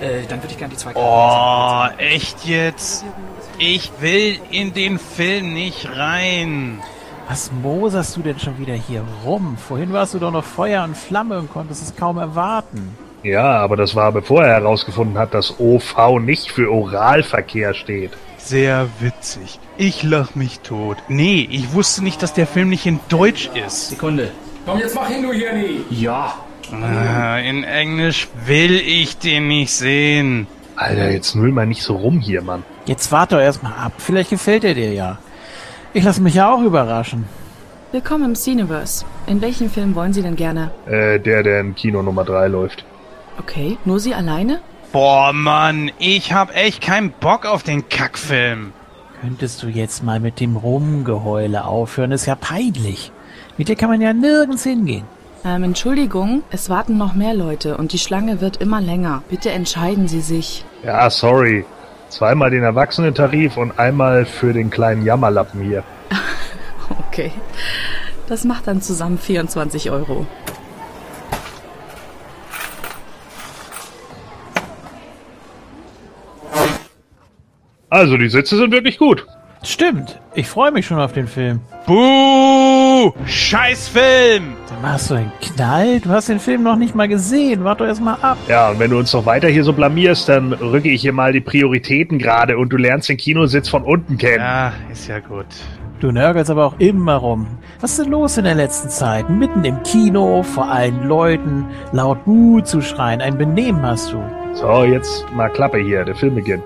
[0.00, 3.04] Äh, dann würde ich gerne die zwei Oh, echt jetzt?
[3.58, 6.80] Ich will in den Film nicht rein.
[7.28, 9.56] Was moserst du denn schon wieder hier rum?
[9.56, 12.96] Vorhin warst du doch noch Feuer und Flamme und konntest es kaum erwarten.
[13.22, 18.12] Ja, aber das war bevor er herausgefunden hat, dass OV nicht für Oralverkehr steht.
[18.38, 19.60] Sehr witzig.
[19.76, 20.96] Ich lach mich tot.
[21.08, 23.90] Nee, ich wusste nicht, dass der Film nicht in Deutsch ist.
[23.90, 24.30] Sekunde.
[24.64, 25.82] Komm, jetzt mach hin, du Hirni!
[25.90, 26.34] Ja.
[26.72, 30.46] Ah, in Englisch will ich den nicht sehen.
[30.76, 32.62] Alter, jetzt null mal nicht so rum hier, Mann.
[32.86, 33.92] Jetzt warte doch erstmal ab.
[33.98, 35.18] Vielleicht gefällt er dir ja.
[35.92, 37.24] Ich lasse mich ja auch überraschen.
[37.92, 39.04] Willkommen im Cineverse.
[39.26, 40.70] In welchem Film wollen Sie denn gerne?
[40.86, 42.84] Äh, der, der in Kino Nummer 3 läuft.
[43.38, 44.60] Okay, nur Sie alleine?
[44.92, 48.72] Boah, Mann, ich hab echt keinen Bock auf den Kackfilm.
[49.20, 52.12] Könntest du jetzt mal mit dem Rumgeheule aufhören?
[52.12, 53.12] Ist ja peinlich.
[53.58, 55.04] Mit dir kann man ja nirgends hingehen.
[55.44, 59.22] Ähm, Entschuldigung, es warten noch mehr Leute und die Schlange wird immer länger.
[59.30, 60.64] Bitte entscheiden Sie sich.
[60.84, 61.64] Ja, sorry.
[62.10, 65.84] Zweimal den Erwachsenentarif und einmal für den kleinen Jammerlappen hier.
[67.08, 67.32] Okay.
[68.28, 70.26] Das macht dann zusammen 24 Euro.
[77.88, 79.26] Also, die Sitze sind wirklich gut.
[79.62, 80.20] Stimmt.
[80.34, 81.60] Ich freue mich schon auf den Film.
[81.90, 83.12] Buh!
[83.26, 84.52] Scheißfilm!
[84.68, 85.98] Dann machst du einen Knall?
[85.98, 87.64] Du hast den Film noch nicht mal gesehen.
[87.64, 88.38] Warte doch erst mal ab.
[88.46, 91.32] Ja, und wenn du uns noch weiter hier so blamierst, dann rücke ich hier mal
[91.32, 94.38] die Prioritäten gerade und du lernst den Kinositz von unten kennen.
[94.38, 95.46] Ja, ist ja gut.
[95.98, 97.48] Du nörgelst aber auch immer rum.
[97.80, 99.28] Was ist denn los in der letzten Zeit?
[99.28, 103.20] Mitten im Kino, vor allen Leuten, laut Buh zu schreien.
[103.20, 104.22] Ein Benehmen hast du.
[104.52, 106.62] So, jetzt mal Klappe hier, der Film beginnt.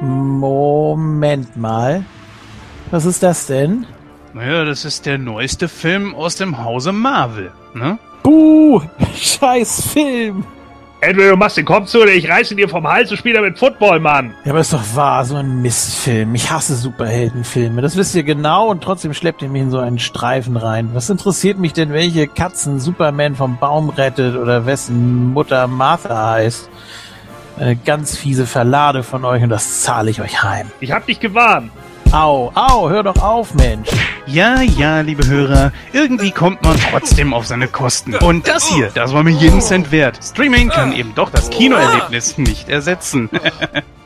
[0.00, 2.04] Moment mal.
[2.90, 3.86] Was ist das denn?
[4.32, 7.98] Naja, das ist der neueste Film aus dem Hause Marvel, ne?
[8.22, 8.80] Buh!
[9.14, 10.44] Scheiß Film!
[11.00, 13.58] Entweder du machst den Kopf zu oder ich reiße dir vom Hals und spiele damit
[13.58, 14.34] Football, Mann.
[14.44, 16.34] Ja, aber ist doch wahr, so ein Mistfilm.
[16.34, 17.82] Ich hasse Superheldenfilme.
[17.82, 20.90] Das wisst ihr genau und trotzdem schleppt ihr mich in so einen Streifen rein.
[20.94, 26.68] Was interessiert mich denn, welche Katzen Superman vom Baum rettet oder wessen Mutter Martha heißt?
[27.58, 30.70] Eine ganz fiese Verlade von euch und das zahle ich euch heim.
[30.80, 31.72] Ich hab dich gewarnt.
[32.12, 33.88] Au, au, hör doch auf, Mensch.
[34.26, 38.14] Ja, ja, liebe Hörer, irgendwie kommt man trotzdem auf seine Kosten.
[38.14, 40.18] Und das hier, das war mir jeden Cent wert.
[40.22, 43.28] Streaming kann eben doch das Kinoerlebnis nicht ersetzen.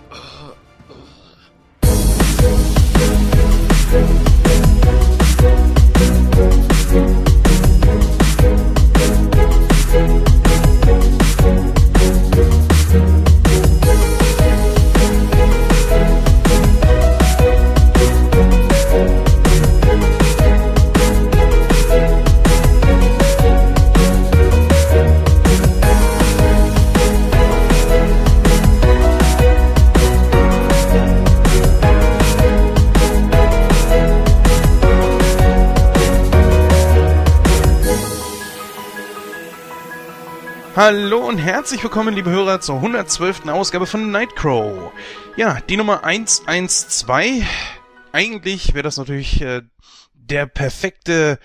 [40.84, 43.47] Hallo und herzlich willkommen, liebe Hörer, zur 112.
[43.47, 44.91] Ausgabe von Nightcrow.
[45.37, 47.44] Ja, die Nummer 112.
[48.10, 49.62] Eigentlich wäre das natürlich äh,
[50.12, 51.38] der perfekte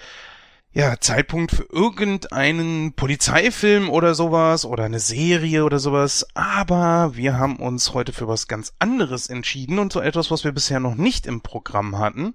[0.73, 6.25] ja, Zeitpunkt für irgendeinen Polizeifilm oder sowas oder eine Serie oder sowas.
[6.33, 10.51] Aber wir haben uns heute für was ganz anderes entschieden und so etwas, was wir
[10.51, 12.33] bisher noch nicht im Programm hatten.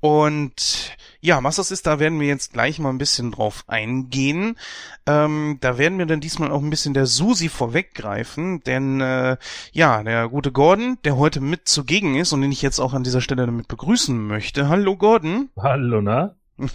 [0.00, 4.56] Und ja, was das ist, da werden wir jetzt gleich mal ein bisschen drauf eingehen.
[5.06, 9.36] Ähm, da werden wir dann diesmal auch ein bisschen der Susi vorweggreifen, denn äh,
[9.72, 13.04] ja, der gute Gordon, der heute mit zugegen ist und den ich jetzt auch an
[13.04, 14.68] dieser Stelle damit begrüßen möchte.
[14.68, 15.50] Hallo Gordon.
[15.58, 16.34] Hallo, na?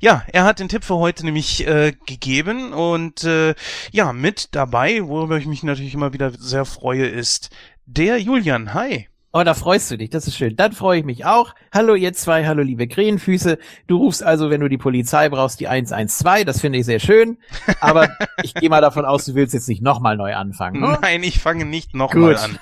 [0.00, 3.54] ja, er hat den Tipp für heute nämlich äh, gegeben und äh,
[3.92, 7.50] ja, mit dabei, worüber ich mich natürlich immer wieder sehr freue, ist
[7.86, 8.74] der Julian.
[8.74, 9.08] Hi.
[9.30, 10.56] Oh, da freust du dich, das ist schön.
[10.56, 11.54] Dann freue ich mich auch.
[11.70, 13.58] Hallo ihr zwei, hallo liebe Krähenfüße.
[13.86, 16.46] Du rufst also, wenn du die Polizei brauchst, die 112.
[16.46, 17.36] Das finde ich sehr schön.
[17.80, 18.08] Aber
[18.42, 20.80] ich gehe mal davon aus, du willst jetzt nicht nochmal neu anfangen.
[20.80, 20.98] Ne?
[21.02, 22.58] Nein, ich fange nicht nochmal an.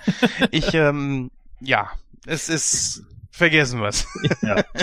[0.50, 1.30] Ich, ähm,
[1.60, 1.90] ja,
[2.26, 4.06] es ist, vergessen was.
[4.42, 4.64] Ja.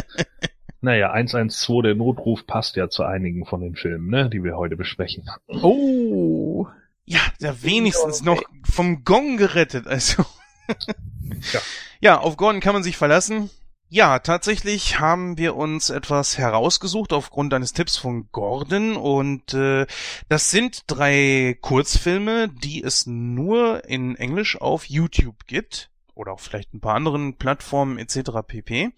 [0.86, 4.76] Naja, 112, der Notruf passt ja zu einigen von den Filmen, ne, die wir heute
[4.76, 5.24] besprechen.
[5.48, 6.68] Oh.
[7.06, 10.26] Ja, ja wenigstens noch vom Gong gerettet, also.
[11.52, 11.62] Ja.
[12.02, 13.50] ja, auf Gordon kann man sich verlassen.
[13.90, 19.86] Ja, tatsächlich haben wir uns etwas herausgesucht aufgrund eines Tipps von Gordon und äh,
[20.30, 26.74] das sind drei Kurzfilme, die es nur in Englisch auf YouTube gibt oder auch vielleicht
[26.74, 28.32] ein paar anderen Plattformen etc.
[28.48, 28.94] pp.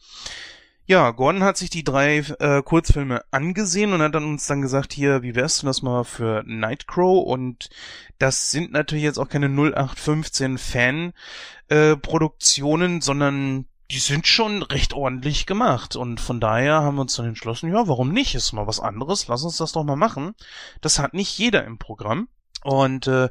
[0.87, 4.93] Ja, Gordon hat sich die drei äh, Kurzfilme angesehen und hat dann uns dann gesagt,
[4.93, 7.25] hier, wie wärst du das mal für Nightcrow?
[7.25, 7.71] Und
[8.19, 15.47] das sind natürlich jetzt auch keine 0815 Fan-Produktionen, äh, sondern die sind schon recht ordentlich
[15.47, 15.95] gemacht.
[15.95, 18.35] Und von daher haben wir uns dann entschlossen, ja, warum nicht?
[18.35, 20.35] Ist mal was anderes, lass uns das doch mal machen.
[20.81, 22.27] Das hat nicht jeder im Programm.
[22.63, 23.29] Und äh,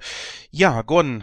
[0.51, 1.23] ja, Gordon,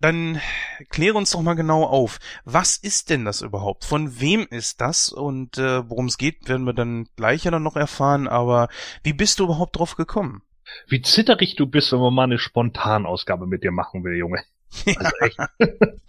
[0.00, 0.40] dann
[0.88, 2.18] kläre uns doch mal genau auf.
[2.44, 3.84] Was ist denn das überhaupt?
[3.84, 5.12] Von wem ist das?
[5.12, 8.26] Und äh, worum es geht, werden wir dann gleich ja dann noch erfahren.
[8.26, 8.68] Aber
[9.02, 10.42] wie bist du überhaupt drauf gekommen?
[10.88, 14.42] Wie zitterig du bist, wenn man mal eine Spontanausgabe mit dir machen will, Junge.
[14.86, 15.38] Also echt.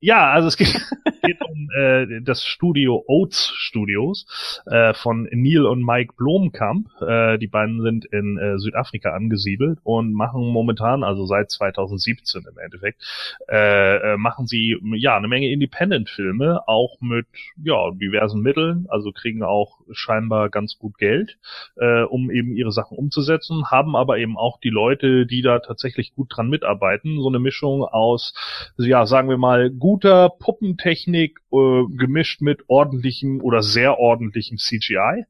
[0.00, 0.68] Ja, also es geht,
[1.22, 4.26] geht um äh, das Studio Oats Studios
[4.66, 6.88] äh, von Neil und Mike Blomkamp.
[7.00, 12.58] Äh, die beiden sind in äh, Südafrika angesiedelt und machen momentan, also seit 2017 im
[12.58, 13.02] Endeffekt,
[13.50, 17.26] äh, äh, machen sie ja eine Menge Independent-Filme, auch mit
[17.62, 21.38] ja diversen Mitteln, also kriegen auch scheinbar ganz gut Geld,
[21.76, 26.14] äh, um eben ihre Sachen umzusetzen, haben aber eben auch die Leute, die da tatsächlich
[26.14, 28.34] gut dran mitarbeiten, so eine Mischung aus
[28.76, 35.24] ja sagen wir mal, guter Puppentechnik äh, gemischt mit ordentlichem oder sehr ordentlichem CGI.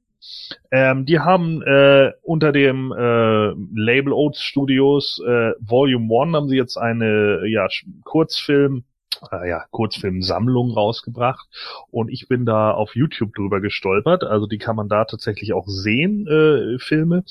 [0.70, 6.56] Ähm, die haben äh, unter dem äh, Label Oats Studios äh, Volume 1 haben sie
[6.56, 7.68] jetzt eine ja,
[8.04, 8.84] Kurzfilm
[9.30, 11.46] äh, ja, Kurzfilmsammlung rausgebracht
[11.90, 14.24] und ich bin da auf YouTube drüber gestolpert.
[14.24, 17.24] Also die kann man da tatsächlich auch sehen, äh, Filme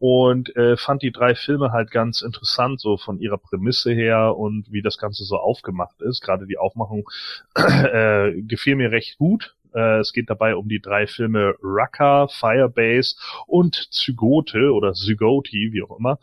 [0.00, 4.72] und äh, fand die drei Filme halt ganz interessant, so von ihrer Prämisse her und
[4.72, 6.22] wie das Ganze so aufgemacht ist.
[6.22, 7.08] Gerade die Aufmachung
[7.54, 9.54] äh, gefiel mir recht gut.
[9.74, 13.16] Äh, es geht dabei um die drei Filme Raqqa, Firebase
[13.46, 16.18] und Zygote oder Zygoti, wie auch immer.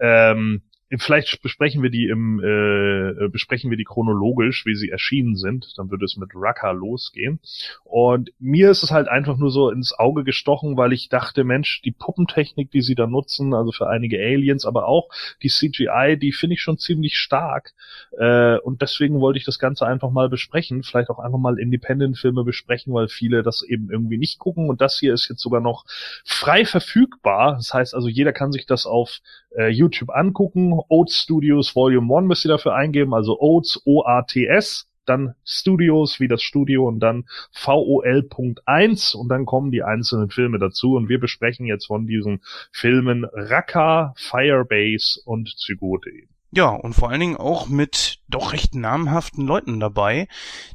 [0.00, 0.62] Ähm,
[0.98, 5.78] Vielleicht besprechen wir die im äh, besprechen wir die chronologisch, wie sie erschienen sind.
[5.78, 7.38] Dann würde es mit Raqqa losgehen.
[7.84, 11.80] Und mir ist es halt einfach nur so ins Auge gestochen, weil ich dachte, Mensch,
[11.82, 15.08] die Puppentechnik, die sie da nutzen, also für einige Aliens, aber auch
[15.42, 17.72] die CGI, die finde ich schon ziemlich stark.
[18.18, 20.82] Äh, und deswegen wollte ich das Ganze einfach mal besprechen.
[20.82, 24.68] Vielleicht auch einfach mal Independent-Filme besprechen, weil viele das eben irgendwie nicht gucken.
[24.68, 25.84] Und das hier ist jetzt sogar noch
[26.24, 27.54] frei verfügbar.
[27.56, 29.20] Das heißt also, jeder kann sich das auf
[29.56, 30.79] äh, YouTube angucken.
[30.88, 36.42] Oats Studios Volume 1 müsst ihr dafür eingeben, also Oats, O-A-T-S, dann Studios wie das
[36.42, 41.86] Studio und dann VOL.1 und dann kommen die einzelnen Filme dazu und wir besprechen jetzt
[41.86, 42.40] von diesen
[42.72, 46.39] Filmen Raqqa, Firebase und Zygote eben.
[46.52, 50.26] Ja, und vor allen Dingen auch mit doch recht namhaften Leuten dabei.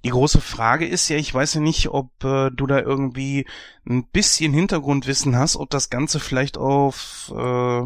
[0.06, 3.45] Die große Frage ist ja, ich weiß ja nicht, ob äh, du da irgendwie
[3.86, 7.81] ein bisschen Hintergrundwissen hast, ob das Ganze vielleicht auf äh,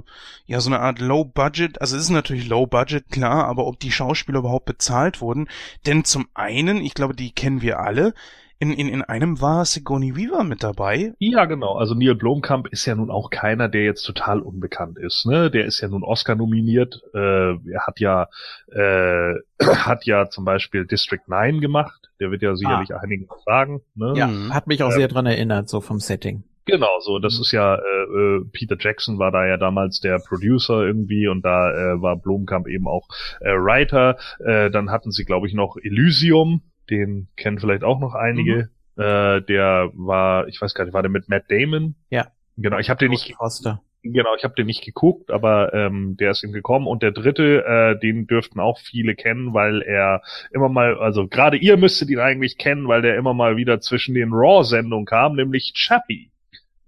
[0.46, 3.80] ja so eine Art Low Budget, also es ist natürlich Low Budget, klar, aber ob
[3.80, 5.50] die Schauspieler überhaupt bezahlt wurden.
[5.88, 8.14] Denn zum einen, ich glaube, die kennen wir alle,
[8.60, 11.14] in, in, in einem war Sigourney Weaver mit dabei.
[11.18, 11.76] Ja, genau.
[11.76, 15.26] Also Neil Blomkamp ist ja nun auch keiner, der jetzt total unbekannt ist.
[15.26, 15.50] Ne?
[15.50, 17.02] Der ist ja nun Oscar nominiert.
[17.14, 18.28] Äh, er hat ja
[18.72, 22.10] äh, hat ja zum Beispiel District 9 gemacht.
[22.20, 23.00] Der wird ja sicherlich ah.
[23.00, 23.82] einigen sagen.
[23.96, 24.14] Ne?
[24.18, 26.44] Ja, hat mich auch ähm, sehr dran erinnert, so vom Setting.
[26.66, 27.42] Genau, so das mhm.
[27.42, 31.72] ist ja äh, äh, Peter Jackson war da ja damals der Producer irgendwie und da
[31.72, 33.08] äh, war Blomkamp eben auch
[33.40, 34.18] äh, Writer.
[34.46, 38.70] Äh, dann hatten sie glaube ich noch Elysium, den kennen vielleicht auch noch einige.
[38.96, 39.04] Mhm.
[39.04, 41.96] Äh, der war, ich weiß gar nicht, war der mit Matt Damon?
[42.10, 42.28] Ja.
[42.58, 43.36] Genau, ich habe den nicht.
[43.36, 43.82] Foster.
[44.02, 46.88] Genau, ich habe den nicht geguckt, aber ähm, der ist ihm gekommen.
[46.88, 51.58] Und der dritte, äh, den dürften auch viele kennen, weil er immer mal, also gerade
[51.58, 55.74] ihr müsstet ihn eigentlich kennen, weil der immer mal wieder zwischen den Raw-Sendungen kam, nämlich
[55.76, 56.32] Chappie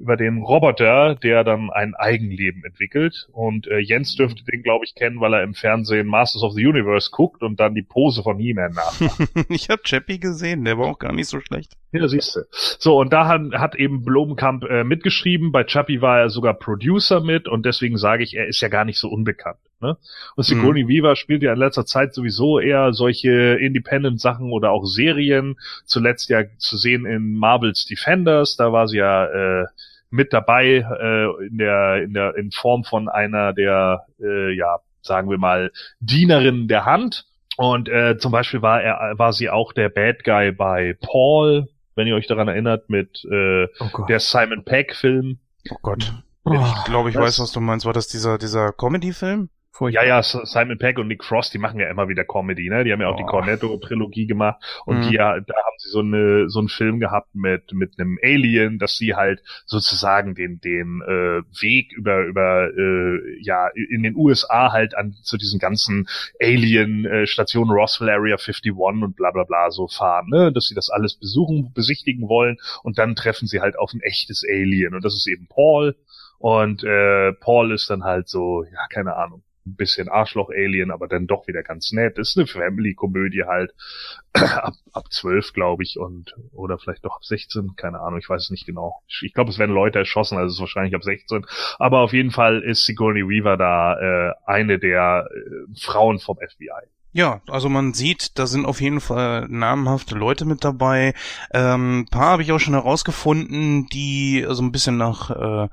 [0.02, 3.28] über den Roboter, der dann ein Eigenleben entwickelt.
[3.32, 6.66] Und äh, Jens dürfte den, glaube ich, kennen, weil er im Fernsehen Masters of the
[6.66, 9.30] Universe guckt und dann die Pose von He-Man nachmacht.
[9.50, 11.78] ich habe Chappie gesehen, der war auch gar nicht so schlecht.
[11.92, 12.42] Ja, siehst du.
[12.52, 15.52] So, und da hat, hat eben Blomenkamp äh, mitgeschrieben.
[15.52, 18.86] Bei Chappie war er sogar Producer mit und deswegen sage ich, er ist ja gar
[18.86, 19.60] nicht so unbekannt.
[19.82, 19.98] Ne?
[20.36, 20.90] Und Sigourney mhm.
[20.90, 25.58] Weaver spielt ja in letzter Zeit sowieso eher solche Independent-Sachen oder auch Serien.
[25.86, 29.66] Zuletzt ja zu sehen in Marvels Defenders, da war sie ja äh,
[30.12, 35.30] mit dabei äh, in der in der in Form von einer der äh, ja sagen
[35.30, 37.26] wir mal Dienerinnen der Hand.
[37.58, 42.08] Und äh, zum Beispiel war er war sie auch der Bad Guy bei Paul wenn
[42.08, 45.40] ihr euch daran erinnert mit äh, oh der Simon Peck Film
[45.70, 46.14] oh Gott.
[46.46, 47.86] Ich glaube ich weiß was du meinst.
[47.86, 50.04] War das dieser dieser Comedy Film Furchtbar.
[50.04, 52.84] Ja, ja, Simon Pegg und Nick Frost, die machen ja immer wieder Comedy, ne?
[52.84, 53.18] Die haben ja auch oh.
[53.18, 55.04] die Cornetto-Trilogie gemacht und mhm.
[55.04, 58.98] hier, da haben sie so eine so einen Film gehabt mit mit einem Alien, dass
[58.98, 64.94] sie halt sozusagen den den äh, Weg über über äh, ja in den USA halt
[64.94, 66.10] an zu diesen ganzen
[66.42, 70.52] Alien-Stationen äh, Roswell Area 51 und bla bla bla so fahren, ne?
[70.52, 74.44] Dass sie das alles besuchen, besichtigen wollen und dann treffen sie halt auf ein echtes
[74.46, 75.96] Alien und das ist eben Paul.
[76.40, 81.28] Und äh, Paul ist dann halt so, ja, keine Ahnung, ein bisschen Arschloch-Alien, aber dann
[81.28, 82.18] doch wieder ganz nett.
[82.18, 83.74] Ist eine Family-Komödie halt.
[84.34, 88.44] ab, ab 12, glaube ich, und oder vielleicht doch ab 16, keine Ahnung, ich weiß
[88.44, 89.02] es nicht genau.
[89.22, 91.46] Ich glaube, es werden Leute erschossen, also es ist wahrscheinlich ab 16.
[91.80, 94.00] Aber auf jeden Fall ist Sigourney Weaver da
[94.30, 96.88] äh, eine der äh, Frauen vom FBI.
[97.14, 101.14] Ja, also man sieht, da sind auf jeden Fall namhafte Leute mit dabei.
[101.54, 105.68] Ähm, paar habe ich auch schon herausgefunden, die so ein bisschen nach äh,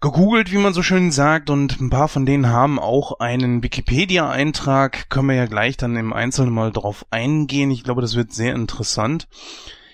[0.00, 5.10] gegoogelt, wie man so schön sagt, und ein paar von denen haben auch einen Wikipedia-Eintrag.
[5.10, 7.70] Können wir ja gleich dann im Einzelnen mal drauf eingehen.
[7.70, 9.28] Ich glaube, das wird sehr interessant.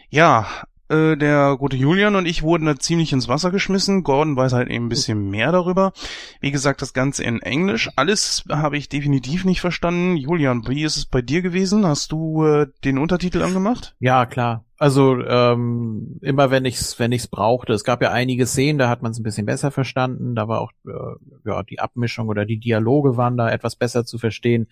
[0.08, 0.46] Ja,
[0.88, 4.02] äh, der gute Julian und ich wurden da ziemlich ins Wasser geschmissen.
[4.02, 5.92] Gordon weiß halt eben ein bisschen mehr darüber.
[6.40, 7.90] Wie gesagt, das Ganze in Englisch.
[7.96, 10.16] Alles habe ich definitiv nicht verstanden.
[10.16, 11.86] Julian, wie ist es bei dir gewesen?
[11.86, 13.94] Hast du äh, den Untertitel angemacht?
[13.98, 14.64] Ja, klar.
[14.78, 17.72] Also ähm, immer wenn ich's wenn ich's brauchte.
[17.72, 20.34] Es gab ja einige Szenen, da hat man es ein bisschen besser verstanden.
[20.34, 24.18] Da war auch äh, ja die Abmischung oder die Dialoge waren da etwas besser zu
[24.18, 24.68] verstehen.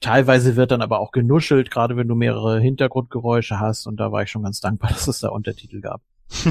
[0.00, 3.86] Teilweise wird dann aber auch genuschelt, gerade wenn du mehrere Hintergrundgeräusche hast.
[3.86, 6.02] Und da war ich schon ganz dankbar, dass es da Untertitel gab.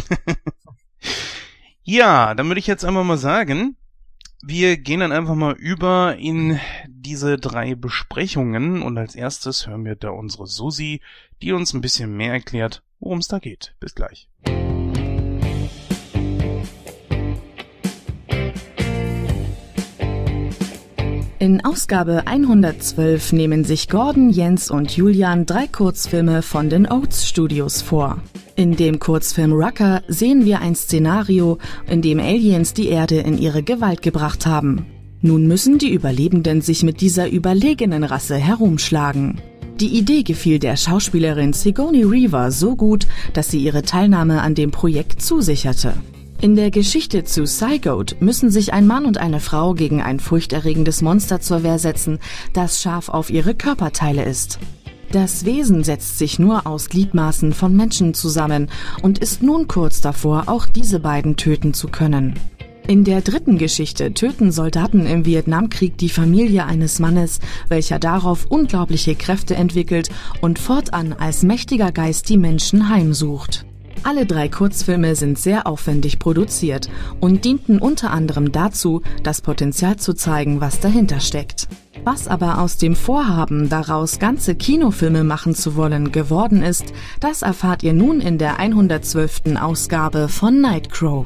[1.83, 3.77] ja, dann würde ich jetzt einmal mal sagen,
[4.43, 9.95] wir gehen dann einfach mal über in diese drei Besprechungen und als erstes hören wir
[9.95, 11.01] da unsere Susi,
[11.41, 13.75] die uns ein bisschen mehr erklärt, worum es da geht.
[13.79, 14.29] Bis gleich.
[21.39, 27.83] In Ausgabe 112 nehmen sich Gordon, Jens und Julian drei Kurzfilme von den Oates Studios
[27.83, 28.17] vor.
[28.55, 33.61] In dem Kurzfilm Rucker sehen wir ein Szenario, in dem Aliens die Erde in ihre
[33.61, 34.87] Gewalt gebracht haben.
[35.21, 39.39] Nun müssen die Überlebenden sich mit dieser überlegenen Rasse herumschlagen.
[39.79, 44.71] Die Idee gefiel der Schauspielerin Sigourney Weaver so gut, dass sie ihre Teilnahme an dem
[44.71, 45.93] Projekt zusicherte.
[46.39, 51.01] In der Geschichte zu Cygoat müssen sich ein Mann und eine Frau gegen ein furchterregendes
[51.01, 52.19] Monster zur Wehr setzen,
[52.53, 54.59] das scharf auf ihre Körperteile ist.
[55.11, 58.69] Das Wesen setzt sich nur aus Gliedmaßen von Menschen zusammen
[59.01, 62.35] und ist nun kurz davor, auch diese beiden töten zu können.
[62.87, 69.15] In der dritten Geschichte töten Soldaten im Vietnamkrieg die Familie eines Mannes, welcher darauf unglaubliche
[69.15, 70.09] Kräfte entwickelt
[70.41, 73.65] und fortan als mächtiger Geist die Menschen heimsucht.
[74.03, 76.89] Alle drei Kurzfilme sind sehr aufwendig produziert
[77.19, 81.67] und dienten unter anderem dazu, das Potenzial zu zeigen, was dahinter steckt.
[82.03, 87.83] Was aber aus dem Vorhaben, daraus ganze Kinofilme machen zu wollen, geworden ist, das erfahrt
[87.83, 89.57] ihr nun in der 112.
[89.59, 91.25] Ausgabe von Nightcrow.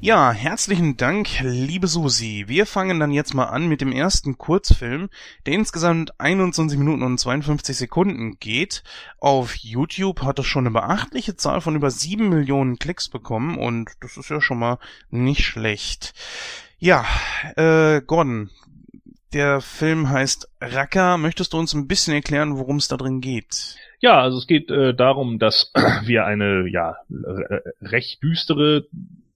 [0.00, 2.44] Ja, herzlichen Dank, liebe Susi.
[2.46, 5.08] Wir fangen dann jetzt mal an mit dem ersten Kurzfilm,
[5.44, 8.84] der insgesamt 21 Minuten und 52 Sekunden geht.
[9.18, 13.90] Auf YouTube hat er schon eine beachtliche Zahl von über 7 Millionen Klicks bekommen und
[14.00, 14.78] das ist ja schon mal
[15.10, 16.14] nicht schlecht.
[16.78, 17.04] Ja,
[17.56, 18.50] äh, Gordon,
[19.32, 21.18] der Film heißt Raka.
[21.18, 23.74] Möchtest du uns ein bisschen erklären, worum es da drin geht?
[23.98, 25.72] Ja, also es geht äh, darum, dass
[26.04, 26.98] wir eine ja
[27.82, 28.86] recht düstere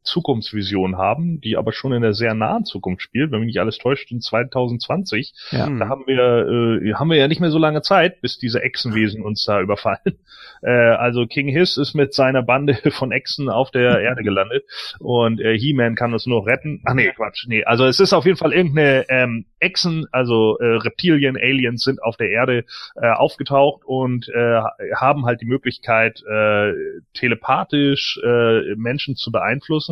[0.03, 3.79] Zukunftsvision haben, die aber schon in der sehr nahen Zukunft spielt, wenn mich nicht alles
[3.79, 5.33] täuscht, in 2020.
[5.51, 5.69] Ja.
[5.69, 9.23] Da haben wir, äh, haben wir ja nicht mehr so lange Zeit, bis diese Echsenwesen
[9.23, 9.99] uns da überfallen.
[10.65, 14.65] Äh, also King Hiss ist mit seiner Bande von Echsen auf der Erde gelandet
[15.01, 16.83] und äh, He-Man kann uns nur retten.
[16.85, 17.65] Ach nee, Quatsch, nee.
[17.65, 22.17] Also es ist auf jeden Fall irgendeine ähm, Echsen, also äh, Reptilien, Aliens sind auf
[22.17, 24.61] der Erde äh, aufgetaucht und äh,
[24.95, 26.73] haben halt die Möglichkeit, äh,
[27.15, 29.92] telepathisch äh, Menschen zu beeinflussen.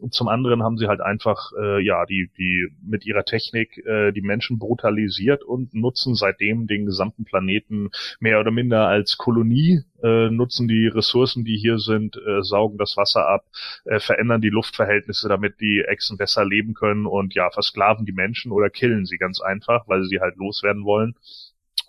[0.00, 4.12] Und zum anderen haben sie halt einfach, äh, ja, die, die mit ihrer Technik äh,
[4.12, 10.30] die Menschen brutalisiert und nutzen seitdem den gesamten Planeten mehr oder minder als Kolonie, äh,
[10.30, 13.44] nutzen die Ressourcen, die hier sind, äh, saugen das Wasser ab,
[13.84, 18.52] äh, verändern die Luftverhältnisse, damit die Echsen besser leben können und ja, versklaven die Menschen
[18.52, 21.14] oder killen sie ganz einfach, weil sie sie halt loswerden wollen.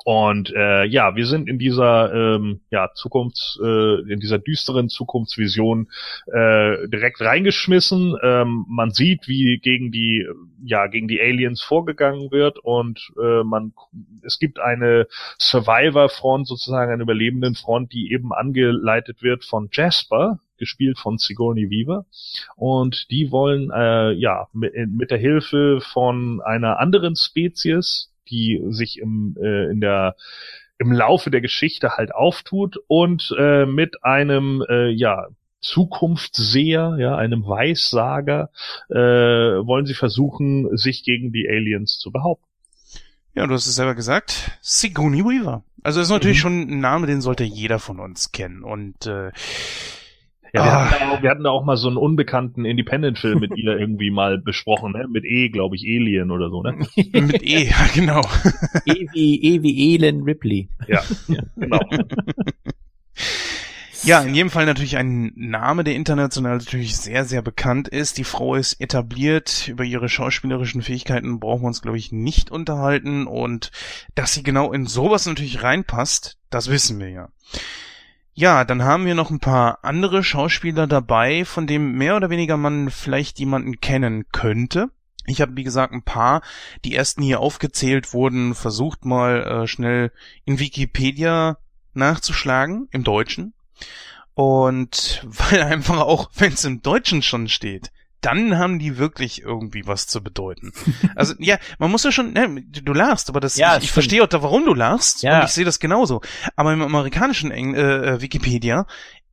[0.05, 5.87] Und äh, ja, wir sind in dieser ähm, ja Zukunfts, äh, in dieser düsteren Zukunftsvision
[6.27, 8.15] äh, direkt reingeschmissen.
[8.21, 10.27] Ähm, man sieht, wie gegen die
[10.63, 13.73] ja gegen die Aliens vorgegangen wird und äh, man
[14.23, 15.07] es gibt eine
[15.39, 22.05] Survivor-Front sozusagen, eine überlebenden Front, die eben angeleitet wird von Jasper, gespielt von Sigourney Weaver.
[22.55, 28.99] Und die wollen äh, ja mit, mit der Hilfe von einer anderen Spezies, die sich
[28.99, 30.15] im, äh, in der
[30.77, 35.27] im Laufe der Geschichte halt auftut und äh, mit einem äh, ja
[35.61, 38.49] Zukunftsseher, ja, einem Weissager,
[38.89, 42.45] äh, wollen sie versuchen, sich gegen die Aliens zu behaupten.
[43.33, 45.63] Ja, du hast es selber gesagt, Sigourney Weaver.
[45.83, 46.41] Also das ist natürlich mhm.
[46.41, 48.63] schon ein Name, den sollte jeder von uns kennen.
[48.63, 49.31] Und äh,
[50.55, 50.91] ja, wir, ah.
[50.91, 54.37] hatten auch, wir, hatten da auch mal so einen unbekannten Independent-Film mit ihr irgendwie mal
[54.37, 55.07] besprochen, ne?
[55.09, 56.73] Mit E, glaube ich, Alien oder so, ne?
[56.95, 58.21] mit E, ja, genau.
[58.85, 60.69] E wie, e wie Elin Ripley.
[60.87, 61.41] Ja, ja.
[61.55, 61.79] genau.
[64.03, 68.19] Ja, in jedem Fall natürlich ein Name, der international natürlich sehr, sehr bekannt ist.
[68.19, 69.67] Die Frau ist etabliert.
[69.67, 73.25] Über ihre schauspielerischen Fähigkeiten brauchen wir uns, glaube ich, nicht unterhalten.
[73.25, 73.71] Und
[74.13, 77.29] dass sie genau in sowas natürlich reinpasst, das wissen wir ja.
[78.37, 82.57] Ja, dann haben wir noch ein paar andere Schauspieler dabei, von dem mehr oder weniger
[82.57, 84.89] man vielleicht jemanden kennen könnte.
[85.25, 86.41] Ich habe, wie gesagt, ein paar,
[86.83, 90.11] die ersten hier aufgezählt wurden, versucht mal äh, schnell
[90.43, 91.59] in Wikipedia
[91.93, 93.53] nachzuschlagen, im Deutschen.
[94.33, 97.93] Und weil einfach auch, wenn es im Deutschen schon steht,
[98.25, 100.71] dann haben die wirklich irgendwie was zu bedeuten.
[101.15, 104.23] Also ja, man muss ja schon, ne, du lachst, aber das, ja, ich, ich verstehe
[104.23, 105.39] auch, warum du lachst ja.
[105.39, 106.21] und ich sehe das genauso.
[106.55, 108.85] Aber im amerikanischen Eng äh, äh, Wikipedia,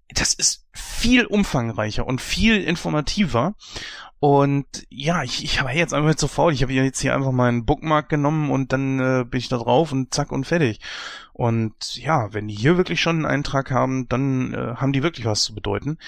[0.09, 3.55] das ist viel umfangreicher und viel informativer.
[4.21, 6.53] Und ja, ich, ich war jetzt einfach zu faul.
[6.53, 9.91] Ich habe jetzt hier einfach meinen Bookmark genommen und dann äh, bin ich da drauf
[9.91, 10.79] und zack und fertig.
[11.33, 15.27] Und ja, wenn die hier wirklich schon einen Eintrag haben, dann äh, haben die wirklich
[15.27, 15.99] was zu bedeuten.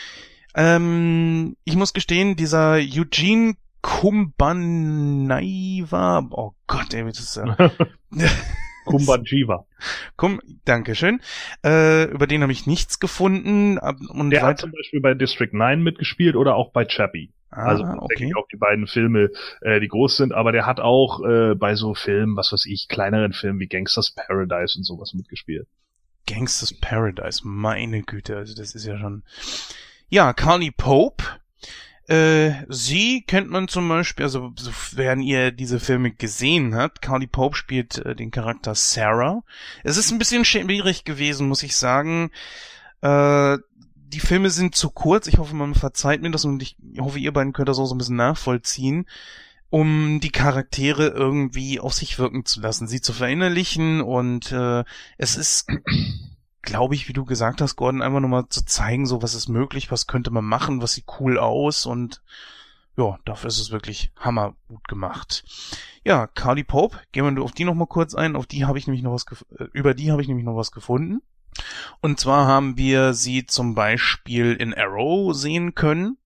[0.55, 4.97] Ähm, ich muss gestehen, dieser Eugene Kumbanaiva,
[6.31, 7.57] oh Gott, ey, das ist ja.
[8.85, 9.67] Kumbanjiva.
[10.17, 11.21] Kum, Dankeschön.
[11.65, 13.79] Äh, über den habe ich nichts gefunden.
[13.79, 17.33] Und Der hat zum Beispiel bei District 9 mitgespielt oder auch bei Chappie.
[17.51, 18.17] Ah, also okay.
[18.17, 19.31] denke ich auch die beiden Filme,
[19.61, 22.89] äh, die groß sind, aber der hat auch äh, bei so Filmen, was weiß ich,
[22.89, 25.69] kleineren Filmen wie Gangsters Paradise und sowas mitgespielt.
[26.27, 29.23] Gangsters Paradise, meine Güte, also das ist ja schon.
[30.15, 31.25] Ja, Carly Pope.
[32.07, 37.57] Äh, sie kennt man zum Beispiel, also sofern ihr diese Filme gesehen habt, Carly Pope
[37.57, 39.43] spielt äh, den Charakter Sarah.
[39.83, 42.31] Es ist ein bisschen schwierig gewesen, muss ich sagen.
[43.01, 43.59] Äh,
[44.07, 45.27] die Filme sind zu kurz.
[45.27, 47.97] Ich hoffe, man verzeiht mir das und ich hoffe, ihr beiden könnt das auch so
[47.97, 49.07] ein bisschen nachvollziehen,
[49.69, 54.85] um die Charaktere irgendwie auf sich wirken zu lassen, sie zu verinnerlichen und äh,
[55.19, 55.67] es ist
[56.65, 59.91] glaube ich, wie du gesagt hast, Gordon, einfach nochmal zu zeigen, so was ist möglich,
[59.91, 62.23] was könnte man machen, was sieht cool aus und
[62.97, 65.45] ja, dafür ist es wirklich hammergut gemacht.
[66.05, 69.03] Ja, Carly Pope, gehen wir auf die nochmal kurz ein, auf die habe ich nämlich
[69.03, 69.27] noch was,
[69.59, 71.21] äh, über die habe ich nämlich noch was gefunden.
[72.01, 76.19] Und zwar haben wir sie zum Beispiel in Arrow sehen können.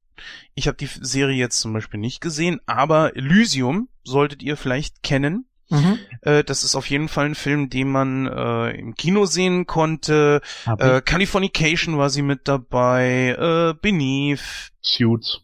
[0.54, 5.46] Ich habe die Serie jetzt zum Beispiel nicht gesehen, aber Elysium solltet ihr vielleicht kennen.
[5.70, 5.98] Mhm.
[6.22, 10.40] Äh, das ist auf jeden Fall ein Film, den man äh, im Kino sehen konnte.
[10.66, 13.36] Äh, Californication war sie mit dabei.
[13.38, 14.72] Äh, Beneath.
[14.80, 15.42] Suits.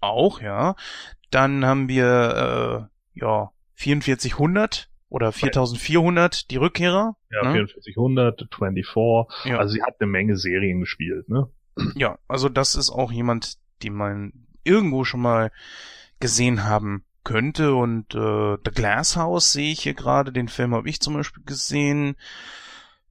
[0.00, 0.74] Auch, ja.
[1.30, 7.16] Dann haben wir, äh, ja, 4400 oder 4400, die Rückkehrer.
[7.30, 7.66] Ja, ne?
[7.66, 9.50] 4400, 24.
[9.50, 9.58] Ja.
[9.58, 11.48] Also sie hat eine Menge Serien gespielt, ne?
[11.94, 14.32] Ja, also das ist auch jemand, den man
[14.64, 15.50] irgendwo schon mal
[16.18, 17.74] gesehen haben könnte.
[17.74, 21.42] Und äh, The Glass House sehe ich hier gerade, den Film habe ich zum Beispiel
[21.44, 22.16] gesehen.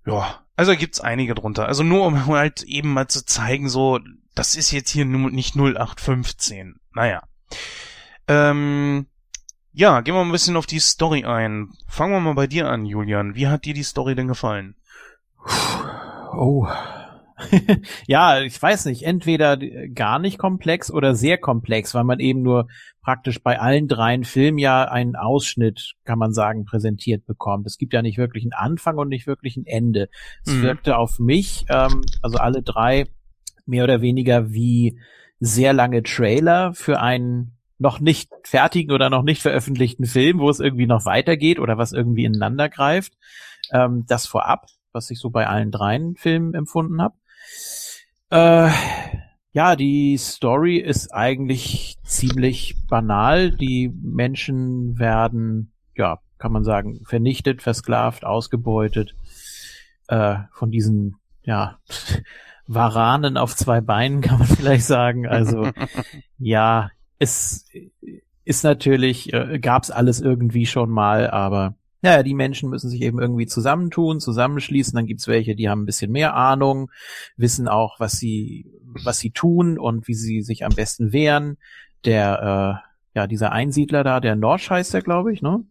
[0.06, 1.68] Ja, also gibt's einige drunter.
[1.68, 4.00] Also nur um halt eben mal zu zeigen, so,
[4.36, 6.80] das ist jetzt hier nicht 0815.
[6.94, 7.24] Naja.
[8.28, 9.08] Ähm,
[9.72, 11.72] ja, gehen wir mal ein bisschen auf die Story ein.
[11.88, 13.36] Fangen wir mal bei dir an, Julian.
[13.36, 14.76] Wie hat dir die Story denn gefallen?
[16.34, 16.68] Oh,
[18.08, 22.68] ja, ich weiß nicht, entweder gar nicht komplex oder sehr komplex, weil man eben nur
[23.02, 27.66] praktisch bei allen dreien Filmen ja einen Ausschnitt, kann man sagen, präsentiert bekommt.
[27.66, 30.10] Es gibt ja nicht wirklich einen Anfang und nicht wirklich ein Ende.
[30.46, 30.62] Es mhm.
[30.64, 33.08] wirkte auf mich, ähm, also alle drei,
[33.66, 35.00] mehr oder weniger wie
[35.40, 40.60] sehr lange Trailer für einen noch nicht fertigen oder noch nicht veröffentlichten Film, wo es
[40.60, 43.14] irgendwie noch weitergeht oder was irgendwie ineinander greift.
[43.72, 47.16] Ähm, das vorab, was ich so bei allen dreien Filmen empfunden habe.
[48.30, 48.70] Äh,
[49.52, 53.52] ja, die Story ist eigentlich ziemlich banal.
[53.52, 59.14] Die Menschen werden ja kann man sagen, vernichtet, versklavt, ausgebeutet
[60.08, 61.78] äh, von diesen, ja,
[62.72, 65.28] Varanen auf zwei Beinen, kann man vielleicht sagen.
[65.28, 65.70] Also
[66.38, 66.90] ja,
[67.20, 67.68] es
[68.46, 73.20] ist natürlich, äh, gab's alles irgendwie schon mal, aber ja, die Menschen müssen sich eben
[73.20, 74.96] irgendwie zusammentun, zusammenschließen.
[74.96, 76.92] Dann gibt's welche, die haben ein bisschen mehr Ahnung,
[77.36, 78.72] wissen auch, was sie,
[79.04, 81.58] was sie tun und wie sie sich am besten wehren.
[82.06, 85.64] Der, äh, ja, dieser Einsiedler da, der Norsch heißt der, glaube ich, ne?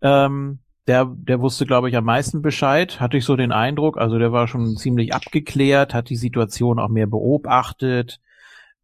[0.00, 3.98] Ähm, der, der wusste, glaube ich, am meisten Bescheid, hatte ich so den Eindruck.
[3.98, 8.20] Also der war schon ziemlich abgeklärt, hat die Situation auch mehr beobachtet.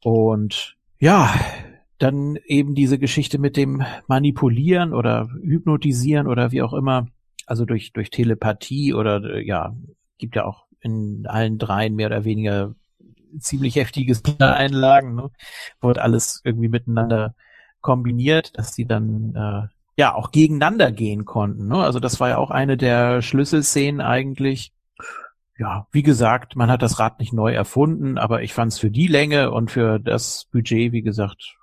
[0.00, 1.34] Und ja,
[1.98, 7.08] dann eben diese Geschichte mit dem Manipulieren oder Hypnotisieren oder wie auch immer,
[7.46, 9.74] also durch, durch Telepathie oder ja,
[10.18, 12.74] gibt ja auch in allen dreien mehr oder weniger
[13.40, 15.30] ziemlich heftiges Einlagen, ne?
[15.80, 17.34] wurde alles irgendwie miteinander
[17.80, 21.68] kombiniert, dass die dann äh, ja auch gegeneinander gehen konnten.
[21.68, 21.76] Ne?
[21.76, 24.72] Also das war ja auch eine der Schlüsselszenen eigentlich.
[25.58, 28.92] Ja, wie gesagt, man hat das Rad nicht neu erfunden, aber ich fand es für
[28.92, 31.57] die Länge und für das Budget, wie gesagt,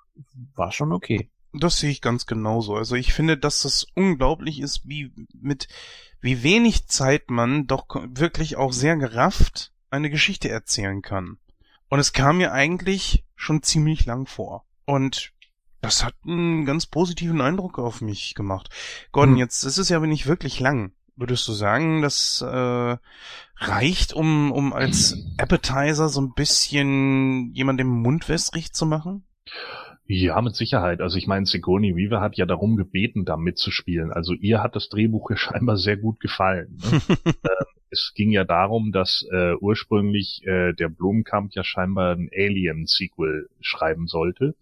[0.56, 1.30] war schon okay.
[1.54, 2.76] Das sehe ich ganz genauso.
[2.76, 5.68] Also ich finde, dass das unglaublich ist, wie mit
[6.20, 11.38] wie wenig Zeit man doch wirklich auch sehr gerafft eine Geschichte erzählen kann.
[11.88, 14.66] Und es kam mir eigentlich schon ziemlich lang vor.
[14.86, 15.32] Und
[15.82, 18.70] das hat einen ganz positiven Eindruck auf mich gemacht.
[19.12, 19.40] Gordon, hm.
[19.40, 20.94] jetzt ist es ja aber nicht wirklich lang.
[21.16, 22.98] Würdest du sagen, das äh,
[23.58, 29.24] reicht, um, um als Appetizer so ein bisschen jemand den Mund wässrig zu machen?
[30.08, 31.02] Ja, mit Sicherheit.
[31.02, 34.12] Also ich meine, Sigourney Weaver hat ja darum gebeten, da mitzuspielen.
[34.12, 36.78] Also ihr hat das Drehbuch ja scheinbar sehr gut gefallen.
[36.78, 37.02] Ne?
[37.44, 43.50] äh, es ging ja darum, dass äh, ursprünglich äh, der Blumenkamp ja scheinbar ein Alien-Sequel
[43.62, 44.56] schreiben sollte.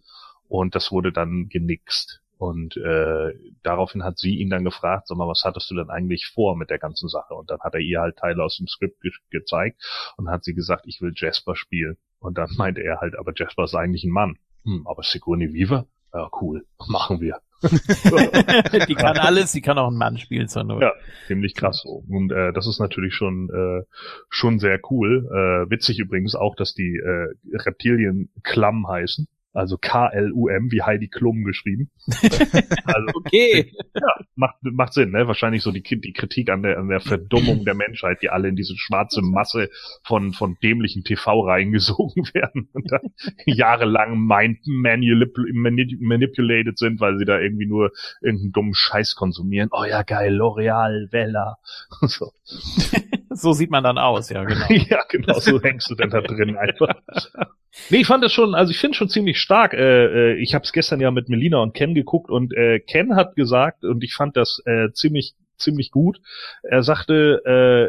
[0.48, 2.22] Und das wurde dann genixt.
[2.38, 6.26] Und äh, daraufhin hat sie ihn dann gefragt, sag mal, was hattest du denn eigentlich
[6.26, 7.34] vor mit der ganzen Sache?
[7.34, 9.82] Und dann hat er ihr halt Teile aus dem Skript ge gezeigt
[10.16, 11.96] und hat sie gesagt, ich will Jasper spielen.
[12.18, 14.38] Und dann meinte er halt, aber Jasper ist eigentlich ein Mann.
[14.64, 15.86] Hm, aber Sigourney Weaver?
[16.12, 17.40] Ja, cool, machen wir.
[18.88, 20.82] die kann alles, die kann auch einen Mann spielen zur Not.
[20.82, 20.92] Ja,
[21.26, 22.04] ziemlich krass so.
[22.08, 23.84] Und äh, das ist natürlich schon äh,
[24.28, 25.26] schon sehr cool.
[25.30, 29.28] Äh, witzig übrigens auch, dass die äh, Reptilien Klamm heißen.
[29.54, 31.90] Also K-L-U-M, wie Heidi Klum geschrieben.
[32.08, 33.72] also, okay.
[33.94, 35.28] Ja, macht, macht Sinn, ne?
[35.28, 38.56] Wahrscheinlich so die, die Kritik an der, an der Verdummung der Menschheit, die alle in
[38.56, 39.70] diese schwarze Masse
[40.02, 43.12] von, von dämlichen TV reingesogen werden und dann
[43.46, 45.36] jahrelang mind manip
[46.00, 49.68] manipulated sind, weil sie da irgendwie nur irgendeinen dummen Scheiß konsumieren.
[49.70, 51.58] Oh ja, geil, L'Oreal, Vella.
[52.02, 52.32] so.
[53.34, 54.66] So sieht man dann aus, ja, genau.
[54.68, 56.94] ja, genau, so hängst du denn da drin einfach.
[57.90, 59.74] Nee, ich fand das schon, also ich finde schon ziemlich stark.
[59.74, 63.16] Äh, äh ich habe es gestern ja mit Melina und Ken geguckt und äh, Ken
[63.16, 66.20] hat gesagt, und ich fand das äh, ziemlich ziemlich gut.
[66.62, 67.42] Er sagte,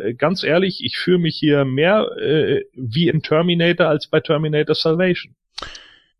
[0.07, 4.75] äh, ganz ehrlich, ich fühle mich hier mehr äh, wie in Terminator als bei Terminator
[4.75, 5.35] Salvation.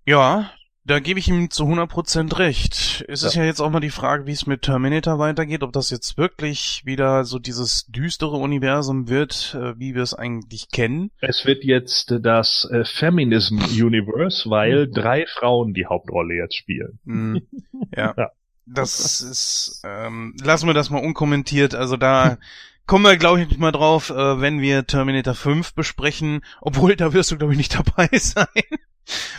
[0.05, 0.51] Ja,
[0.85, 3.03] da gebe ich ihm zu 100% recht.
[3.07, 3.27] Es ja.
[3.27, 6.15] ist ja jetzt auch mal die Frage, wie es mit Terminator weitergeht, ob das jetzt
[6.17, 11.09] wirklich wieder so dieses düstere Universum wird, äh, wie wir es eigentlich kennen.
[11.21, 16.99] Es wird jetzt das äh, Feminism Universe, weil drei Frauen die Hauptrolle jetzt spielen.
[17.03, 17.37] Mm,
[17.97, 18.13] ja.
[18.15, 18.31] ja.
[18.67, 21.73] Das ist, ähm, lassen wir das mal unkommentiert.
[21.73, 22.37] Also da
[22.85, 26.41] kommen wir, glaube ich, nicht mal drauf, äh, wenn wir Terminator 5 besprechen.
[26.61, 28.45] Obwohl, da wirst du, glaube ich, nicht dabei sein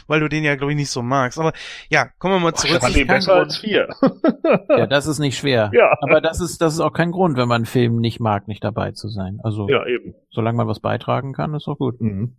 [0.07, 1.39] weil du den ja, glaube ich, nicht so magst.
[1.39, 1.53] Aber
[1.89, 2.81] ja, kommen wir mal zurück.
[2.89, 3.89] Ich fand besser als vier.
[4.69, 5.71] ja, das ist nicht schwer.
[5.73, 5.93] Ja.
[6.01, 8.65] Aber das ist, das ist auch kein Grund, wenn man einen Film nicht mag, nicht
[8.65, 9.39] dabei zu sein.
[9.43, 10.15] Also, ja, eben.
[10.31, 12.01] solange man was beitragen kann, ist auch gut.
[12.01, 12.37] Mhm.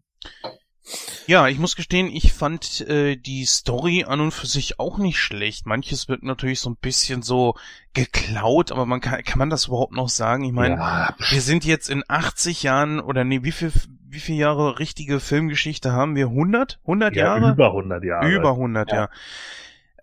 [1.25, 5.19] Ja, ich muss gestehen, ich fand äh, die Story an und für sich auch nicht
[5.19, 5.65] schlecht.
[5.65, 7.55] Manches wird natürlich so ein bisschen so
[7.93, 10.45] geklaut, aber man kann, kann man das überhaupt noch sagen?
[10.45, 11.15] Ich meine, ja.
[11.17, 13.73] wir sind jetzt in 80 Jahren oder nee, wie viel
[14.09, 16.27] wie viele Jahre richtige Filmgeschichte haben wir?
[16.27, 16.79] 100?
[16.83, 17.51] 100 ja, Jahre?
[17.51, 18.29] Über 100 Jahre.
[18.29, 18.97] Über 100, ja.
[18.97, 19.09] ja.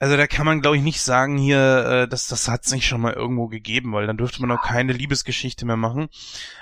[0.05, 3.01] Also da kann man, glaube ich, nicht sagen hier, äh, dass das hat's nicht schon
[3.01, 6.11] mal irgendwo gegeben, weil dann dürfte man auch keine Liebesgeschichte mehr machen.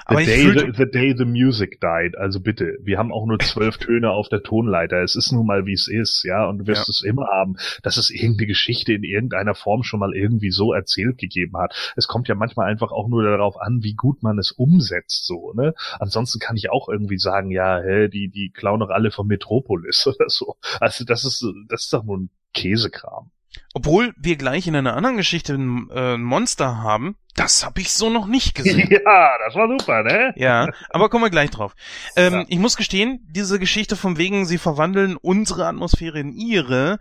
[0.04, 2.16] Aber the, day the, the day the music died.
[2.16, 5.02] Also bitte, wir haben auch nur zwölf Töne auf der Tonleiter.
[5.02, 6.90] Es ist nun mal, wie es ist, ja, und du wirst ja.
[6.90, 11.18] es immer haben, dass es irgendeine Geschichte in irgendeiner Form schon mal irgendwie so erzählt
[11.18, 11.74] gegeben hat.
[11.96, 15.52] Es kommt ja manchmal einfach auch nur darauf an, wie gut man es umsetzt, so,
[15.54, 15.74] ne?
[15.98, 20.06] Ansonsten kann ich auch irgendwie sagen, ja, hä, die, die klauen doch alle von Metropolis
[20.06, 20.54] oder so.
[20.78, 23.30] Also das ist, das ist doch nur ein Käsekram.
[23.74, 28.10] Obwohl wir gleich in einer anderen Geschichte ein, äh, Monster haben, das habe ich so
[28.10, 28.88] noch nicht gesehen.
[28.90, 30.34] Ja, das war super, ne?
[30.36, 31.74] Ja, aber kommen wir gleich drauf.
[32.16, 32.44] Ähm, ja.
[32.48, 36.98] Ich muss gestehen, diese Geschichte vom wegen, sie verwandeln unsere Atmosphäre in ihre,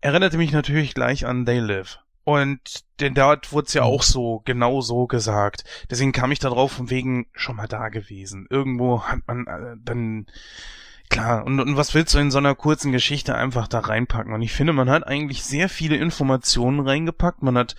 [0.00, 1.98] erinnerte mich natürlich gleich an They Live.
[2.24, 5.64] Und denn dort wurde es ja auch so, genau so gesagt.
[5.90, 8.46] Deswegen kam ich da drauf von wegen schon mal da gewesen.
[8.48, 10.26] Irgendwo hat man äh, dann,
[11.12, 14.32] klar, und, und was willst du in so einer kurzen Geschichte einfach da reinpacken?
[14.32, 17.42] Und ich finde, man hat eigentlich sehr viele Informationen reingepackt.
[17.42, 17.76] Man hat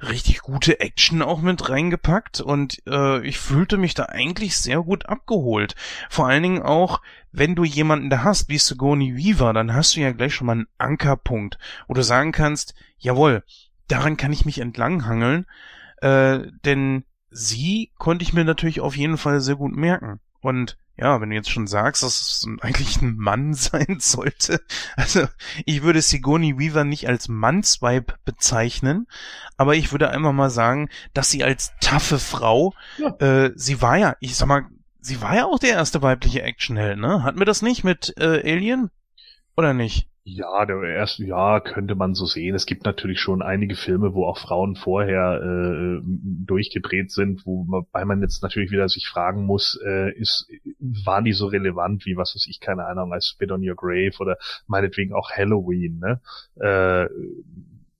[0.00, 5.06] richtig gute Action auch mit reingepackt und äh, ich fühlte mich da eigentlich sehr gut
[5.06, 5.74] abgeholt.
[6.10, 7.00] Vor allen Dingen auch,
[7.32, 10.52] wenn du jemanden da hast, wie Sigourney Weaver, dann hast du ja gleich schon mal
[10.52, 13.42] einen Ankerpunkt, wo du sagen kannst, jawohl,
[13.88, 15.46] daran kann ich mich entlanghangeln,
[16.02, 20.20] äh, denn sie konnte ich mir natürlich auf jeden Fall sehr gut merken.
[20.46, 24.60] Und ja, wenn du jetzt schon sagst, dass es eigentlich ein Mann sein sollte,
[24.94, 25.26] also
[25.64, 29.08] ich würde Sigourney Weaver nicht als Mannsweib bezeichnen,
[29.56, 33.08] aber ich würde einfach mal sagen, dass sie als taffe Frau, ja.
[33.18, 34.66] äh, sie war ja, ich sag mal,
[35.00, 37.24] sie war ja auch der erste weibliche Actionheld, ne?
[37.24, 38.90] Hatten wir das nicht mit äh, Alien?
[39.56, 40.08] Oder nicht?
[40.28, 42.56] Ja, der erste, ja, könnte man so sehen.
[42.56, 48.20] Es gibt natürlich schon einige Filme, wo auch Frauen vorher äh, durchgedreht sind, wobei man
[48.22, 52.48] jetzt natürlich wieder sich fragen muss, äh, ist, waren die so relevant wie, was weiß
[52.48, 54.36] ich, keine Ahnung, als Spit on Your Grave oder
[54.66, 56.20] meinetwegen auch Halloween, ne?
[56.60, 57.06] Äh,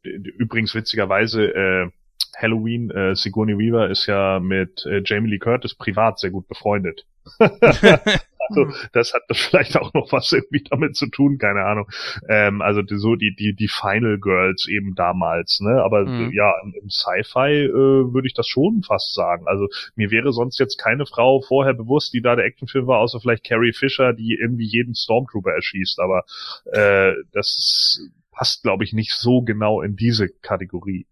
[0.03, 1.91] übrigens witzigerweise, äh,
[2.37, 7.07] Halloween, äh, Sigourney Weaver ist ja mit äh, Jamie Lee Curtis privat sehr gut befreundet.
[8.49, 11.89] Also das hat vielleicht auch noch was irgendwie damit zu tun, keine Ahnung.
[12.29, 15.83] Ähm, also die, so die die die Final Girls eben damals, ne?
[15.83, 16.33] Aber mhm.
[16.33, 19.47] ja, im, Sci-Fi äh, würde ich das schon fast sagen.
[19.47, 23.21] Also mir wäre sonst jetzt keine Frau vorher bewusst, die da der Actionfilm war, außer
[23.21, 25.99] vielleicht Carrie Fisher, die irgendwie jeden Stormtrooper erschießt.
[26.01, 26.25] Aber
[26.73, 31.07] äh, das passt, glaube ich, nicht so genau in diese Kategorie.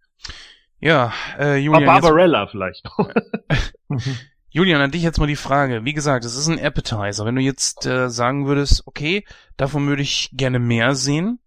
[0.80, 1.86] Ja, äh, Julian.
[1.86, 2.50] Barbarella jetzt...
[2.50, 2.84] vielleicht.
[4.54, 5.84] Julian, an dich jetzt mal die Frage.
[5.84, 7.24] Wie gesagt, es ist ein Appetizer.
[7.24, 9.24] Wenn du jetzt äh, sagen würdest, okay,
[9.56, 11.40] davon würde ich gerne mehr sehen,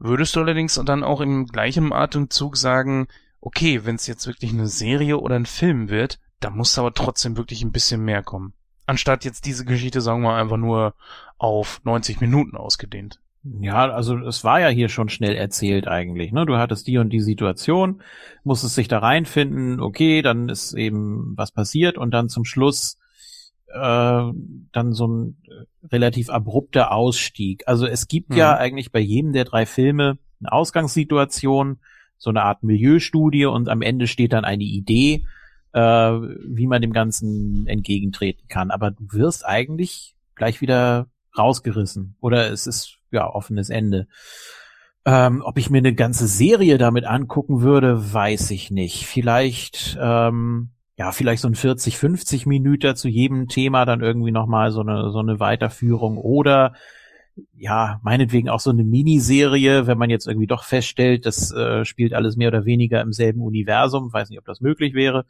[0.00, 3.06] würdest du allerdings dann auch im gleichen Atemzug sagen,
[3.40, 7.36] okay, wenn es jetzt wirklich eine Serie oder ein Film wird, da muss aber trotzdem
[7.36, 8.52] wirklich ein bisschen mehr kommen.
[8.84, 10.96] Anstatt jetzt diese Geschichte, sagen wir einfach nur
[11.38, 13.20] auf 90 Minuten ausgedehnt.
[13.44, 16.32] Ja, also es war ja hier schon schnell erzählt eigentlich.
[16.32, 16.46] Ne?
[16.46, 18.02] Du hattest die und die Situation,
[18.42, 22.98] musstest sich da reinfinden, okay, dann ist eben was passiert und dann zum Schluss
[23.68, 24.22] äh,
[24.72, 25.36] dann so ein
[25.90, 27.64] relativ abrupter Ausstieg.
[27.66, 28.36] Also es gibt mhm.
[28.36, 31.80] ja eigentlich bei jedem der drei Filme eine Ausgangssituation,
[32.16, 35.26] so eine Art Milieustudie und am Ende steht dann eine Idee,
[35.72, 38.70] äh, wie man dem Ganzen entgegentreten kann.
[38.70, 42.16] Aber du wirst eigentlich gleich wieder rausgerissen.
[42.20, 44.06] Oder es ist ja, offenes Ende.
[45.06, 49.06] Ähm, ob ich mir eine ganze Serie damit angucken würde, weiß ich nicht.
[49.06, 54.70] Vielleicht, ähm, ja, vielleicht so ein 40, 50 Minuten zu jedem Thema dann irgendwie nochmal
[54.70, 56.74] so eine, so eine Weiterführung oder
[57.56, 62.14] ja, meinetwegen auch so eine Miniserie, wenn man jetzt irgendwie doch feststellt, das äh, spielt
[62.14, 64.12] alles mehr oder weniger im selben Universum.
[64.12, 65.26] Weiß nicht, ob das möglich wäre.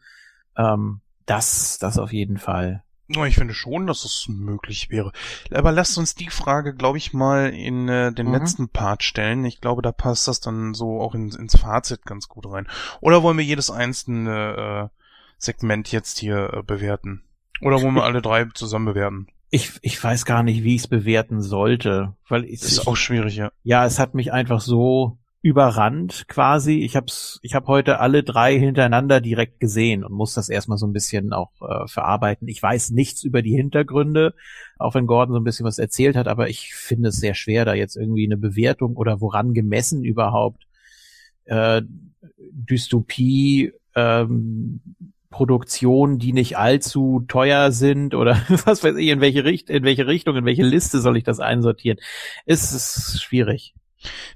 [0.57, 2.83] Ähm, das, das auf jeden Fall.
[3.09, 5.13] Ich finde schon, dass es möglich wäre.
[5.51, 8.33] Aber lasst uns die Frage, glaube ich, mal in äh, den mhm.
[8.33, 9.45] letzten Part stellen.
[9.45, 12.67] Ich glaube, da passt das dann so auch in, ins Fazit ganz gut rein.
[13.01, 15.01] Oder wollen wir jedes einzelne äh,
[15.37, 17.23] Segment jetzt hier äh, bewerten?
[17.61, 19.29] Oder wollen wir alle drei zusammen bewerten?
[19.51, 22.97] Ich, ich weiß gar nicht, wie ich es bewerten sollte, weil ich, das ist auch
[22.97, 23.53] schwierig, ja.
[23.63, 26.79] Ja, es hat mich einfach so überrannt quasi.
[26.79, 30.87] Ich hab's, ich habe heute alle drei hintereinander direkt gesehen und muss das erstmal so
[30.87, 32.49] ein bisschen auch äh, verarbeiten.
[32.49, 34.35] Ich weiß nichts über die Hintergründe,
[34.79, 37.67] auch wenn Gordon so ein bisschen was erzählt hat, aber ich finde es sehr schwer,
[37.67, 40.67] da jetzt irgendwie eine Bewertung oder woran gemessen überhaupt
[41.45, 41.83] äh,
[42.39, 44.81] Dystopie ähm,
[45.29, 50.37] Produktionen, die nicht allzu teuer sind oder was weiß ich, in welche, in welche Richtung,
[50.37, 51.99] in welche Liste soll ich das einsortieren?
[52.47, 53.75] Es ist schwierig.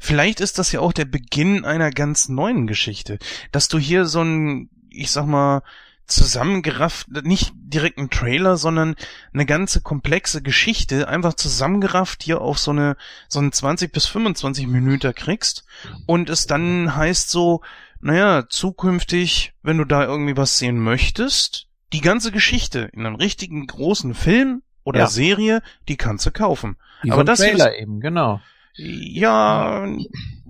[0.00, 3.18] Vielleicht ist das ja auch der Beginn einer ganz neuen Geschichte,
[3.52, 5.62] dass du hier so ein, ich sag mal,
[6.08, 8.96] zusammengerafft, nicht direkt ein Trailer, sondern
[9.32, 12.96] eine ganze komplexe Geschichte einfach zusammengerafft hier auf so eine,
[13.28, 15.64] so einen 20 bis 25 Minuten kriegst
[16.06, 17.60] und es dann heißt so,
[18.00, 23.66] naja, zukünftig, wenn du da irgendwie was sehen möchtest, die ganze Geschichte in einem richtigen
[23.66, 25.06] großen Film oder ja.
[25.08, 26.76] Serie, die kannst du kaufen.
[27.02, 28.40] Wie Aber das Trailer eben, genau.
[28.78, 29.86] Ja,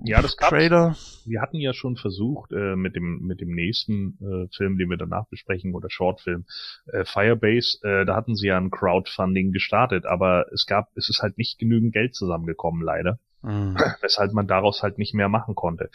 [0.05, 0.51] ja, das gab's.
[0.51, 0.97] Trailer.
[1.25, 4.97] Wir hatten ja schon versucht äh, mit dem mit dem nächsten äh, Film, den wir
[4.97, 6.45] danach besprechen oder Shortfilm
[6.93, 7.79] äh, Firebase.
[7.83, 11.59] Äh, da hatten sie ja ein Crowdfunding gestartet, aber es gab, es ist halt nicht
[11.59, 13.19] genügend Geld zusammengekommen, leider.
[13.43, 13.77] Mhm.
[14.01, 15.91] Weshalb man daraus halt nicht mehr machen konnte.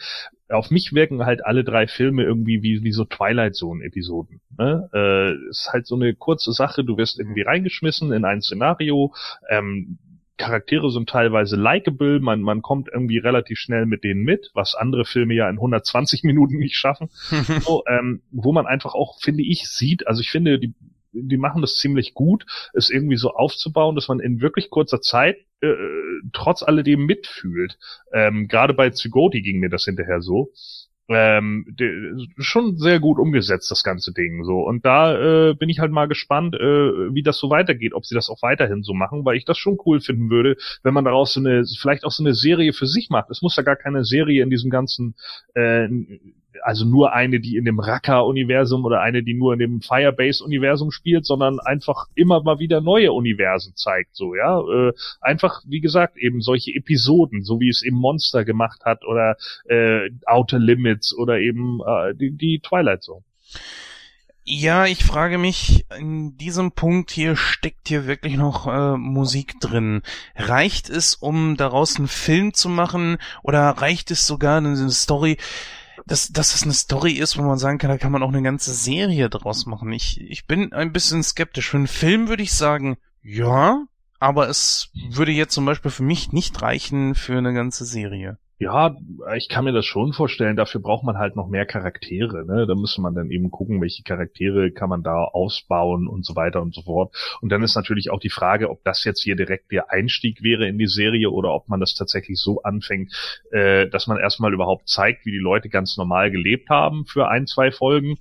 [0.48, 4.40] Auf mich wirken halt alle drei Filme irgendwie wie, wie so Twilight Zone Episoden.
[4.58, 4.88] Ne?
[4.92, 9.14] Äh, ist halt so eine kurze Sache, du wirst irgendwie reingeschmissen in ein Szenario,
[9.50, 9.98] ähm,
[10.36, 15.04] Charaktere sind teilweise likable, man, man kommt irgendwie relativ schnell mit denen mit, was andere
[15.04, 17.08] Filme ja in 120 Minuten nicht schaffen.
[17.60, 20.74] so, ähm, wo man einfach auch, finde ich, sieht, also ich finde, die,
[21.12, 25.36] die machen das ziemlich gut, es irgendwie so aufzubauen, dass man in wirklich kurzer Zeit
[25.60, 25.74] äh,
[26.32, 27.78] trotz alledem mitfühlt.
[28.12, 30.52] Ähm, Gerade bei Zygoti ging mir das hinterher so
[31.08, 31.66] ähm,
[32.38, 34.60] schon sehr gut umgesetzt, das ganze Ding so.
[34.60, 38.14] Und da äh, bin ich halt mal gespannt, äh, wie das so weitergeht, ob sie
[38.14, 41.34] das auch weiterhin so machen, weil ich das schon cool finden würde, wenn man daraus
[41.34, 43.30] so eine, vielleicht auch so eine Serie für sich macht.
[43.30, 45.14] Es muss ja gar keine Serie in diesem ganzen
[45.54, 45.88] äh,
[46.62, 51.26] also nur eine, die in dem Raqqa-Universum oder eine, die nur in dem Firebase-Universum spielt,
[51.26, 54.60] sondern einfach immer mal wieder neue Universen zeigt, so, ja.
[54.60, 59.36] Äh, einfach, wie gesagt, eben solche Episoden, so wie es eben Monster gemacht hat oder
[59.68, 63.22] äh, Outer Limits oder eben äh, die, die Twilight Zone.
[64.46, 70.02] Ja, ich frage mich, in diesem Punkt hier steckt hier wirklich noch äh, Musik drin.
[70.36, 75.38] Reicht es, um daraus einen Film zu machen oder reicht es sogar eine Story?
[76.06, 78.42] Dass, dass das eine Story ist, wo man sagen kann, da kann man auch eine
[78.42, 79.92] ganze Serie draus machen.
[79.92, 81.70] Ich, ich bin ein bisschen skeptisch.
[81.70, 83.84] Für einen Film würde ich sagen, ja,
[84.20, 88.38] aber es würde jetzt zum Beispiel für mich nicht reichen für eine ganze Serie.
[88.64, 88.96] Ja,
[89.36, 90.56] ich kann mir das schon vorstellen.
[90.56, 92.46] Dafür braucht man halt noch mehr Charaktere.
[92.46, 92.66] Ne?
[92.66, 96.62] Da müsste man dann eben gucken, welche Charaktere kann man da ausbauen und so weiter
[96.62, 97.14] und so fort.
[97.42, 100.66] Und dann ist natürlich auch die Frage, ob das jetzt hier direkt der Einstieg wäre
[100.66, 103.12] in die Serie oder ob man das tatsächlich so anfängt,
[103.52, 107.46] äh, dass man erstmal überhaupt zeigt, wie die Leute ganz normal gelebt haben für ein,
[107.46, 108.16] zwei Folgen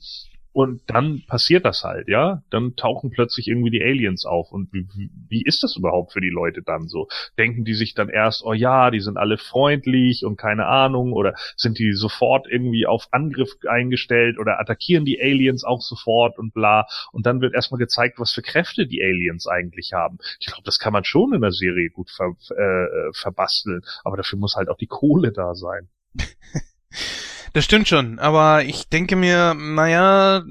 [0.54, 2.44] und dann passiert das halt, ja.
[2.52, 4.52] Dann tauchen plötzlich irgendwie die Aliens auf.
[4.52, 4.88] Und wie,
[5.28, 7.08] wie ist das überhaupt für die Leute dann so?
[7.40, 11.34] Denken die sich dann erst, oh ja, die sind alle freundlich und keine Ahnung, oder
[11.58, 16.86] sind die sofort irgendwie auf Angriff eingestellt oder attackieren die Aliens auch sofort und bla.
[17.12, 20.20] Und dann wird erstmal gezeigt, was für Kräfte die Aliens eigentlich haben.
[20.40, 23.82] Ich glaube, das kann man schon in der Serie gut ver, äh, verbasteln.
[24.04, 25.90] Aber dafür muss halt auch die Kohle da sein.
[27.54, 30.44] Das stimmt schon, aber ich denke mir, naja,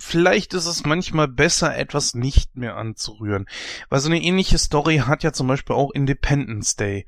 [0.00, 3.46] vielleicht ist es manchmal besser, etwas nicht mehr anzurühren.
[3.88, 7.06] Weil so eine ähnliche Story hat ja zum Beispiel auch Independence Day.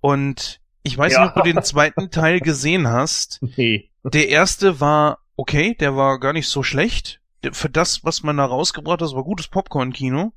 [0.00, 1.22] Und ich weiß ja.
[1.22, 3.40] nicht, ob du den zweiten Teil gesehen hast.
[3.56, 3.88] Nee.
[4.04, 7.20] Der erste war okay, der war gar nicht so schlecht.
[7.52, 10.32] Für das, was man da rausgebracht hat, war gutes Popcorn-Kino.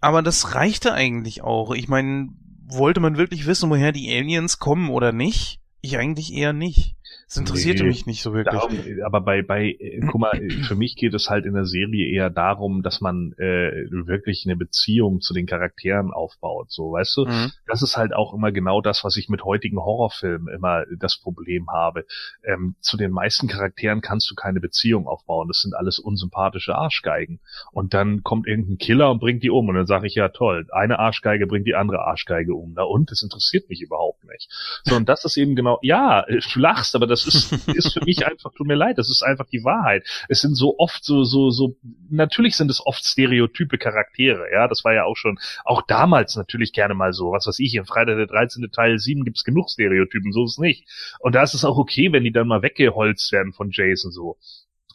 [0.00, 1.72] Aber das reichte eigentlich auch.
[1.72, 2.30] Ich meine,
[2.66, 5.60] wollte man wirklich wissen, woher die Aliens kommen oder nicht?
[5.82, 6.96] Ich eigentlich eher nicht.
[7.30, 8.60] Das interessierte nee, mich nicht so wirklich.
[8.60, 10.32] Darum, aber bei, bei, äh, guck mal,
[10.66, 14.56] für mich geht es halt in der Serie eher darum, dass man äh, wirklich eine
[14.56, 16.72] Beziehung zu den Charakteren aufbaut.
[16.72, 17.26] So, weißt du?
[17.26, 17.52] Mhm.
[17.68, 21.70] Das ist halt auch immer genau das, was ich mit heutigen Horrorfilmen immer das Problem
[21.70, 22.04] habe.
[22.42, 25.46] Ähm, zu den meisten Charakteren kannst du keine Beziehung aufbauen.
[25.46, 27.38] Das sind alles unsympathische Arschgeigen.
[27.70, 29.68] Und dann kommt irgendein Killer und bringt die um.
[29.68, 32.72] Und dann sage ich, ja toll, eine Arschgeige bringt die andere Arschgeige um.
[32.74, 33.12] Na und?
[33.12, 34.48] Das interessiert mich überhaupt nicht.
[34.82, 38.04] So, und das ist eben genau, ja, du lachst, aber das das ist, ist für
[38.04, 40.06] mich einfach, tut mir leid, das ist einfach die Wahrheit.
[40.28, 41.76] Es sind so oft so, so, so,
[42.08, 46.72] natürlich sind es oft stereotype Charaktere, ja, das war ja auch schon, auch damals natürlich
[46.72, 48.70] gerne mal so, was weiß ich, in Freitag der 13.
[48.72, 50.86] Teil 7 gibt's genug Stereotypen, so ist es nicht.
[51.20, 54.36] Und da ist es auch okay, wenn die dann mal weggeholzt werden von Jason so.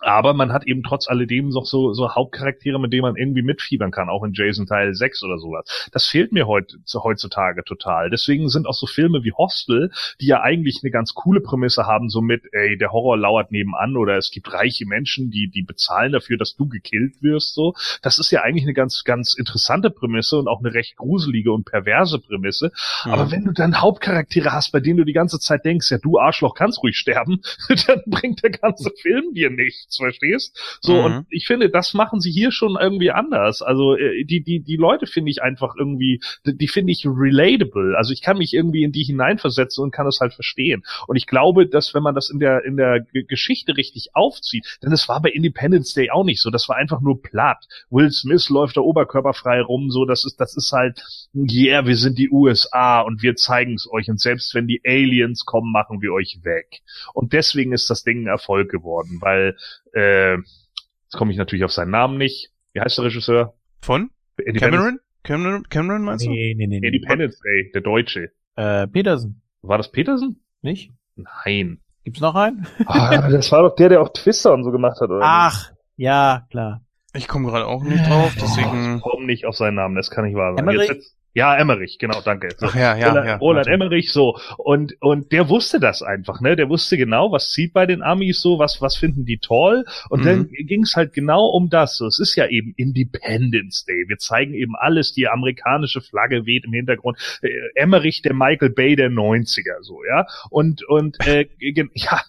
[0.02, 3.92] Aber man hat eben trotz alledem noch so, so Hauptcharaktere, mit denen man irgendwie mitfiebern
[3.92, 5.90] kann, auch in Jason Teil 6 oder sowas.
[5.92, 8.10] Das fehlt mir heut, heutzutage total.
[8.10, 12.10] Deswegen sind auch so Filme wie Hostel, die ja eigentlich eine ganz coole Prämisse haben,
[12.10, 16.12] so mit, ey, der Horror lauert nebenan oder es gibt reiche Menschen, die, die bezahlen
[16.12, 17.74] dafür, dass du gekillt wirst, so.
[18.02, 21.66] Das ist ja eigentlich eine ganz, ganz interessante Prämisse und auch eine recht gruselige und
[21.66, 22.72] perverse Prämisse.
[23.06, 23.12] Mhm.
[23.12, 26.20] Aber wenn du dann Hauptcharaktere hast, bei denen du die ganze Zeit denkst, ja, du
[26.20, 27.42] Arschloch kannst ruhig sterben,
[27.88, 30.80] dann bringt der ganze Film dir nichts nichts, verstehst?
[30.82, 31.06] So, mhm.
[31.06, 33.62] und ich finde, das machen sie hier schon irgendwie anders.
[33.62, 37.96] Also, äh, die, die, die Leute finde ich einfach irgendwie, die, die finde ich relatable.
[37.98, 40.84] Also ich kann mich irgendwie in die hineinversetzen und kann es halt verstehen.
[41.08, 44.92] Und ich glaube, dass wenn man das in der, in der Geschichte richtig aufzieht, denn
[44.92, 47.66] es war bei Independence Day auch nicht so, das war einfach nur platt.
[47.90, 51.02] Will Smith läuft da oberkörperfrei rum, so, das ist, das ist halt,
[51.34, 55.46] yeah, wir sind die USA und wir zeigen es euch und selbst wenn die Aliens
[55.46, 56.82] kommen, machen wir euch weg.
[57.14, 59.58] Und deswegen ist das Ding ein Erfolg geworden, weil
[59.94, 62.52] äh, jetzt komme ich natürlich auf seinen Namen nicht.
[62.74, 63.54] Wie heißt der Regisseur?
[63.82, 64.10] Von?
[64.58, 65.00] Cameron?
[65.24, 65.64] Cameron?
[65.70, 66.30] Cameron meinst du?
[66.30, 66.78] Nee, nee, nee.
[66.78, 68.32] Independence Day, der Deutsche.
[68.56, 69.42] Äh, Peterson.
[69.62, 70.38] War das Peterson?
[70.62, 70.92] Nicht?
[71.16, 71.80] Nein.
[72.04, 72.68] Gibt's noch einen?
[72.86, 75.22] ah, das war doch der, der auch Twister und so gemacht hat, oder?
[75.24, 76.82] Ach, ja, klar.
[77.14, 78.98] Ich komme gerade auch nicht drauf, deswegen.
[78.98, 80.68] Ich komme nicht auf seinen Namen, das kann nicht wahr sein.
[80.68, 82.48] Emmerich, Ja, Emmerich, genau, danke.
[82.58, 82.68] So.
[82.68, 83.36] Ach ja, ja, Roland, ja.
[83.36, 84.40] Roland Emmerich, so.
[84.58, 86.56] Und, und der wusste das einfach, ne?
[86.56, 89.84] Der wusste genau, was zieht bei den Amis so, was, was finden die toll.
[90.10, 90.26] Und mhm.
[90.26, 91.98] dann ging es halt genau um das.
[91.98, 94.06] So, es ist ja eben Independence Day.
[94.08, 97.18] Wir zeigen eben alles, die amerikanische Flagge weht im Hintergrund.
[97.42, 100.26] Äh, Emmerich, der Michael Bay der 90er, so, ja.
[100.50, 101.48] Und, und, äh,
[101.96, 102.22] ja,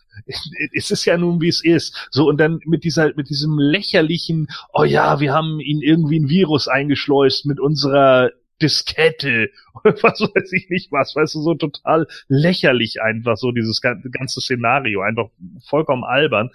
[0.72, 2.08] es ist ja nun wie es ist.
[2.10, 6.28] So und dann mit dieser mit diesem lächerlichen, oh ja, wir haben ihn irgendwie ein
[6.28, 8.30] Virus eingeschleust mit unserer
[8.62, 13.80] Diskette oder was weiß ich nicht was, weißt du, so total lächerlich einfach so dieses
[13.80, 15.28] ganze Szenario, einfach
[15.68, 16.50] vollkommen albern.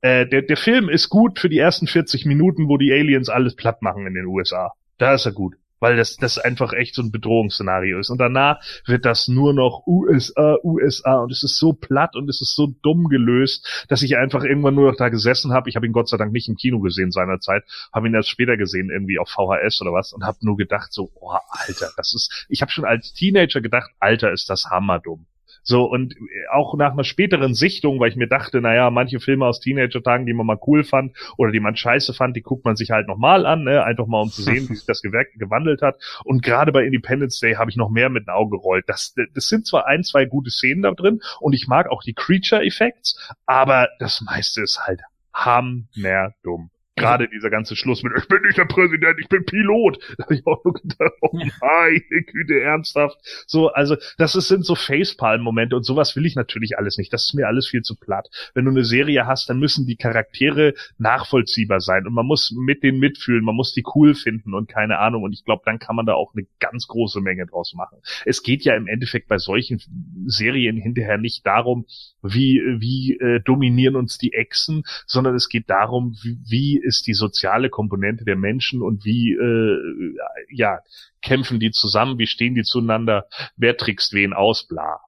[0.00, 3.56] Äh, der, der Film ist gut für die ersten 40 Minuten, wo die Aliens alles
[3.56, 4.72] platt machen in den USA.
[4.98, 8.10] Da ist er gut weil das, das einfach echt so ein Bedrohungsszenario ist.
[8.10, 12.40] Und danach wird das nur noch USA, USA und es ist so platt und es
[12.40, 15.68] ist so dumm gelöst, dass ich einfach irgendwann nur noch da gesessen habe.
[15.68, 18.56] Ich habe ihn Gott sei Dank nicht im Kino gesehen seinerzeit, habe ihn erst später
[18.56, 22.46] gesehen, irgendwie auf VHS oder was und habe nur gedacht so, oh Alter, das ist,
[22.48, 25.26] ich habe schon als Teenager gedacht, Alter, ist das hammerdumm.
[25.68, 26.14] So, und
[26.50, 30.32] auch nach einer späteren Sichtung, weil ich mir dachte, naja, manche Filme aus Teenager-Tagen, die
[30.32, 33.44] man mal cool fand oder die man scheiße fand, die guckt man sich halt nochmal
[33.44, 33.84] an, ne?
[33.84, 35.96] einfach mal um zu sehen, wie sich das Gewerk gewandelt hat.
[36.24, 38.86] Und gerade bei Independence Day habe ich noch mehr mit den Augen gerollt.
[38.88, 42.14] Das, das sind zwar ein, zwei gute Szenen da drin und ich mag auch die
[42.14, 45.02] Creature-Effects, aber das meiste ist halt
[45.34, 46.70] hammerdumm.
[46.98, 49.98] Gerade dieser ganze Schluss mit, ich bin nicht der Präsident, ich bin Pilot.
[50.18, 53.18] Da habe ich auch nur gedacht, oh meine Güte, ernsthaft.
[53.46, 57.12] So, also das ist, sind so Facepalm-Momente und sowas will ich natürlich alles nicht.
[57.12, 58.28] Das ist mir alles viel zu platt.
[58.54, 62.82] Wenn du eine Serie hast, dann müssen die Charaktere nachvollziehbar sein und man muss mit
[62.82, 65.22] denen mitfühlen, man muss die cool finden und keine Ahnung.
[65.22, 67.98] Und ich glaube, dann kann man da auch eine ganz große Menge draus machen.
[68.24, 69.80] Es geht ja im Endeffekt bei solchen
[70.26, 71.86] Serien hinterher nicht darum,
[72.22, 77.14] wie, wie äh, dominieren uns die Echsen, sondern es geht darum, wie, wie ist die
[77.14, 80.16] soziale Komponente der Menschen und wie äh,
[80.50, 80.80] ja
[81.22, 83.26] kämpfen die zusammen, wie stehen die zueinander,
[83.56, 85.00] wer trickst wen aus, bla.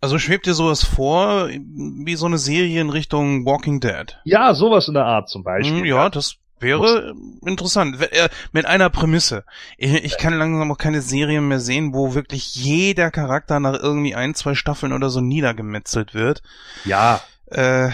[0.00, 4.18] Also schwebt dir sowas vor, wie so eine Serie in Richtung Walking Dead?
[4.24, 5.78] Ja, sowas in der Art zum Beispiel.
[5.78, 7.14] Hm, ja, das wäre
[7.44, 8.00] interessant.
[8.00, 9.44] Äh, mit einer Prämisse.
[9.78, 14.34] Ich kann langsam auch keine Serien mehr sehen, wo wirklich jeder Charakter nach irgendwie ein,
[14.34, 16.42] zwei Staffeln oder so niedergemetzelt wird.
[16.84, 17.20] Ja.
[17.46, 17.90] Äh,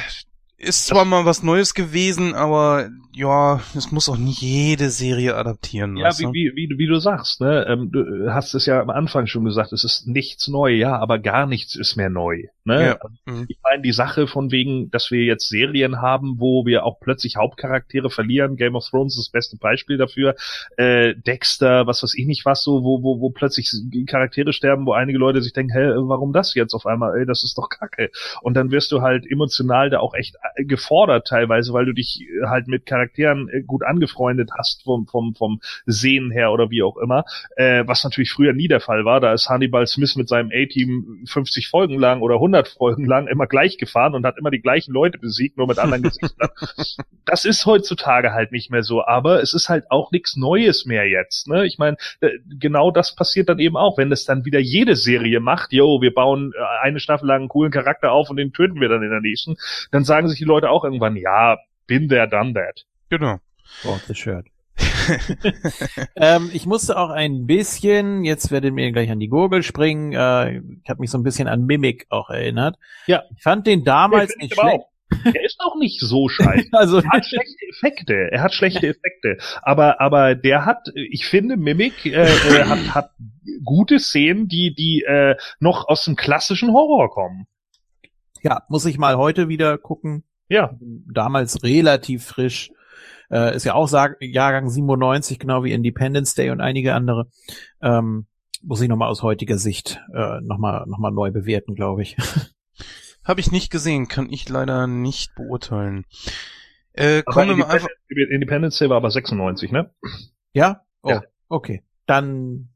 [0.57, 5.99] ist zwar mal was Neues gewesen, aber ja, es muss auch nicht jede Serie adaptieren.
[5.99, 7.67] Ja, wie, wie, wie, wie du sagst, ne?
[7.69, 11.19] Ähm, du hast es ja am Anfang schon gesagt, es ist nichts neu, ja, aber
[11.19, 12.45] gar nichts ist mehr neu.
[12.65, 12.87] Ne?
[12.87, 12.99] Ja.
[13.27, 13.45] Mhm.
[13.49, 17.37] Ich meine, die Sache von wegen, dass wir jetzt Serien haben, wo wir auch plötzlich
[17.37, 20.35] Hauptcharaktere verlieren, Game of Thrones ist das beste Beispiel dafür,
[20.79, 23.71] äh, Dexter, was weiß ich nicht was, so, wo, wo, wo plötzlich
[24.07, 27.45] Charaktere sterben, wo einige Leute sich denken, hä, warum das jetzt auf einmal, ey, das
[27.45, 28.11] ist doch kacke.
[28.41, 32.27] Und dann wirst du halt emotional da auch echt äh, gefordert teilweise, weil du dich
[32.47, 36.83] halt mit Charakteren Charakteren äh, gut angefreundet hast vom, vom, vom Sehen her oder wie
[36.83, 37.25] auch immer,
[37.57, 39.21] äh, was natürlich früher nie der Fall war.
[39.21, 43.47] Da ist Hannibal Smith mit seinem A-Team 50 Folgen lang oder 100 Folgen lang immer
[43.47, 46.51] gleich gefahren und hat immer die gleichen Leute besiegt, nur mit anderen Gesichtern.
[47.25, 51.09] das ist heutzutage halt nicht mehr so, aber es ist halt auch nichts Neues mehr
[51.09, 51.49] jetzt.
[51.49, 51.67] Ne?
[51.67, 55.41] Ich meine, äh, genau das passiert dann eben auch, wenn es dann wieder jede Serie
[55.41, 58.81] macht, yo, wir bauen äh, eine Staffel lang einen coolen Charakter auf und den töten
[58.81, 59.57] wir dann in der nächsten,
[59.91, 62.85] dann sagen sich die Leute auch irgendwann, ja, bin there, done that.
[63.13, 63.41] Genau.
[63.85, 64.47] Oh, the shirt.
[66.17, 70.61] ähm, ich musste auch ein bisschen, jetzt werdet mir gleich an die Gurgel springen, äh,
[70.83, 72.79] ich habe mich so ein bisschen an Mimic auch erinnert.
[73.07, 73.25] Ja.
[73.37, 74.87] Ich fand den damals nicht schlecht.
[75.25, 76.69] Er ist auch nicht so scheiße.
[76.73, 78.15] also er hat schlechte Effekte.
[78.33, 79.37] Er hat schlechte Effekte.
[79.61, 83.11] Aber aber der hat, ich finde, Mimic äh, äh, hat, hat
[83.63, 87.47] gute Szenen, die die äh, noch aus dem klassischen Horror kommen.
[88.43, 90.25] Ja, muss ich mal heute wieder gucken.
[90.49, 90.75] Ja.
[90.81, 92.71] Damals relativ frisch.
[93.33, 97.29] Äh, ist ja auch Sag Jahrgang 97, genau wie Independence Day und einige andere.
[97.81, 98.27] Ähm,
[98.63, 102.17] muss ich nochmal aus heutiger Sicht äh, nochmal noch mal neu bewerten, glaube ich.
[103.25, 106.05] Habe ich nicht gesehen, kann ich leider nicht beurteilen.
[106.93, 107.89] Äh, kommen wir einfach.
[108.09, 109.91] Independence Day war aber 96, ne?
[110.53, 110.83] Ja?
[111.03, 111.23] Oh, ja.
[111.49, 111.83] okay.
[112.07, 112.69] Dann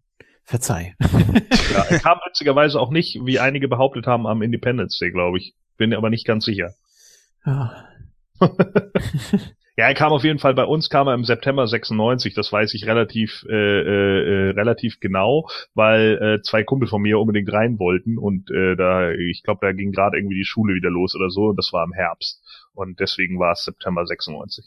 [0.44, 0.94] verzeih.
[1.00, 5.54] ja, er kam witzigerweise auch nicht, wie einige behauptet haben, am Independence Day, glaube ich.
[5.76, 6.72] Bin aber nicht ganz sicher.
[7.44, 7.88] Ja.
[9.76, 12.72] Ja, er kam auf jeden Fall bei uns, kam er im September 96, das weiß
[12.72, 18.16] ich relativ äh, äh, relativ genau, weil äh, zwei Kumpel von mir unbedingt rein wollten
[18.16, 21.48] und äh, da, ich glaube, da ging gerade irgendwie die Schule wieder los oder so
[21.48, 24.64] und das war im Herbst und deswegen war es September 96.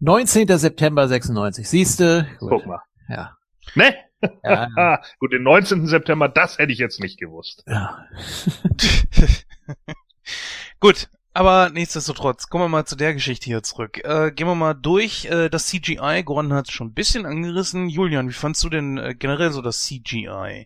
[0.00, 0.48] 19.
[0.58, 2.26] September 96, siehste?
[2.40, 2.82] Guck mal.
[3.08, 3.36] Ja.
[3.76, 3.94] Ne?
[4.42, 5.00] Ja.
[5.20, 5.86] Gut, den 19.
[5.86, 7.62] September, das hätte ich jetzt nicht gewusst.
[7.68, 8.04] Ja.
[10.80, 14.02] Gut, Aber nichtsdestotrotz, kommen wir mal zu der Geschichte hier zurück.
[14.04, 15.26] Äh, gehen wir mal durch.
[15.26, 17.90] Äh, das CGI, Gordon hat es schon ein bisschen angerissen.
[17.90, 20.64] Julian, wie fandst du denn äh, generell so das CGI?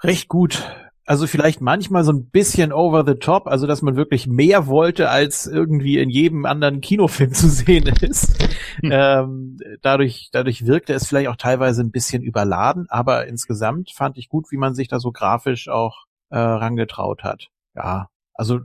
[0.00, 0.68] Recht gut.
[1.06, 5.08] Also vielleicht manchmal so ein bisschen over the top, also dass man wirklich mehr wollte,
[5.08, 8.42] als irgendwie in jedem anderen Kinofilm zu sehen ist.
[8.80, 8.90] Hm.
[8.90, 14.28] Ähm, dadurch, dadurch wirkte es vielleicht auch teilweise ein bisschen überladen, aber insgesamt fand ich
[14.28, 17.50] gut, wie man sich da so grafisch auch äh, rangetraut hat.
[17.76, 18.08] Ja,
[18.42, 18.58] also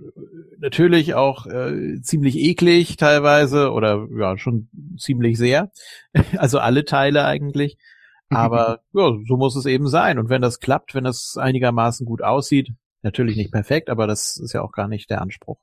[0.57, 5.69] natürlich auch äh, ziemlich eklig teilweise oder ja schon ziemlich sehr.
[6.38, 7.78] Also alle Teile eigentlich.
[8.30, 10.17] Aber ja, so muss es eben sein.
[10.17, 12.71] Und wenn das klappt, wenn das einigermaßen gut aussieht,
[13.03, 15.59] natürlich nicht perfekt, aber das ist ja auch gar nicht der Anspruch.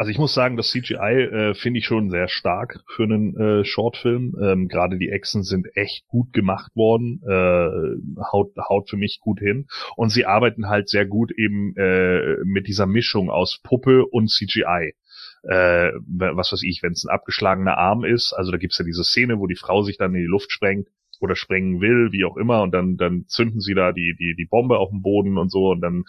[0.00, 3.66] Also ich muss sagen, das CGI äh, finde ich schon sehr stark für einen äh,
[3.66, 4.34] Shortfilm.
[4.42, 9.40] Ähm, Gerade die Echsen sind echt gut gemacht worden, äh, haut, haut für mich gut
[9.40, 9.66] hin.
[9.96, 14.94] Und sie arbeiten halt sehr gut eben äh, mit dieser Mischung aus Puppe und CGI.
[15.42, 19.04] Äh, was weiß ich, wenn es ein abgeschlagener Arm ist, also da gibt's ja diese
[19.04, 20.88] Szene, wo die Frau sich dann in die Luft sprengt
[21.20, 24.46] oder sprengen will, wie auch immer, und dann, dann zünden sie da die, die, die
[24.46, 26.04] Bombe auf den Boden und so, und dann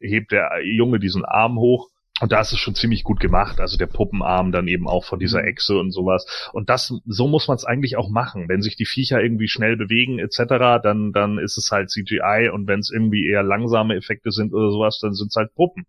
[0.00, 1.90] hebt der Junge diesen Arm hoch
[2.20, 5.18] und da ist es schon ziemlich gut gemacht, also der Puppenarm dann eben auch von
[5.18, 5.48] dieser mhm.
[5.48, 6.48] Echse und sowas.
[6.52, 8.48] Und das, so muss man es eigentlich auch machen.
[8.48, 12.66] Wenn sich die Viecher irgendwie schnell bewegen etc., dann, dann ist es halt CGI und
[12.66, 15.84] wenn es irgendwie eher langsame Effekte sind oder sowas, dann sind es halt Puppen.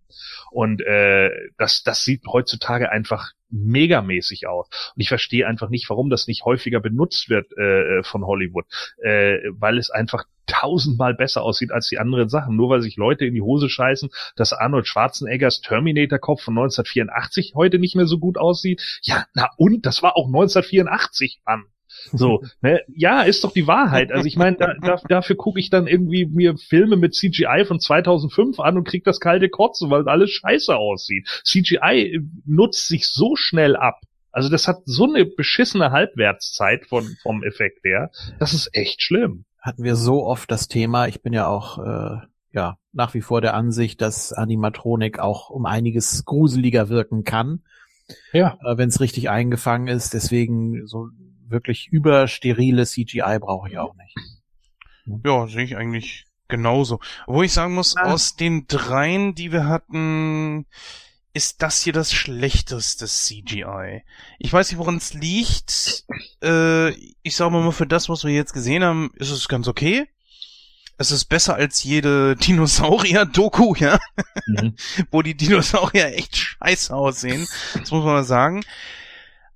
[0.51, 4.67] Und äh, das, das sieht heutzutage einfach megamäßig aus.
[4.95, 8.65] Und ich verstehe einfach nicht, warum das nicht häufiger benutzt wird äh, von Hollywood,
[9.01, 12.55] äh, weil es einfach tausendmal besser aussieht als die anderen Sachen.
[12.55, 17.77] Nur weil sich Leute in die Hose scheißen, dass Arnold Schwarzeneggers Terminator-Kopf von 1984 heute
[17.77, 18.99] nicht mehr so gut aussieht.
[19.03, 21.65] Ja, na und, das war auch 1984, Mann.
[22.11, 22.81] So, ne?
[22.87, 24.11] ja, ist doch die Wahrheit.
[24.11, 27.79] Also ich meine, da, da, dafür gucke ich dann irgendwie mir Filme mit CGI von
[27.79, 31.27] 2005 an und krieg das kalte Kotzen, weil alles scheiße aussieht.
[31.43, 34.01] CGI nutzt sich so schnell ab.
[34.31, 38.11] Also das hat so eine beschissene Halbwertszeit von vom Effekt her.
[38.39, 41.07] Das ist echt schlimm hatten wir so oft das Thema.
[41.07, 42.17] Ich bin ja auch äh,
[42.51, 47.61] ja nach wie vor der Ansicht, dass Animatronik auch um einiges gruseliger wirken kann.
[48.33, 48.57] Ja.
[48.63, 50.13] Äh, Wenn es richtig eingefangen ist.
[50.13, 51.09] Deswegen so
[51.47, 54.15] wirklich übersterile CGI brauche ich auch nicht.
[55.25, 56.99] Ja, sehe ich eigentlich genauso.
[57.25, 58.11] Wo ich sagen muss, ah.
[58.11, 60.65] aus den dreien, die wir hatten,
[61.38, 64.03] ist das hier das schlechteste CGI.
[64.39, 66.03] Ich weiß nicht, woran es liegt.
[66.43, 66.89] Äh,
[67.21, 70.09] ich sag mal, für das, was wir jetzt gesehen haben, ist es ganz okay.
[70.97, 73.99] Es ist besser als jede Dinosaurier-Doku, ja.
[74.47, 74.75] Mhm.
[75.11, 77.47] Wo die Dinosaurier echt scheiße aussehen.
[77.73, 78.65] Das muss man mal sagen.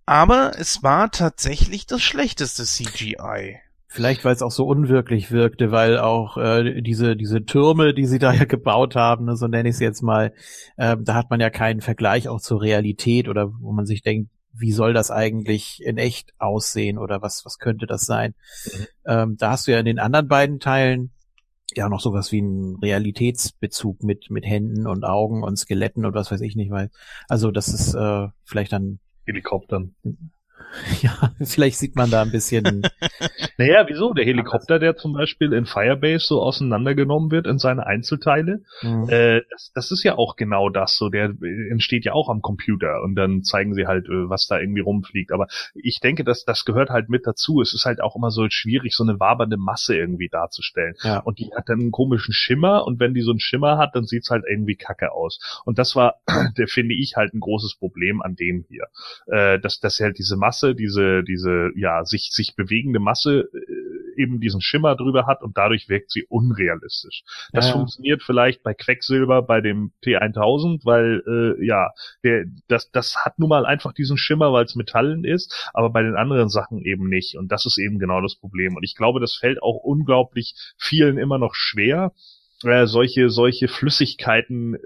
[0.06, 3.60] Aber es war tatsächlich das schlechteste CGI.
[3.94, 8.20] Vielleicht, weil es auch so unwirklich wirkte, weil auch äh, diese diese Türme, die sie
[8.20, 10.34] da ja gebaut haben, ne, so nenne ich es jetzt mal,
[10.78, 14.32] äh, da hat man ja keinen Vergleich auch zur Realität oder wo man sich denkt,
[14.54, 18.34] wie soll das eigentlich in echt aussehen oder was was könnte das sein?
[18.64, 18.88] Mhm.
[19.08, 21.12] Ähm, da hast du ja in den anderen beiden Teilen
[21.76, 26.32] ja noch sowas wie einen Realitätsbezug mit mit Händen und Augen und Skeletten und was
[26.32, 26.92] weiß ich nicht, weil
[27.28, 29.96] also das ist äh, vielleicht dann Helikoptern.
[31.02, 32.84] Ja, vielleicht sieht man da ein bisschen.
[33.58, 34.14] naja, wieso?
[34.14, 39.10] Der Helikopter, der zum Beispiel in Firebase so auseinandergenommen wird in seine Einzelteile, mhm.
[39.10, 40.98] äh, das, das ist ja auch genau das.
[40.98, 41.34] So, der
[41.70, 45.32] entsteht ja auch am Computer und dann zeigen sie halt, äh, was da irgendwie rumfliegt.
[45.32, 47.62] Aber ich denke, dass das gehört halt mit dazu.
[47.62, 50.96] Es ist halt auch immer so schwierig, so eine wabernde Masse irgendwie darzustellen.
[51.04, 51.20] Ja.
[51.20, 54.06] Und die hat dann einen komischen Schimmer und wenn die so einen Schimmer hat, dann
[54.06, 55.62] sieht's halt irgendwie kacke aus.
[55.66, 56.16] Und das war,
[56.58, 58.88] der finde ich halt ein großes Problem an dem hier,
[59.28, 64.22] äh, dass, dass halt diese Masse Masse, diese, diese, ja, sich, sich bewegende Masse äh,
[64.22, 67.24] eben diesen Schimmer drüber hat und dadurch wirkt sie unrealistisch.
[67.54, 71.92] Das ja, funktioniert vielleicht bei Quecksilber bei dem T1000, weil, äh, ja,
[72.24, 76.04] der, das, das hat nun mal einfach diesen Schimmer, weil es Metallen ist, aber bei
[76.04, 77.36] den anderen Sachen eben nicht.
[77.36, 78.76] Und das ist eben genau das Problem.
[78.76, 82.12] Und ich glaube, das fällt auch unglaublich vielen immer noch schwer,
[82.64, 84.80] äh, solche, solche Flüssigkeiten äh,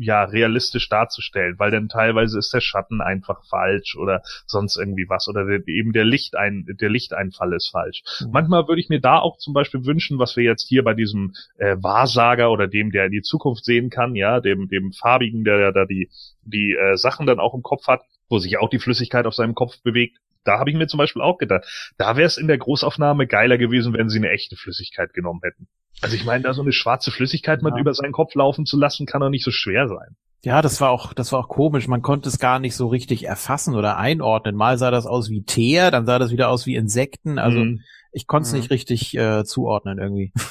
[0.00, 5.28] ja realistisch darzustellen, weil dann teilweise ist der Schatten einfach falsch oder sonst irgendwie was
[5.28, 8.02] oder der, eben der Lichtein der Lichteinfall ist falsch.
[8.20, 8.30] Mhm.
[8.32, 11.34] Manchmal würde ich mir da auch zum Beispiel wünschen, was wir jetzt hier bei diesem
[11.58, 15.72] äh, Wahrsager oder dem, der in die Zukunft sehen kann, ja, dem dem farbigen, der
[15.72, 16.10] da die
[16.42, 19.54] die äh, Sachen dann auch im Kopf hat, wo sich auch die Flüssigkeit auf seinem
[19.54, 21.64] Kopf bewegt, da habe ich mir zum Beispiel auch gedacht,
[21.98, 25.68] da wäre es in der Großaufnahme geiler gewesen, wenn sie eine echte Flüssigkeit genommen hätten.
[26.00, 29.06] Also ich meine, da so eine schwarze Flüssigkeit mal über seinen Kopf laufen zu lassen,
[29.06, 30.16] kann doch nicht so schwer sein.
[30.42, 31.86] Ja, das war auch, das war auch komisch.
[31.86, 34.56] Man konnte es gar nicht so richtig erfassen oder einordnen.
[34.56, 37.38] Mal sah das aus wie Teer, dann sah das wieder aus wie Insekten.
[37.38, 37.82] Also mhm.
[38.12, 38.60] ich konnte es mhm.
[38.60, 40.32] nicht richtig äh, zuordnen irgendwie.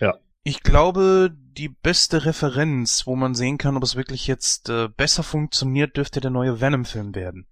[0.00, 0.14] Ja.
[0.42, 5.22] Ich glaube, die beste Referenz, wo man sehen kann, ob es wirklich jetzt äh, besser
[5.22, 7.46] funktioniert, dürfte der neue Venom-Film werden.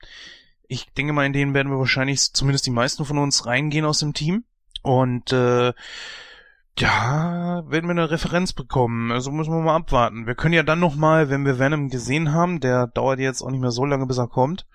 [0.68, 3.98] Ich denke mal, in den werden wir wahrscheinlich zumindest die meisten von uns reingehen aus
[3.98, 4.44] dem Team.
[4.82, 5.72] Und äh,
[6.78, 9.12] ja, werden wir eine Referenz bekommen.
[9.12, 10.26] Also müssen wir mal abwarten.
[10.26, 13.50] Wir können ja dann noch mal, wenn wir Venom gesehen haben, der dauert jetzt auch
[13.50, 14.66] nicht mehr so lange, bis er kommt,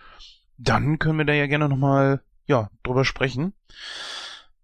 [0.58, 3.54] dann können wir da ja gerne noch mal ja drüber sprechen.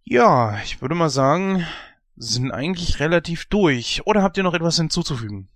[0.03, 1.65] Ja, ich würde mal sagen,
[2.15, 4.05] sind eigentlich relativ durch.
[4.05, 5.49] Oder habt ihr noch etwas hinzuzufügen?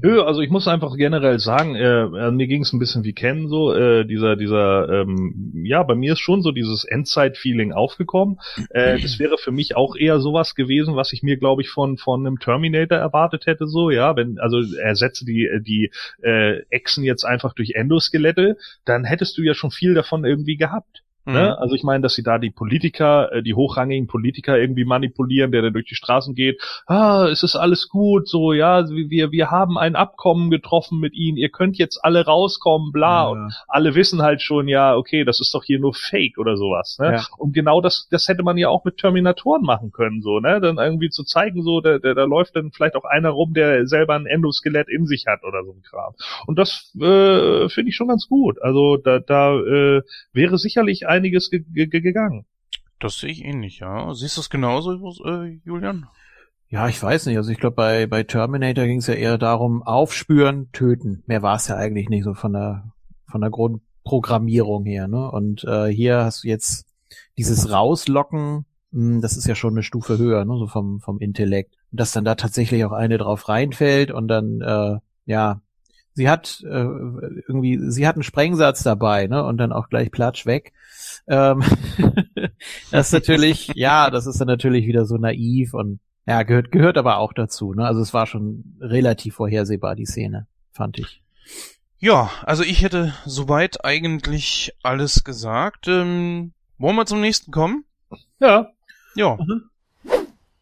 [0.00, 3.48] Nö, also ich muss einfach generell sagen, äh, mir ging es ein bisschen wie Ken
[3.48, 8.38] so, äh, dieser, dieser, ähm, ja, bei mir ist schon so dieses Endzeit-Feeling aufgekommen.
[8.70, 11.96] Äh, das wäre für mich auch eher sowas gewesen, was ich mir, glaube ich, von
[11.96, 15.90] von einem Terminator erwartet hätte, so, ja, wenn, also ersetze die, die
[16.22, 21.02] äh, Echsen jetzt einfach durch Endoskelette, dann hättest du ja schon viel davon irgendwie gehabt.
[21.32, 21.42] Ne?
[21.56, 21.62] Mhm.
[21.62, 25.62] Also ich meine, dass sie da die Politiker, äh, die hochrangigen Politiker irgendwie manipulieren, der
[25.62, 26.60] dann durch die Straßen geht.
[26.86, 31.36] Ah, es ist alles gut, so ja, wir wir haben ein Abkommen getroffen mit ihnen.
[31.36, 33.24] Ihr könnt jetzt alle rauskommen, bla.
[33.24, 33.28] Ja.
[33.28, 36.98] Und alle wissen halt schon, ja, okay, das ist doch hier nur Fake oder sowas.
[37.00, 37.14] Ne?
[37.14, 37.26] Ja.
[37.38, 40.78] Und genau das das hätte man ja auch mit Terminatoren machen können, so ne, dann
[40.78, 44.14] irgendwie zu zeigen, so da, da, da läuft dann vielleicht auch einer rum, der selber
[44.14, 46.14] ein Endoskelett in sich hat oder so ein Kram.
[46.46, 48.60] Und das äh, finde ich schon ganz gut.
[48.62, 50.02] Also da da äh,
[50.32, 52.46] wäre sicherlich einiges ge ge gegangen.
[52.98, 54.12] Das sehe ich ähnlich, ja.
[54.14, 54.92] Siehst du es genauso,
[55.24, 56.06] äh, Julian?
[56.68, 57.36] Ja, ich weiß nicht.
[57.36, 61.22] Also ich glaube, bei, bei Terminator ging es ja eher darum, aufspüren, töten.
[61.26, 62.92] Mehr war es ja eigentlich nicht so von der
[63.30, 65.08] von der Grundprogrammierung her.
[65.08, 65.30] Ne?
[65.30, 66.86] Und äh, hier hast du jetzt
[67.38, 70.56] dieses Rauslocken, mh, hm, das ist ja schon eine Stufe höher, ne?
[70.58, 71.76] so vom, vom Intellekt.
[71.90, 75.62] Und dass dann da tatsächlich auch eine drauf reinfällt und dann, äh, ja,
[76.14, 79.44] sie hat äh, irgendwie, sie hat einen Sprengsatz dabei, ne?
[79.44, 80.72] Und dann auch gleich platsch weg.
[81.26, 81.62] Ähm,
[82.90, 86.98] das ist natürlich, ja, das ist dann natürlich wieder so naiv und ja, gehört, gehört
[86.98, 87.86] aber auch dazu, ne?
[87.86, 91.22] Also es war schon relativ vorhersehbar, die Szene, fand ich.
[91.98, 95.88] Ja, also ich hätte soweit eigentlich alles gesagt.
[95.88, 97.84] Ähm, wollen wir zum nächsten kommen?
[98.38, 98.70] Ja.
[99.14, 99.36] Ja.
[99.36, 99.70] Mhm.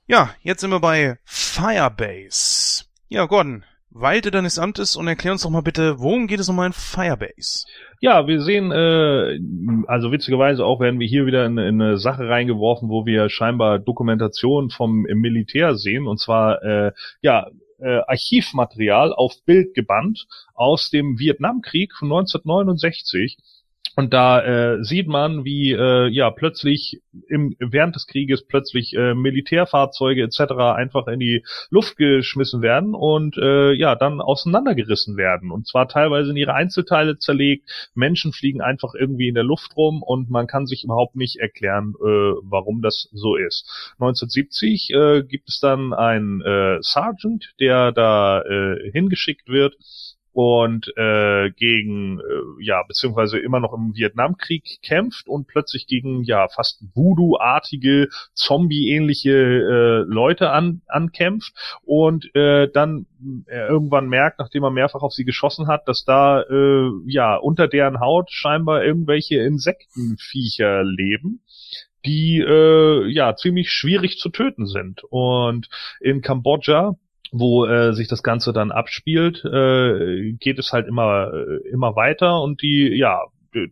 [0.09, 2.87] Ja, jetzt sind wir bei Firebase.
[3.09, 6.59] Ja, Gordon, walte deines Amtes und erklär uns doch mal bitte, worum geht es um
[6.61, 7.67] ein Firebase?
[8.01, 9.39] Ja, wir sehen, äh,
[9.87, 13.79] also witzigerweise auch werden wir hier wieder in, in eine Sache reingeworfen, wo wir scheinbar
[13.79, 17.49] Dokumentation vom Militär sehen, und zwar, äh, ja,
[17.81, 23.39] äh, Archivmaterial auf Bild gebannt aus dem Vietnamkrieg von 1969
[23.99, 29.13] und da äh, sieht man, wie äh, ja plötzlich im, während des Krieges plötzlich äh,
[29.13, 30.53] Militärfahrzeuge etc.
[30.77, 35.51] einfach in die Luft geschmissen werden und äh, ja dann auseinandergerissen werden.
[35.51, 37.91] Und zwar teilweise in ihre Einzelteile zerlegt.
[37.97, 41.95] Menschen fliegen einfach irgendwie in der Luft rum und man kann sich überhaupt nicht erklären,
[42.01, 42.07] äh,
[42.45, 43.69] warum das so ist.
[43.95, 49.75] 1970 äh, gibt es dann einen äh, Sergeant, der da äh, hingeschickt wird
[50.33, 56.49] und äh, gegen äh, ja beziehungsweise immer noch im Vietnamkrieg kämpft und plötzlich gegen ja
[56.49, 61.53] fast Voodoo-artige Zombie-ähnliche äh, Leute an, ankämpft
[61.83, 63.07] und äh, dann
[63.47, 67.69] äh, irgendwann merkt, nachdem er mehrfach auf sie geschossen hat, dass da äh, ja unter
[67.69, 71.43] deren Haut scheinbar irgendwelche Insektenviecher leben
[72.07, 75.03] die äh, ja ziemlich schwierig zu töten sind.
[75.11, 75.69] Und
[76.01, 76.97] in Kambodscha
[77.33, 82.43] wo äh, sich das Ganze dann abspielt, äh, geht es halt immer äh, immer weiter
[82.43, 83.23] und die ja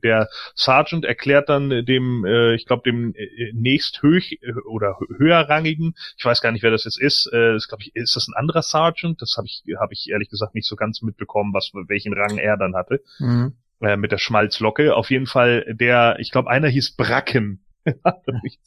[0.03, 6.25] der Sergeant erklärt dann dem, äh, ich glaube dem äh, nächst höch oder höherrangigen, ich
[6.25, 8.63] weiß gar nicht, wer das jetzt ist, äh, das glaube ich, ist das ein anderer
[8.63, 9.21] Sergeant?
[9.21, 12.57] Das habe ich habe ich ehrlich gesagt nicht so ganz mitbekommen, was welchen Rang er
[12.57, 13.03] dann hatte.
[13.19, 13.55] Mhm.
[13.81, 14.95] Äh, mit der Schmalzlocke.
[14.95, 17.66] Auf jeden Fall der, ich glaube, einer hieß Bracken
[18.43, 18.59] ich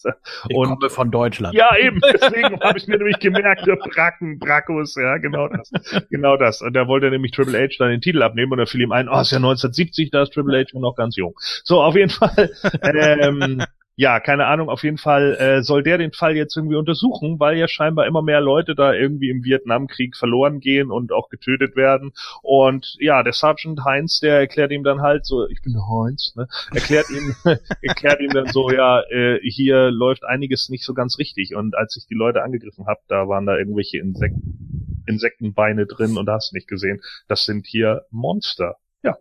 [0.53, 1.53] komme von Deutschland.
[1.53, 1.99] Ja, eben.
[2.13, 5.71] Deswegen habe ich mir nämlich gemerkt, der Bracken, Brackus, ja, genau das.
[6.09, 6.61] Genau das.
[6.61, 9.07] Und da wollte nämlich Triple H dann den Titel abnehmen und da fiel ihm ein,
[9.09, 11.33] oh, ist ja 1970, da ist Triple H noch ganz jung.
[11.63, 12.49] So, auf jeden Fall.
[12.81, 13.63] Ähm,
[13.99, 17.57] ja, keine Ahnung, auf jeden Fall äh, soll der den Fall jetzt irgendwie untersuchen, weil
[17.57, 22.13] ja scheinbar immer mehr Leute da irgendwie im Vietnamkrieg verloren gehen und auch getötet werden.
[22.41, 26.47] Und ja, der Sergeant Heinz, der erklärt ihm dann halt so, ich bin Heinz, ne?
[26.73, 27.35] Erklärt ihm,
[27.81, 31.53] erklärt ihm dann so, ja, äh, hier läuft einiges nicht so ganz richtig.
[31.53, 36.29] Und als ich die Leute angegriffen habe, da waren da irgendwelche Insekten, Insektenbeine drin und
[36.29, 37.01] hast nicht gesehen.
[37.27, 38.77] Das sind hier Monster.
[39.03, 39.17] Ja.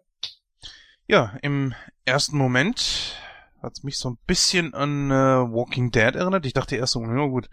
[1.09, 1.75] Ja, im
[2.05, 3.17] ersten Moment
[3.63, 6.47] hat mich so ein bisschen an äh, Walking Dead erinnert.
[6.47, 7.49] Ich dachte erst so, ja gut,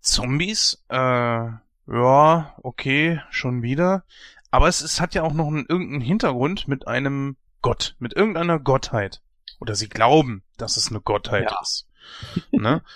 [0.00, 4.04] Zombies, äh, ja, okay, schon wieder.
[4.50, 8.58] Aber es, es hat ja auch noch einen, irgendeinen Hintergrund mit einem Gott, mit irgendeiner
[8.58, 9.20] Gottheit.
[9.60, 11.58] Oder sie glauben, dass es eine Gottheit ja.
[11.60, 11.86] ist.
[12.52, 12.82] ne?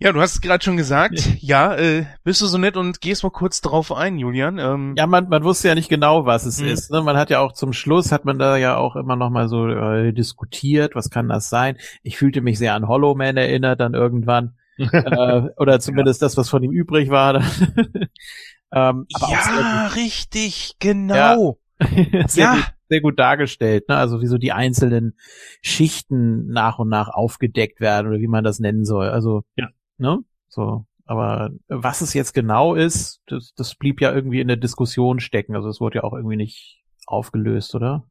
[0.00, 1.36] Ja, du hast es gerade schon gesagt.
[1.38, 4.58] Ja, äh, bist du so nett und gehst mal kurz drauf ein, Julian.
[4.58, 6.66] Ähm, ja, man, man wusste ja nicht genau, was es hm.
[6.66, 6.90] ist.
[6.90, 7.00] Ne?
[7.02, 9.68] Man hat ja auch zum Schluss, hat man da ja auch immer noch mal so
[9.68, 11.76] äh, diskutiert, was kann das sein?
[12.02, 14.56] Ich fühlte mich sehr an Hollow Man erinnert dann irgendwann.
[14.78, 16.26] äh, oder zumindest ja.
[16.26, 17.36] das, was von ihm übrig war.
[18.72, 21.58] ähm, ja, richtig, genau.
[21.80, 22.26] Ja.
[22.26, 22.54] sehr, ja.
[22.54, 23.96] Gut, sehr gut dargestellt, ne?
[23.96, 25.16] Also wie so die einzelnen
[25.62, 29.08] Schichten nach und nach aufgedeckt werden oder wie man das nennen soll.
[29.08, 29.68] Also ja
[29.98, 30.18] ne?
[30.48, 30.86] So.
[31.06, 35.54] Aber was es jetzt genau ist, das, das blieb ja irgendwie in der Diskussion stecken.
[35.54, 38.06] Also es wurde ja auch irgendwie nicht aufgelöst, oder?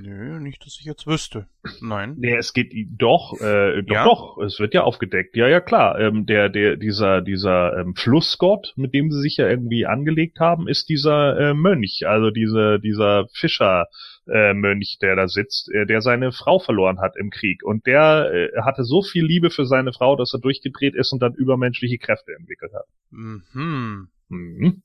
[0.00, 1.46] Nö, nicht, dass ich jetzt wüsste.
[1.80, 2.14] Nein.
[2.18, 4.04] Nee, es geht doch, äh, doch, ja?
[4.04, 5.36] doch, es wird ja aufgedeckt.
[5.36, 5.98] Ja, ja, klar.
[5.98, 10.66] Ähm, der, der, dieser, dieser ähm, Flussgott, mit dem sie sich ja irgendwie angelegt haben,
[10.66, 13.86] ist dieser äh, Mönch, also diese, dieser Fischer,
[14.26, 17.62] äh, Mönch, der da sitzt, äh, der seine Frau verloren hat im Krieg.
[17.62, 21.20] Und der äh, hatte so viel Liebe für seine Frau, dass er durchgedreht ist und
[21.20, 22.86] dann übermenschliche Kräfte entwickelt hat.
[23.10, 24.08] Mhm.
[24.28, 24.82] mhm.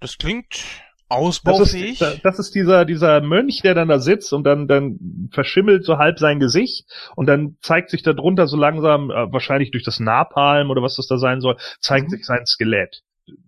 [0.00, 0.64] Das klingt
[1.08, 1.98] ausbaufähig.
[1.98, 5.84] Das ist, das ist dieser, dieser Mönch, der dann da sitzt und dann, dann verschimmelt
[5.84, 9.84] so halb sein Gesicht und dann zeigt sich da drunter so langsam, äh, wahrscheinlich durch
[9.84, 12.10] das Napalm oder was das da sein soll, zeigt mhm.
[12.10, 13.02] sich sein Skelett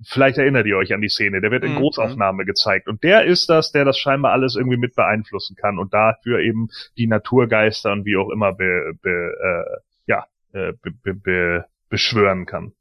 [0.04, 1.78] vielleicht erinnert ihr euch an die Szene, der wird in mhm.
[1.78, 2.88] Großaufnahme gezeigt.
[2.88, 6.68] Und der ist das, der das scheinbar alles irgendwie mit beeinflussen kann und dafür eben
[6.96, 12.46] die Naturgeister und wie auch immer be, be, äh, ja, äh, be, be, be, beschwören
[12.46, 12.72] kann.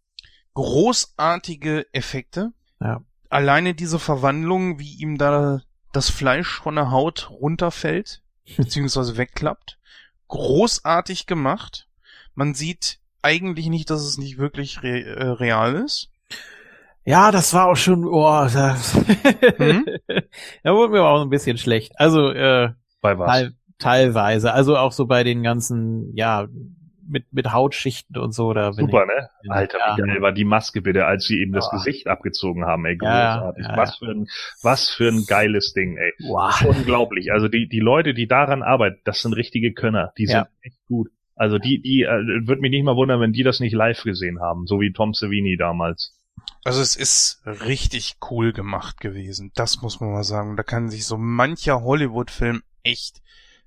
[0.54, 2.54] Großartige Effekte.
[2.80, 3.02] Ja.
[3.30, 8.22] Alleine diese Verwandlung, wie ihm da das Fleisch von der Haut runterfällt,
[8.58, 9.80] beziehungsweise wegklappt.
[10.28, 11.88] Großartig gemacht.
[12.34, 16.12] Man sieht eigentlich nicht, dass es nicht wirklich re äh, real ist.
[17.06, 18.96] Ja, das war auch schon, oh, das,
[19.58, 19.86] hm?
[20.64, 21.94] da wurde mir auch ein bisschen schlecht.
[21.98, 23.28] Also, äh, bei was?
[23.28, 24.54] Teil, teilweise.
[24.54, 26.48] Also auch so bei den ganzen, ja,
[27.08, 28.54] mit, mit Hautschichten und so.
[28.54, 29.54] Da Super, ich, ne?
[29.54, 29.98] Alter, ja.
[29.98, 31.76] wie geil war die Maske bitte, als sie ihm das oh.
[31.76, 33.64] Gesicht abgezogen haben, ey, großartig.
[33.64, 34.28] Ja, ja, was für ein,
[34.64, 36.14] was für ein geiles Ding, ey.
[36.28, 36.66] Wow.
[36.66, 37.32] Unglaublich.
[37.32, 40.12] Also die, die Leute, die daran arbeiten, das sind richtige Könner.
[40.18, 41.10] Die sind echt gut.
[41.36, 44.40] Also die, die, äh, würde mich nicht mal wundern, wenn die das nicht live gesehen
[44.40, 46.15] haben, so wie Tom Savini damals.
[46.64, 49.52] Also es ist richtig cool gemacht gewesen.
[49.56, 50.58] Das muss man mal sagen.
[50.58, 53.22] Da kann sich so mancher Hollywood-Film echt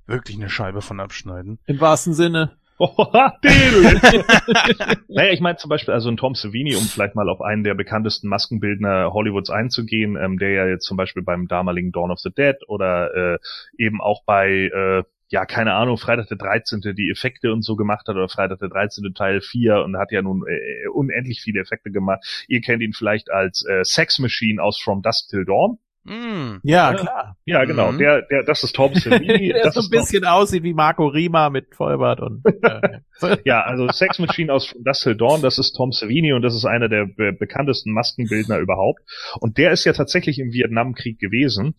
[0.06, 1.58] wirklich eine Scheibe von abschneiden.
[1.66, 2.56] Im wahrsten Sinne.
[5.08, 7.74] naja, ich meine zum Beispiel, also ein Tom Savini, um vielleicht mal auf einen der
[7.74, 12.30] bekanntesten Maskenbildner Hollywoods einzugehen, ähm, der ja jetzt zum Beispiel beim damaligen Dawn of the
[12.30, 13.38] Dead oder äh,
[13.78, 16.80] eben auch bei äh, ja, keine Ahnung, Freitag der 13.
[16.96, 19.12] die Effekte und so gemacht hat oder Freitag der 13.
[19.14, 22.44] Teil 4 und hat ja nun äh, unendlich viele Effekte gemacht.
[22.48, 25.78] Ihr kennt ihn vielleicht als äh, Sex Machine aus From Dusk Till Dawn.
[26.04, 27.36] Mm, ja, klar.
[27.44, 27.92] Ja, genau.
[27.92, 27.98] Mhm.
[27.98, 29.48] Der, der, das ist Tom Savini.
[29.52, 32.42] der das so ein bisschen Tom aussieht wie Marco Rima mit Vollbart und.
[32.62, 36.54] Äh, ja, also Sex Machine aus Dust Till Dawn, das ist Tom Savini und das
[36.54, 39.00] ist einer der be bekanntesten Maskenbildner überhaupt.
[39.40, 41.74] Und der ist ja tatsächlich im Vietnamkrieg gewesen.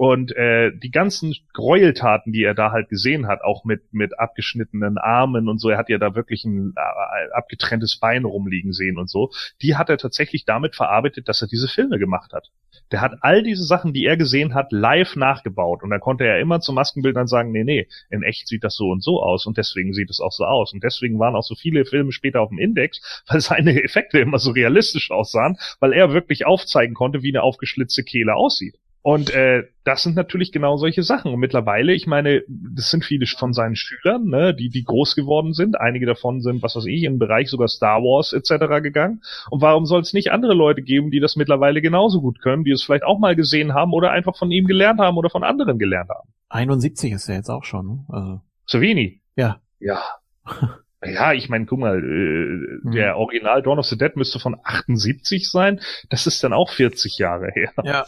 [0.00, 4.96] Und äh, die ganzen Gräueltaten, die er da halt gesehen hat, auch mit mit abgeschnittenen
[4.96, 9.10] Armen und so, er hat ja da wirklich ein äh, abgetrenntes Bein rumliegen sehen und
[9.10, 9.30] so,
[9.60, 12.48] die hat er tatsächlich damit verarbeitet, dass er diese Filme gemacht hat.
[12.92, 15.82] Der hat all diese Sachen, die er gesehen hat, live nachgebaut.
[15.82, 18.88] Und dann konnte er immer zu Maskenbildern sagen, nee, nee, in echt sieht das so
[18.88, 20.72] und so aus und deswegen sieht es auch so aus.
[20.72, 24.38] Und deswegen waren auch so viele Filme später auf dem Index, weil seine Effekte immer
[24.38, 28.78] so realistisch aussahen, weil er wirklich aufzeigen konnte, wie eine aufgeschlitzte Kehle aussieht.
[29.02, 31.32] Und äh, das sind natürlich genau solche Sachen.
[31.32, 35.54] Und mittlerweile, ich meine, das sind viele von seinen Schülern, ne, die, die groß geworden
[35.54, 35.80] sind.
[35.80, 38.82] Einige davon sind, was weiß ich, im Bereich sogar Star Wars etc.
[38.82, 39.22] gegangen.
[39.48, 42.72] Und warum soll es nicht andere Leute geben, die das mittlerweile genauso gut können, die
[42.72, 45.78] es vielleicht auch mal gesehen haben oder einfach von ihm gelernt haben oder von anderen
[45.78, 46.28] gelernt haben?
[46.50, 47.86] 71 ist er jetzt auch schon.
[47.86, 48.04] Ne?
[48.08, 48.40] Also.
[48.66, 49.22] Savini?
[49.34, 49.60] Ja.
[49.78, 50.02] Ja.
[51.02, 52.92] Ja, ich meine, guck mal, äh, hm.
[52.92, 55.80] der Original Dawn of the Dead müsste von 78 sein.
[56.10, 57.72] Das ist dann auch 40 Jahre her.
[57.84, 58.06] Ja.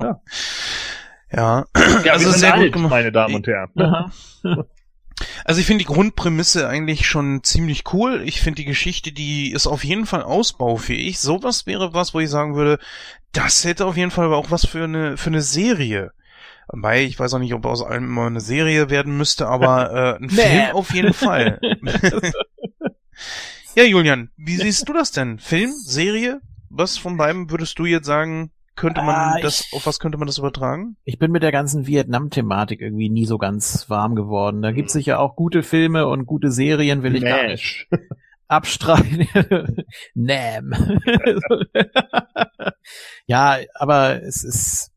[0.00, 0.20] ja.
[1.32, 1.64] Ja,
[2.04, 2.90] ja also sehr alt, gut gemacht.
[2.90, 3.70] meine Damen und Herren.
[5.44, 8.22] Also ich finde die Grundprämisse eigentlich schon ziemlich cool.
[8.24, 11.20] Ich finde die Geschichte, die ist auf jeden Fall ausbaufähig.
[11.20, 12.78] Sowas wäre was, wo ich sagen würde,
[13.32, 16.12] das hätte auf jeden Fall auch was für eine für eine Serie.
[16.72, 20.22] Wobei, ich weiß auch nicht, ob aus allem immer eine Serie werden müsste, aber äh,
[20.22, 20.30] ein.
[20.30, 21.60] Film auf jeden Fall.
[23.74, 25.38] ja, Julian, wie siehst du das denn?
[25.38, 26.40] Film, Serie?
[26.68, 30.26] Was von beiden würdest du jetzt sagen, könnte man ah, das, auf was könnte man
[30.26, 30.96] das übertragen?
[31.04, 34.62] Ich bin mit der ganzen Vietnam-Thematik irgendwie nie so ganz warm geworden.
[34.62, 37.88] Da gibt's sicher auch gute Filme und gute Serien, will ich Nash.
[37.90, 38.10] gar nicht
[38.48, 39.28] abstreiten.
[40.14, 40.72] Nam.
[43.26, 44.92] ja, aber es ist,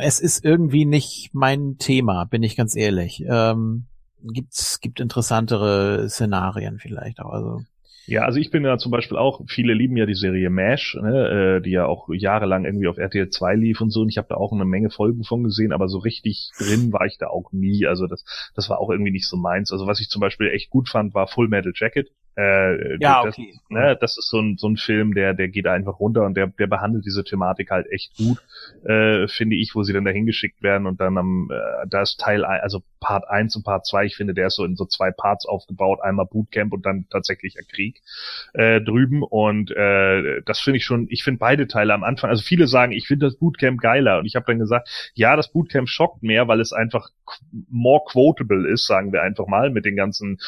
[0.00, 3.22] es ist irgendwie nicht mein Thema, bin ich ganz ehrlich.
[3.28, 3.84] Ähm,
[4.22, 7.30] gibt's gibt interessantere Szenarien vielleicht auch.
[7.30, 7.62] Also
[8.06, 11.58] Ja, also ich bin ja zum Beispiel auch, viele lieben ja die Serie MASH, ne,
[11.58, 14.28] äh, die ja auch jahrelang irgendwie auf RTL 2 lief und so und ich habe
[14.28, 17.52] da auch eine Menge Folgen von gesehen, aber so richtig drin war ich da auch
[17.52, 17.86] nie.
[17.86, 19.70] Also das, das war auch irgendwie nicht so meins.
[19.70, 22.08] Also was ich zum Beispiel echt gut fand, war Full Metal Jacket.
[22.38, 23.58] Äh, ja, das, okay.
[23.68, 26.46] Ne, das ist so ein, so ein Film, der, der geht einfach runter und der,
[26.46, 28.38] der behandelt diese Thematik halt echt gut,
[28.84, 32.20] äh, finde ich, wo sie dann dahin geschickt werden und dann am, äh, da ist
[32.20, 34.84] Teil, ein, also Part 1 und Part 2, ich finde, der ist so in so
[34.84, 38.02] zwei Parts aufgebaut, einmal Bootcamp und dann tatsächlicher Krieg
[38.54, 42.44] äh, drüben und äh, das finde ich schon, ich finde beide Teile am Anfang, also
[42.44, 45.88] viele sagen, ich finde das Bootcamp geiler und ich habe dann gesagt, ja, das Bootcamp
[45.88, 47.10] schockt mehr, weil es einfach
[47.68, 50.38] more quotable ist, sagen wir einfach mal, mit den ganzen,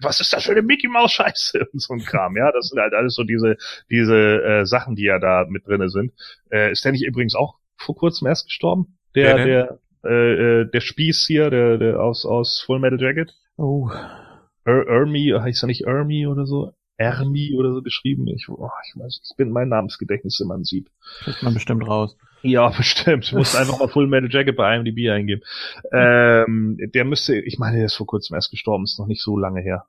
[0.00, 2.80] was ist das für eine Mickey Mouse Scheiße und so ein Kram, ja, das sind
[2.80, 3.56] halt alles so diese
[3.90, 6.12] diese äh, Sachen, die ja da mit drinne sind.
[6.50, 8.98] Äh, ist der nicht übrigens auch vor kurzem erst gestorben?
[9.14, 13.34] Der Wer der äh, äh, der Spieß hier, der der aus aus Full Metal Jacket?
[13.56, 13.90] Oh.
[14.64, 16.72] Er Ermi, heißt er nicht Ermi oder so?
[16.96, 18.26] Ermi oder so geschrieben.
[18.28, 20.90] Ich, oh, ich weiß, ich bin mein Namensgedächtnis immer ein Sieb.
[21.20, 22.16] Kriegt man bestimmt raus.
[22.42, 23.24] Ja, bestimmt.
[23.24, 25.42] Ich muss einfach mal Full Metal Jacket bei IMDb eingeben.
[25.92, 29.38] Ähm, der müsste, ich meine, der ist vor kurzem erst gestorben, ist noch nicht so
[29.38, 29.86] lange her.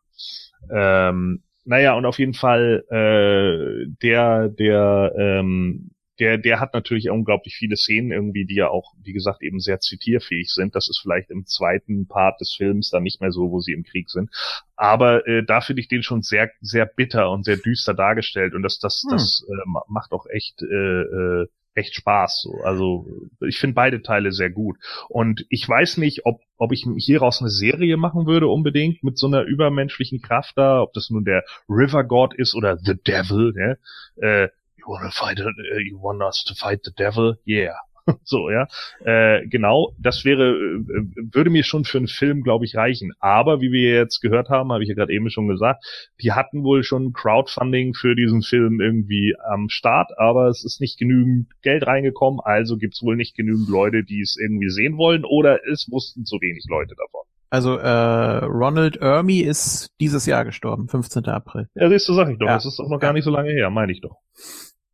[0.69, 7.55] Ähm, naja, und auf jeden Fall, äh, der, der, ähm, der, der hat natürlich unglaublich
[7.55, 10.75] viele Szenen irgendwie, die ja auch, wie gesagt, eben sehr zitierfähig sind.
[10.75, 13.83] Das ist vielleicht im zweiten Part des Films dann nicht mehr so, wo sie im
[13.83, 14.29] Krieg sind.
[14.75, 18.53] Aber äh, da finde ich den schon sehr, sehr bitter und sehr düster dargestellt.
[18.53, 19.11] Und das, das, Hm.
[19.11, 22.41] das äh, ma- macht auch echt, äh, äh, echt Spaß.
[22.43, 22.61] So.
[22.63, 23.07] Also
[23.47, 24.77] ich finde beide Teile sehr gut.
[25.09, 29.27] Und ich weiß nicht, ob, ob ich hieraus eine Serie machen würde unbedingt mit so
[29.27, 33.53] einer übermenschlichen Kraft da, ob das nun der River God ist oder The Devil.
[33.53, 33.77] Ne?
[34.21, 37.37] Äh, you wanna fight, uh, you want us to fight the devil?
[37.45, 37.75] Yeah.
[38.23, 38.67] So, ja.
[39.03, 43.13] Äh, genau, das wäre, äh, würde mir schon für einen Film, glaube ich, reichen.
[43.19, 45.83] Aber wie wir jetzt gehört haben, habe ich ja gerade eben schon gesagt,
[46.21, 50.97] die hatten wohl schon Crowdfunding für diesen Film irgendwie am Start, aber es ist nicht
[50.97, 55.59] genügend Geld reingekommen, also gibt's wohl nicht genügend Leute, die es irgendwie sehen wollen, oder
[55.71, 57.21] es wussten zu wenig Leute davon.
[57.49, 61.25] Also äh, Ronald Ermy ist dieses Jahr gestorben, 15.
[61.25, 61.67] April.
[61.75, 62.53] Ja, siehst du, sag ich doch, Ja.
[62.55, 64.15] das ist doch noch gar nicht so lange her, meine ich doch.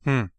[0.03, 0.29] Hm.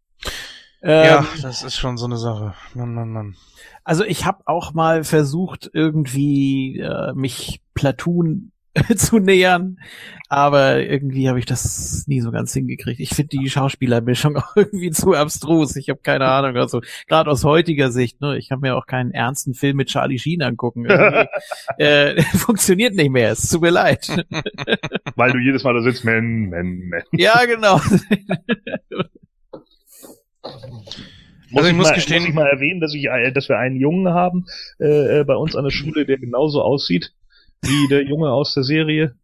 [0.81, 2.53] Ähm, ja, das ist schon so eine Sache.
[2.73, 3.35] Mann, Mann, Mann.
[3.83, 8.51] Also ich habe auch mal versucht, irgendwie äh, mich Platoon
[8.95, 9.79] zu nähern,
[10.29, 12.99] aber irgendwie habe ich das nie so ganz hingekriegt.
[12.99, 15.75] Ich finde die Schauspielermischung auch irgendwie zu abstrus.
[15.75, 16.55] Ich habe keine Ahnung.
[16.55, 20.19] Also gerade aus heutiger Sicht, ne, ich kann mir auch keinen ernsten Film mit Charlie
[20.19, 20.87] Sheen angucken.
[21.77, 23.31] Äh, funktioniert nicht mehr.
[23.31, 24.07] Es tut mir leid.
[25.15, 27.01] Weil du jedes Mal da sitzt, man, man, man.
[27.13, 27.79] ja, genau.
[31.51, 33.57] Muss Also ich muss mal, gestehen- muss ich mal erwähnen, dass ich, äh, dass wir
[33.57, 34.45] einen Jungen haben
[34.79, 37.11] äh, äh, bei uns an der Schule, der genauso aussieht
[37.61, 39.15] wie der Junge aus der Serie.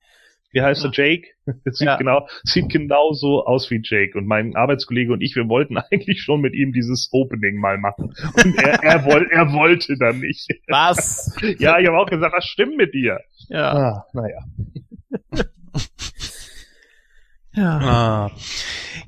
[0.51, 0.91] Wie heißt er?
[0.93, 1.27] Jake?
[1.65, 1.97] Das sieht Ja.
[1.97, 4.17] genau, sieht genauso aus wie Jake.
[4.17, 8.15] Und mein Arbeitskollege und ich, wir wollten eigentlich schon mit ihm dieses Opening mal machen.
[8.43, 10.47] Und er, er, woll, er wollte dann nicht.
[10.67, 11.35] Was?
[11.59, 13.19] Ja, ich habe auch gesagt, was stimmt mit dir?
[13.49, 13.71] Ja.
[13.73, 14.39] Ah, naja.
[17.53, 17.77] ja.
[17.79, 18.31] Ah.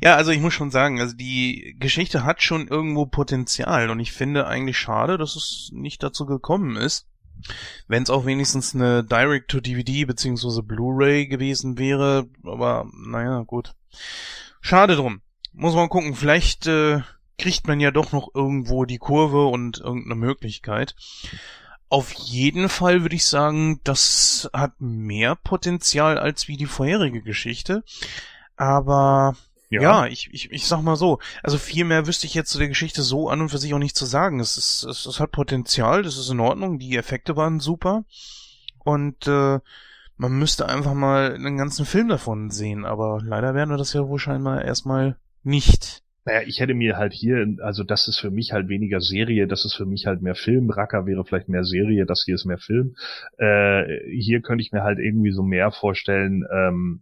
[0.02, 4.12] Ja, also ich muss schon sagen, also die Geschichte hat schon irgendwo Potenzial und ich
[4.12, 7.08] finde eigentlich schade, dass es nicht dazu gekommen ist.
[7.88, 13.74] Wenn es auch wenigstens eine Direct-to-DVD beziehungsweise Blu-ray gewesen wäre, aber naja, gut.
[14.62, 15.22] Schade drum.
[15.54, 17.02] Muss man gucken, vielleicht äh,
[17.38, 20.96] kriegt man ja doch noch irgendwo die Kurve und irgendeine Möglichkeit.
[21.90, 27.84] Auf jeden Fall würde ich sagen, das hat mehr Potenzial als wie die vorherige Geschichte.
[28.58, 29.36] Aber
[29.70, 32.70] ja, ich, ich, ich sag mal so, also viel mehr wüsste ich jetzt zu der
[32.70, 34.40] Geschichte so an und für sich auch nicht zu sagen.
[34.40, 38.06] Es, ist, es, es hat Potenzial, das ist in Ordnung, die Effekte waren super
[38.84, 39.60] und äh,
[40.18, 44.08] man müsste einfach mal einen ganzen Film davon sehen, aber leider werden wir das ja
[44.08, 46.02] wohl scheinbar erstmal nicht.
[46.26, 49.64] Naja, ich hätte mir halt hier, also das ist für mich halt weniger Serie, das
[49.64, 50.70] ist für mich halt mehr Film.
[50.70, 52.96] Racker wäre vielleicht mehr Serie, das hier ist mehr Film.
[53.38, 57.00] Äh, hier könnte ich mir halt irgendwie so mehr vorstellen, ähm,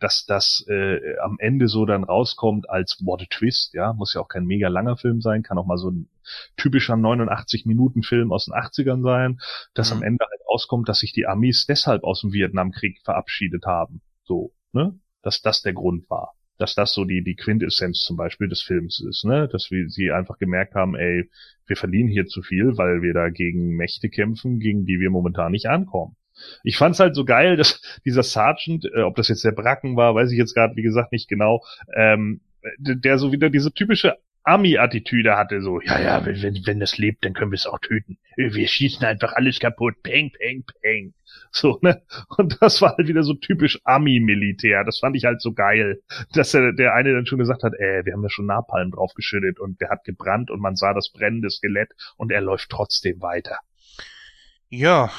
[0.00, 4.20] dass das äh, am Ende so dann rauskommt als What a Twist, ja, muss ja
[4.20, 6.08] auch kein mega langer Film sein, kann auch mal so ein
[6.56, 9.40] typischer 89 Minuten Film aus den 80ern sein,
[9.74, 9.96] dass Mhm.
[9.98, 14.52] am Ende halt rauskommt, dass sich die Amis deshalb aus dem Vietnamkrieg verabschiedet haben, so,
[14.72, 18.62] ne, dass das der Grund war dass das so die, die Quintessenz zum Beispiel des
[18.62, 19.48] Films ist, ne?
[19.48, 21.28] Dass wir sie einfach gemerkt haben, ey,
[21.66, 25.50] wir verlieren hier zu viel, weil wir da gegen Mächte kämpfen, gegen die wir momentan
[25.52, 26.16] nicht ankommen.
[26.62, 30.14] Ich fand's halt so geil, dass dieser Sergeant, äh, ob das jetzt der Bracken war,
[30.14, 31.64] weiß ich jetzt gerade, wie gesagt, nicht genau,
[31.94, 32.40] ähm,
[32.78, 34.16] der, so wieder diese typische
[34.46, 38.18] Ami-Attitüde hatte, so, ja, ja, wenn, wenn das lebt, dann können wir es auch töten.
[38.36, 40.02] Wir schießen einfach alles kaputt.
[40.02, 41.14] Peng, peng, peng.
[41.50, 42.02] So, ne?
[42.36, 44.84] Und das war halt wieder so typisch Ami-Militär.
[44.84, 46.02] Das fand ich halt so geil,
[46.34, 49.58] dass der, der eine dann schon gesagt hat, äh, wir haben da schon Napalm draufgeschüttet
[49.58, 53.58] und der hat gebrannt und man sah das brennende Skelett und er läuft trotzdem weiter.
[54.68, 55.10] Ja,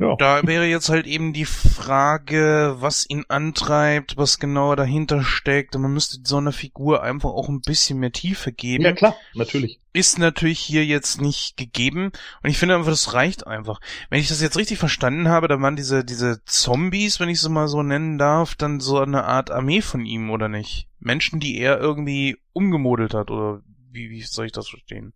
[0.00, 0.16] ja.
[0.16, 5.76] Da wäre jetzt halt eben die Frage, was ihn antreibt, was genauer dahinter steckt.
[5.76, 8.84] Und man müsste so einer Figur einfach auch ein bisschen mehr Tiefe geben.
[8.84, 9.78] Ja, klar, natürlich.
[9.92, 12.12] Ist natürlich hier jetzt nicht gegeben.
[12.42, 13.78] Und ich finde einfach, das reicht einfach.
[14.08, 17.50] Wenn ich das jetzt richtig verstanden habe, dann waren diese, diese Zombies, wenn ich sie
[17.50, 20.88] mal so nennen darf, dann so eine Art Armee von ihm, oder nicht?
[20.98, 25.12] Menschen, die er irgendwie umgemodelt hat, oder wie, wie soll ich das verstehen?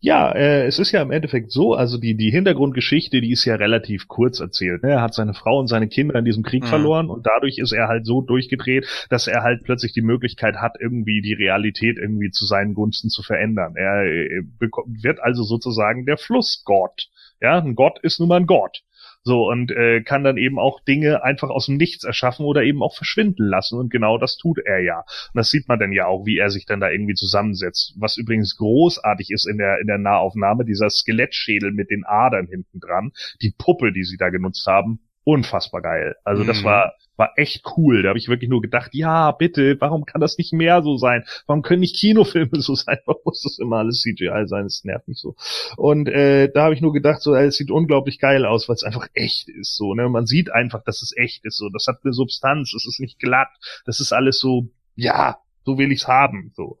[0.00, 3.56] Ja, äh, es ist ja im Endeffekt so, also die, die Hintergrundgeschichte, die ist ja
[3.56, 4.82] relativ kurz erzählt.
[4.82, 4.90] Ne?
[4.90, 6.68] Er hat seine Frau und seine Kinder in diesem Krieg mhm.
[6.68, 10.76] verloren und dadurch ist er halt so durchgedreht, dass er halt plötzlich die Möglichkeit hat,
[10.80, 13.74] irgendwie die Realität irgendwie zu seinen Gunsten zu verändern.
[13.76, 17.08] Er äh, wird also sozusagen der Flussgott.
[17.40, 18.82] Ja, ein Gott ist nun mal ein Gott.
[19.26, 22.80] So, und äh, kann dann eben auch Dinge einfach aus dem Nichts erschaffen oder eben
[22.80, 23.76] auch verschwinden lassen.
[23.76, 25.00] Und genau das tut er ja.
[25.00, 27.96] Und das sieht man dann ja auch, wie er sich dann da irgendwie zusammensetzt.
[27.98, 32.78] Was übrigens großartig ist in der, in der Nahaufnahme, dieser Skelettschädel mit den Adern hinten
[32.78, 33.10] dran,
[33.42, 36.14] die Puppe, die sie da genutzt haben, unfassbar geil.
[36.24, 36.66] Also das mhm.
[36.66, 38.02] war war echt cool.
[38.02, 41.24] Da habe ich wirklich nur gedacht, ja, bitte, warum kann das nicht mehr so sein?
[41.46, 42.98] Warum können nicht Kinofilme so sein?
[43.06, 44.64] Warum muss das immer alles CGI sein?
[44.64, 45.34] Das nervt mich so.
[45.76, 48.82] Und äh, da habe ich nur gedacht, so, es sieht unglaublich geil aus, weil es
[48.82, 49.76] einfach echt ist.
[49.76, 50.08] So, ne?
[50.08, 51.56] Man sieht einfach, dass es echt ist.
[51.56, 52.74] So, das hat eine Substanz.
[52.74, 53.48] Es ist nicht glatt.
[53.84, 56.52] Das ist alles so, ja, so will ich's haben.
[56.54, 56.78] So.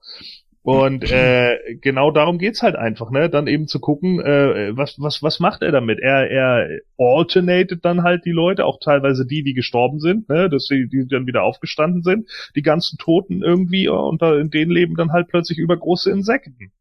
[0.66, 3.30] Und äh, genau darum geht's halt einfach, ne?
[3.30, 6.00] Dann eben zu gucken, äh, was, was, was macht er damit?
[6.00, 10.50] Er, er alternated dann halt die Leute, auch teilweise die, die gestorben sind, ne?
[10.50, 14.72] Dass sie die dann wieder aufgestanden sind, die ganzen Toten irgendwie und da in denen
[14.72, 16.72] leben dann halt plötzlich übergroße Insekten.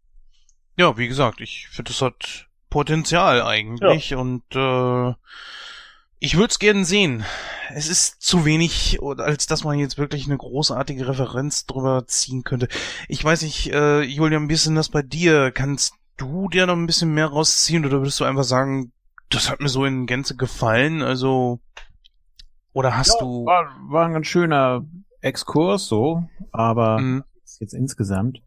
[0.80, 4.18] Ja, wie gesagt, ich finde, das hat Potenzial eigentlich ja.
[4.18, 5.14] und äh,
[6.20, 7.24] ich würde es gerne sehen.
[7.74, 12.68] Es ist zu wenig, als dass man jetzt wirklich eine großartige Referenz drüber ziehen könnte.
[13.08, 15.52] Ich weiß nicht, äh, Julian, wie ist denn das bei dir?
[15.52, 18.92] Kannst du dir noch ein bisschen mehr rausziehen oder würdest du einfach sagen,
[19.30, 21.02] das hat mir so in Gänze gefallen?
[21.02, 21.60] Also,
[22.74, 23.46] oder hast ja, du...
[23.46, 24.86] War, war ein ganz schöner
[25.22, 27.24] Exkurs so, aber mhm.
[27.60, 28.42] jetzt insgesamt.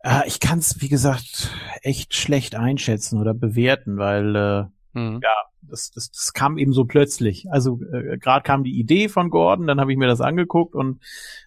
[0.00, 1.50] Äh, ich kann es, wie gesagt,
[1.82, 5.20] echt schlecht einschätzen oder bewerten, weil äh, mhm.
[5.22, 7.46] ja, das, das, das kam eben so plötzlich.
[7.50, 11.00] Also äh, gerade kam die Idee von Gordon, dann habe ich mir das angeguckt und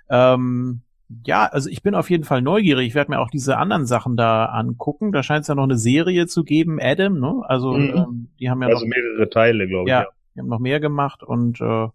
[0.09, 0.81] ähm,
[1.25, 2.87] ja, also ich bin auf jeden Fall neugierig.
[2.87, 5.11] Ich werde mir auch diese anderen Sachen da angucken.
[5.11, 7.41] Da scheint es ja noch eine Serie zu geben, Adam, ne?
[7.45, 7.93] Also mhm.
[7.95, 9.91] ähm, die haben ja also noch, mehrere Teile, glaube ich.
[9.91, 11.87] Ja, ja, die haben noch mehr gemacht und äh,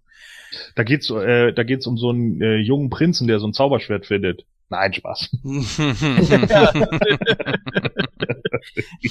[0.75, 4.07] da geht's, äh, da geht's um so einen äh, jungen Prinzen, der so ein Zauberschwert
[4.07, 4.45] findet.
[4.69, 5.31] Nein, Spaß.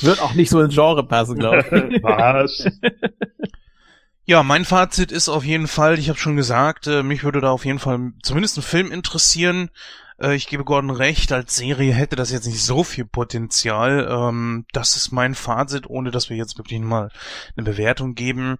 [0.01, 1.71] Wird auch nicht so ins Genre passen, glaube ich.
[2.03, 2.67] Was?
[4.25, 7.51] Ja, mein Fazit ist auf jeden Fall, ich habe schon gesagt, äh, mich würde da
[7.51, 9.69] auf jeden Fall zumindest ein Film interessieren.
[10.19, 14.07] Äh, ich gebe Gordon recht, als Serie hätte das jetzt nicht so viel Potenzial.
[14.09, 17.11] Ähm, das ist mein Fazit, ohne dass wir jetzt wirklich mal
[17.55, 18.57] eine Bewertung geben.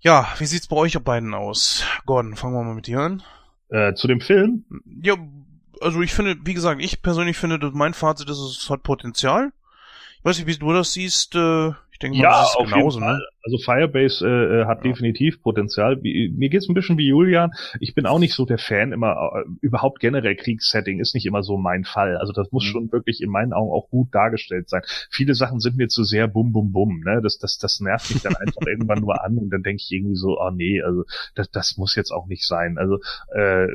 [0.00, 1.84] Ja, wie sieht's bei euch beiden aus?
[2.06, 3.22] Gordon, fangen wir mal mit dir an.
[3.68, 4.64] Äh, zu dem Film?
[5.02, 5.16] Ja,
[5.80, 9.52] also ich finde, wie gesagt, ich persönlich finde, dass mein Fazit ist, es hat Potenzial.
[10.18, 11.34] Ich weiß nicht, wie du das siehst.
[11.34, 13.20] Äh, ich denke mal, ja, das ist genauso, ne?
[13.48, 14.90] Also Firebase äh, äh, hat ja.
[14.90, 16.02] definitiv Potenzial.
[16.02, 17.50] Wie, mir geht's ein bisschen wie Julian.
[17.80, 21.42] Ich bin auch nicht so der Fan immer, äh, überhaupt generell Kriegssetting ist nicht immer
[21.42, 22.18] so mein Fall.
[22.18, 22.68] Also das muss mhm.
[22.68, 24.82] schon wirklich in meinen Augen auch gut dargestellt sein.
[25.10, 27.00] Viele Sachen sind mir zu sehr bum bum bum.
[27.00, 27.20] Ne?
[27.22, 30.16] Das, das, das nervt mich dann einfach irgendwann nur an und dann denke ich irgendwie
[30.16, 32.76] so, oh nee, also das, das muss jetzt auch nicht sein.
[32.76, 32.98] Also
[33.34, 33.66] äh,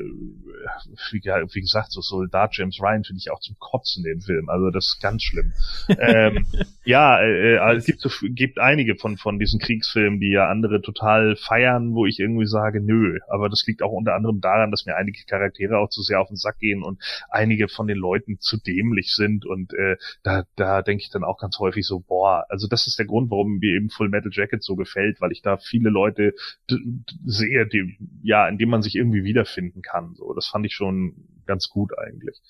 [1.11, 4.49] wie, wie gesagt, so Soldat James Ryan finde ich auch zum Kotzen den Film.
[4.49, 5.51] Also das ist ganz schlimm.
[5.99, 6.45] ähm,
[6.85, 10.81] ja, äh, äh, es gibt, so, gibt einige von, von diesen Kriegsfilmen, die ja andere
[10.81, 13.19] total feiern, wo ich irgendwie sage, nö.
[13.27, 16.27] Aber das liegt auch unter anderem daran, dass mir einige Charaktere auch zu sehr auf
[16.27, 19.45] den Sack gehen und einige von den Leuten zu dämlich sind.
[19.45, 22.99] Und äh, da, da denke ich dann auch ganz häufig so, boah, also das ist
[22.99, 26.33] der Grund, warum mir eben Full Metal Jacket so gefällt, weil ich da viele Leute
[27.25, 30.13] sehe, die, ja, in denen man sich irgendwie wiederfinden kann.
[30.15, 32.41] So, das fand ich schon ganz gut eigentlich.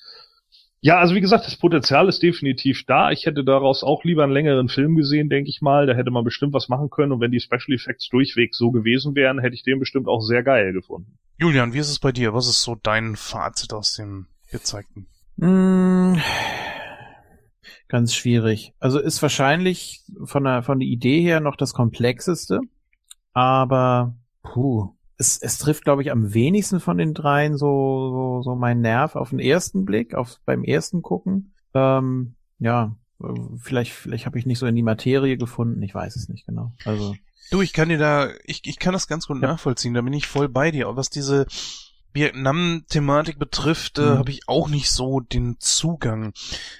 [0.85, 3.09] Ja, also wie gesagt, das Potenzial ist definitiv da.
[3.09, 5.87] Ich hätte daraus auch lieber einen längeren Film gesehen, denke ich mal.
[5.87, 7.13] Da hätte man bestimmt was machen können.
[7.13, 10.43] Und wenn die Special Effects durchweg so gewesen wären, hätte ich den bestimmt auch sehr
[10.43, 11.17] geil gefunden.
[11.39, 12.33] Julian, wie ist es bei dir?
[12.33, 15.07] Was ist so dein Fazit aus dem gezeigten?
[15.37, 16.15] Mm,
[17.87, 18.73] ganz schwierig.
[18.79, 22.59] Also ist wahrscheinlich von der, von der Idee her noch das komplexeste.
[23.31, 28.55] Aber, puh, es, es trifft, glaube ich, am wenigsten von den dreien so, so, so
[28.55, 31.53] mein Nerv auf den ersten Blick, auf beim ersten Gucken.
[31.73, 32.95] Ähm, ja,
[33.57, 35.81] vielleicht, vielleicht habe ich nicht so in die Materie gefunden.
[35.81, 36.73] Ich weiß es nicht genau.
[36.85, 37.15] Also
[37.51, 39.47] Du, ich kann dir da, ich, ich kann das ganz gut ja.
[39.47, 40.87] nachvollziehen, da bin ich voll bei dir.
[40.87, 41.45] Aber was diese
[42.13, 44.17] Vietnam-Thematik betrifft, äh, mhm.
[44.17, 46.33] habe ich auch nicht so den Zugang.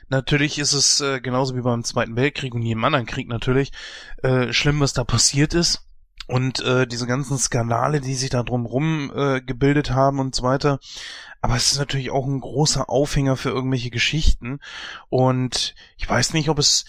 [0.09, 3.71] Natürlich ist es äh, genauso wie beim Zweiten Weltkrieg und jedem anderen Krieg natürlich
[4.21, 5.87] äh, schlimm, was da passiert ist.
[6.33, 10.79] Und äh, diese ganzen Skandale, die sich da drumrum äh, gebildet haben und so weiter.
[11.41, 14.59] Aber es ist natürlich auch ein großer Aufhänger für irgendwelche Geschichten.
[15.09, 16.85] Und ich weiß nicht, ob es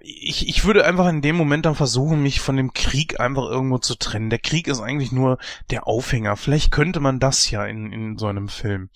[0.00, 3.76] ich, ich würde einfach in dem Moment dann versuchen, mich von dem Krieg einfach irgendwo
[3.76, 4.30] zu trennen.
[4.30, 5.36] Der Krieg ist eigentlich nur
[5.68, 6.38] der Aufhänger.
[6.38, 8.88] Vielleicht könnte man das ja in, in so einem Film.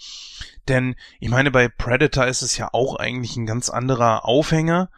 [0.69, 4.89] Denn ich meine, bei Predator ist es ja auch eigentlich ein ganz anderer Aufhänger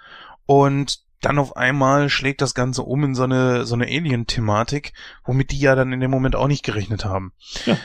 [0.47, 4.93] und dann auf einmal schlägt das Ganze um in so eine, so eine Alien-Thematik,
[5.25, 7.33] womit die ja dann in dem Moment auch nicht gerechnet haben.
[7.64, 7.77] Ja.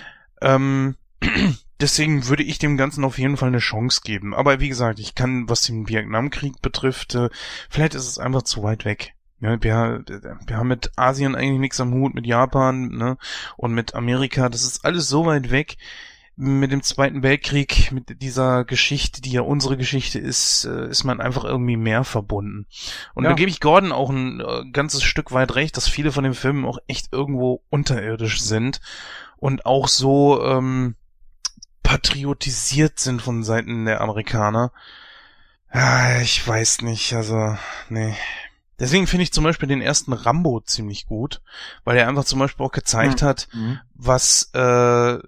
[0.41, 0.95] Ähm,
[1.79, 4.33] deswegen würde ich dem Ganzen auf jeden Fall eine Chance geben.
[4.33, 7.29] Aber wie gesagt, ich kann, was den Vietnamkrieg betrifft, äh,
[7.69, 9.13] vielleicht ist es einfach zu weit weg.
[9.41, 13.17] Ja, wir, wir haben mit Asien eigentlich nichts am Hut, mit Japan ne,
[13.55, 14.49] und mit Amerika.
[14.49, 15.77] Das ist alles so weit weg.
[16.41, 21.19] Mit dem Zweiten Weltkrieg, mit dieser Geschichte, die ja unsere Geschichte ist, äh, ist man
[21.19, 22.65] einfach irgendwie mehr verbunden.
[23.13, 23.31] Und ja.
[23.31, 26.33] da gebe ich Gordon auch ein äh, ganzes Stück weit recht, dass viele von den
[26.33, 28.79] Filmen auch echt irgendwo unterirdisch sind
[29.35, 30.95] und auch so ähm,
[31.83, 34.71] patriotisiert sind von Seiten der Amerikaner.
[35.73, 37.57] Ja, ich weiß nicht, also,
[37.89, 38.15] nee.
[38.79, 41.41] Deswegen finde ich zum Beispiel den ersten Rambo ziemlich gut,
[41.83, 43.25] weil er einfach zum Beispiel auch gezeigt mhm.
[43.25, 43.49] hat,
[43.93, 45.19] was äh,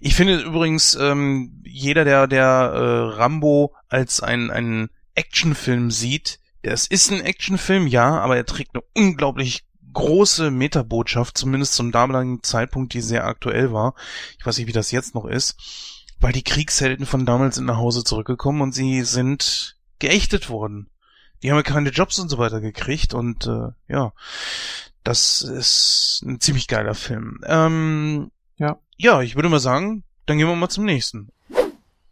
[0.00, 6.86] ich finde übrigens, ähm, jeder, der der äh, Rambo als ein, ein Actionfilm sieht, es
[6.86, 12.94] ist ein Actionfilm, ja, aber er trägt eine unglaublich große Metabotschaft, zumindest zum damaligen Zeitpunkt,
[12.94, 13.94] die sehr aktuell war.
[14.38, 15.56] Ich weiß nicht, wie das jetzt noch ist.
[16.20, 20.88] Weil die Kriegshelden von damals sind nach Hause zurückgekommen und sie sind geächtet worden.
[21.42, 24.12] Die haben ja keine Jobs und so weiter gekriegt und äh, ja,
[25.02, 27.40] das ist ein ziemlich geiler Film.
[27.44, 28.78] Ähm, ja.
[29.02, 31.32] Ja, ich würde mal sagen, dann gehen wir mal zum nächsten.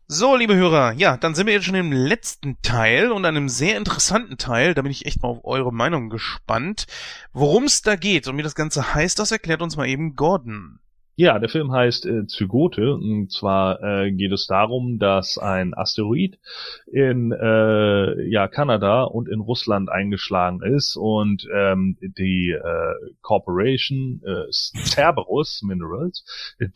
[0.08, 3.76] So, liebe Hörer, ja, dann sind wir jetzt schon im letzten Teil und einem sehr
[3.76, 4.74] interessanten Teil.
[4.74, 6.88] Da bin ich echt mal auf eure Meinung gespannt.
[7.32, 10.80] Worum es da geht und wie das Ganze heißt, das erklärt uns mal eben Gordon.
[11.20, 16.38] Ja, der Film heißt äh, Zygote und zwar äh, geht es darum, dass ein Asteroid
[16.86, 24.50] in äh, ja Kanada und in Russland eingeschlagen ist und ähm, die äh, Corporation äh,
[24.50, 26.24] Cerberus Minerals,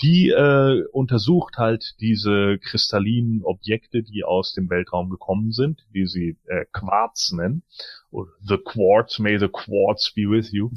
[0.03, 6.37] die äh, untersucht halt diese kristallinen Objekte, die aus dem Weltraum gekommen sind, die sie
[6.49, 7.63] äh, Quarz nennen.
[8.43, 10.71] The Quartz, may the Quartz be with you.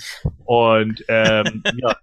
[0.45, 1.97] Und ähm, ja,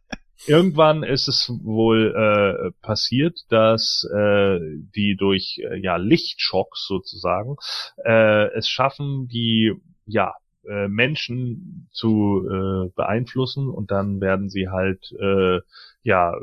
[0.46, 4.58] irgendwann ist es wohl äh, passiert, dass äh,
[4.94, 7.56] die durch äh, ja Lichtschocks sozusagen
[8.04, 9.72] äh, es schaffen, die
[10.06, 10.34] ja
[10.68, 15.60] äh, Menschen zu äh, beeinflussen und dann werden sie halt äh,
[16.02, 16.34] ja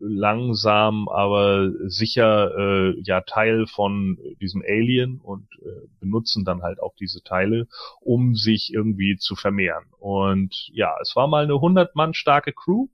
[0.00, 6.94] langsam aber sicher äh, ja Teil von diesem Alien und äh, benutzen dann halt auch
[6.98, 7.68] diese Teile,
[8.00, 9.84] um sich irgendwie zu vermehren.
[9.98, 12.88] Und ja, es war mal eine 100 Mann starke Crew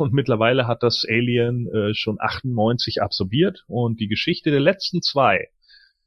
[0.00, 5.50] und mittlerweile hat das Alien äh, schon 98 absorbiert und die Geschichte der letzten zwei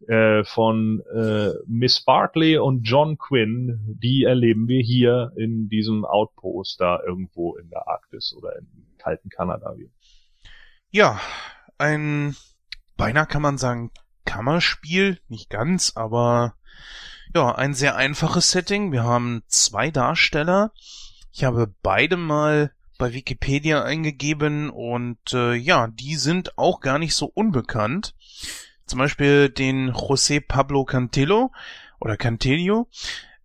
[0.07, 6.81] äh, von äh, Miss Barkley und John Quinn, die erleben wir hier in diesem Outpost
[6.81, 8.67] da irgendwo in der Arktis oder im
[8.97, 9.75] kalten Kanada.
[10.89, 11.19] Ja,
[11.77, 12.35] ein
[12.97, 13.91] beinahe kann man sagen
[14.25, 16.55] Kammerspiel, nicht ganz, aber
[17.35, 18.91] ja, ein sehr einfaches Setting.
[18.91, 20.71] Wir haben zwei Darsteller.
[21.31, 22.71] Ich habe beide mal
[23.03, 28.15] bei Wikipedia eingegeben und äh, ja, die sind auch gar nicht so unbekannt.
[28.85, 31.51] Zum Beispiel den José Pablo Cantillo
[31.99, 32.87] oder Cantelio.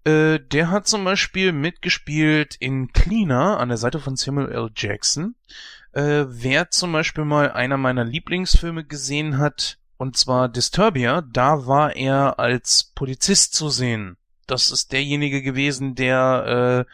[0.05, 4.71] Äh, der hat zum Beispiel mitgespielt in Cleaner an der Seite von Samuel L.
[4.77, 5.35] Jackson.
[5.91, 11.97] Äh, wer zum Beispiel mal einer meiner Lieblingsfilme gesehen hat, und zwar Disturbia, da war
[11.97, 14.19] er als Polizist zu sehen.
[14.47, 16.93] Das ist derjenige gewesen, der äh,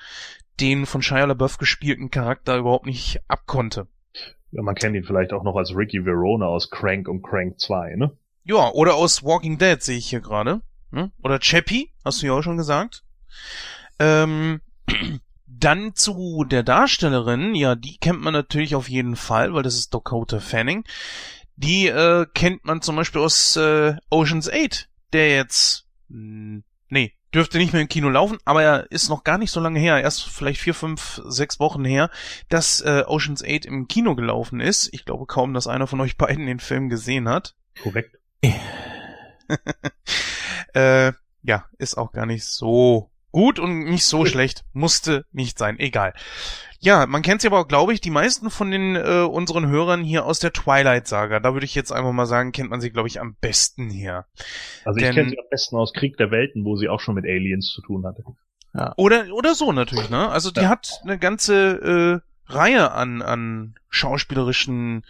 [0.61, 3.89] den von Shia LaBeouf gespielten Charakter überhaupt nicht abkonnte.
[4.53, 7.97] Ja, man kennt ihn vielleicht auch noch als Ricky Verona aus Crank und Crank 2,
[7.97, 8.17] ne?
[8.45, 10.61] Ja, oder aus Walking Dead sehe ich hier gerade.
[10.93, 11.11] Hm?
[11.23, 13.05] Oder Chappie, hast du ja auch schon gesagt.
[13.99, 14.61] Ähm,
[15.47, 19.93] dann zu der Darstellerin, ja, die kennt man natürlich auf jeden Fall, weil das ist
[19.93, 20.85] Dakota Fanning.
[21.57, 27.59] Die äh, kennt man zum Beispiel aus äh, Ocean's 8, der jetzt, mh, nee, dürfte
[27.59, 30.25] nicht mehr im Kino laufen, aber er ist noch gar nicht so lange her, erst
[30.25, 32.11] vielleicht vier, fünf, sechs Wochen her,
[32.49, 34.89] dass äh, Ocean's 8 im Kino gelaufen ist.
[34.93, 37.55] Ich glaube kaum, dass einer von euch beiden den Film gesehen hat.
[37.83, 38.19] Korrekt.
[40.75, 41.13] Äh,
[41.43, 44.65] ja, ist auch gar nicht so gut und nicht so schlecht.
[44.73, 45.79] Musste nicht sein.
[45.79, 46.15] Egal.
[46.85, 50.05] Ja, man kennt sie aber auch, glaube ich, die meisten von den äh, unseren Hörern
[50.05, 51.41] hier aus der Twilight-Saga.
[51.41, 54.27] Da würde ich jetzt einfach mal sagen, kennt man sie, glaube ich, am besten her.
[54.85, 57.15] Also Denn, ich kenne sie am besten aus Krieg der Welten, wo sie auch schon
[57.15, 58.23] mit Aliens zu tun hatte.
[58.75, 58.93] Ja.
[58.99, 60.29] Oder, oder so natürlich, ne?
[60.29, 60.69] Also die ja.
[60.69, 65.07] hat eine ganze äh, Reihe an, an schauspielerischen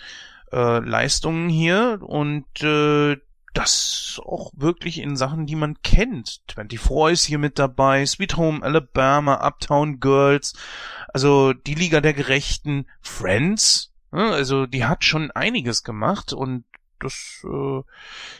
[0.52, 3.16] äh, Leistungen hier und äh,
[3.54, 6.42] das auch wirklich in Sachen, die man kennt.
[6.54, 10.54] 24 ist hier mit dabei, Sweet Home Alabama, Uptown Girls,
[11.12, 14.24] also die Liga der Gerechten, Friends, ne?
[14.24, 16.64] also die hat schon einiges gemacht und
[16.98, 17.82] das äh,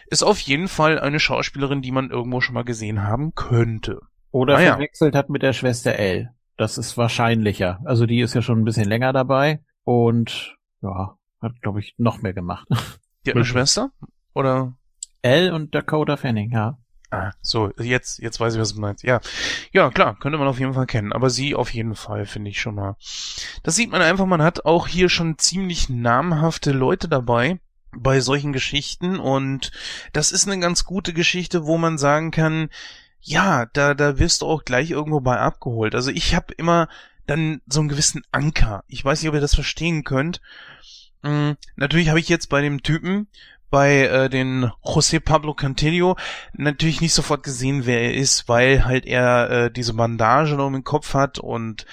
[0.08, 4.00] ist auf jeden Fall eine Schauspielerin, die man irgendwo schon mal gesehen haben könnte.
[4.30, 4.72] Oder naja.
[4.72, 6.30] verwechselt hat mit der Schwester L.
[6.56, 7.80] Das ist wahrscheinlicher.
[7.84, 12.22] Also die ist ja schon ein bisschen länger dabei und ja, hat glaube ich noch
[12.22, 12.66] mehr gemacht.
[13.24, 13.90] Die hat eine Schwester?
[14.34, 14.74] Oder?
[15.24, 16.78] L und Dakota Fanning, ja.
[17.10, 19.04] Ah, so, jetzt, jetzt weiß ich, was du meinst.
[19.04, 19.20] Ja.
[19.72, 21.12] Ja, klar, könnte man auf jeden Fall kennen.
[21.12, 22.96] Aber sie auf jeden Fall, finde ich schon mal.
[23.62, 27.60] Das sieht man einfach, man hat auch hier schon ziemlich namhafte Leute dabei
[27.96, 29.70] bei solchen Geschichten und
[30.12, 32.68] das ist eine ganz gute Geschichte, wo man sagen kann,
[33.20, 35.94] ja, da, da wirst du auch gleich irgendwo bei abgeholt.
[35.94, 36.88] Also ich habe immer
[37.26, 38.82] dann so einen gewissen Anker.
[38.88, 40.40] Ich weiß nicht, ob ihr das verstehen könnt.
[41.22, 43.28] Hm, natürlich habe ich jetzt bei dem Typen,
[43.74, 46.14] bei äh, den José Pablo Cantillo
[46.52, 50.84] natürlich nicht sofort gesehen, wer er ist, weil halt er äh, diese Bandage um den
[50.84, 51.84] Kopf hat und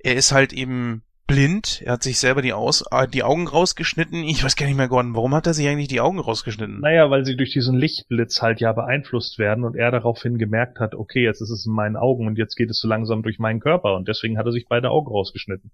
[0.00, 1.80] er ist halt eben blind.
[1.86, 4.22] Er hat sich selber die, Aus äh, die Augen rausgeschnitten.
[4.24, 6.80] Ich weiß gar nicht mehr, Gordon, warum hat er sich eigentlich die Augen rausgeschnitten?
[6.80, 10.94] Naja, weil sie durch diesen Lichtblitz halt ja beeinflusst werden und er daraufhin gemerkt hat,
[10.94, 13.60] okay, jetzt ist es in meinen Augen und jetzt geht es so langsam durch meinen
[13.60, 15.70] Körper und deswegen hat er sich beide Augen rausgeschnitten.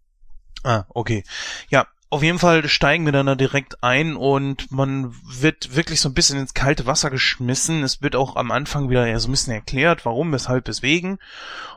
[0.65, 1.25] Ah, okay.
[1.71, 6.09] Ja, auf jeden Fall steigen wir dann da direkt ein und man wird wirklich so
[6.09, 7.83] ein bisschen ins kalte Wasser geschmissen.
[7.83, 11.19] Es wird auch am Anfang wieder so ein bisschen erklärt, warum, weshalb, weswegen.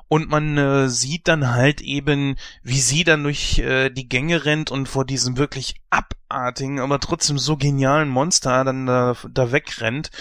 [0.07, 4.69] Und man äh, sieht dann halt eben, wie sie dann durch äh, die Gänge rennt
[4.69, 10.11] und vor diesem wirklich abartigen, aber trotzdem so genialen Monster dann da, da wegrennt.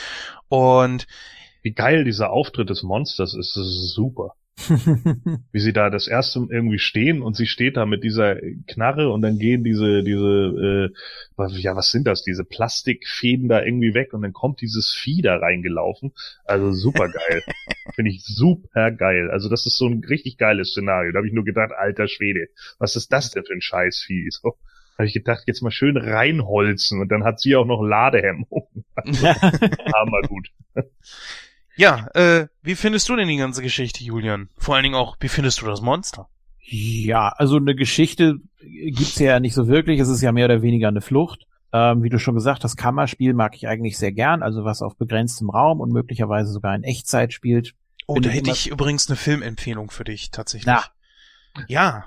[0.48, 1.06] Und
[1.62, 4.34] wie geil dieser Auftritt des Monsters ist, das ist super.
[5.52, 8.36] wie sie da das erste irgendwie stehen und sie steht da mit dieser
[8.66, 10.92] Knarre und dann gehen diese, diese,
[11.38, 15.22] äh, ja, was sind das, diese Plastikfäden da irgendwie weg und dann kommt dieses Vieh
[15.22, 16.12] da reingelaufen.
[16.44, 17.42] Also super geil.
[17.94, 19.30] Finde ich super geil.
[19.30, 21.12] Also das ist so ein richtig geiles Szenario.
[21.12, 22.48] Da habe ich nur gedacht, alter Schwede,
[22.78, 24.28] was ist das denn für ein Scheißvieh?
[24.30, 24.56] So
[24.98, 28.68] habe ich gedacht, jetzt mal schön reinholzen und dann hat sie auch noch Ladehemmung.
[28.98, 30.48] Also, hammer gut.
[31.78, 34.48] Ja, äh, wie findest du denn die ganze Geschichte, Julian?
[34.58, 36.28] Vor allen Dingen auch, wie findest du das Monster?
[36.60, 40.00] Ja, also eine Geschichte gibt's ja nicht so wirklich.
[40.00, 41.46] Es ist ja mehr oder weniger eine Flucht.
[41.72, 44.96] Ähm, wie du schon gesagt hast, Kammerspiel mag ich eigentlich sehr gern, also was auf
[44.96, 47.74] begrenztem Raum und möglicherweise sogar in Echtzeit spielt.
[48.08, 50.66] Oh, da hätte ich übrigens eine Filmempfehlung für dich, tatsächlich.
[50.66, 50.82] Na.
[51.68, 52.06] Ja,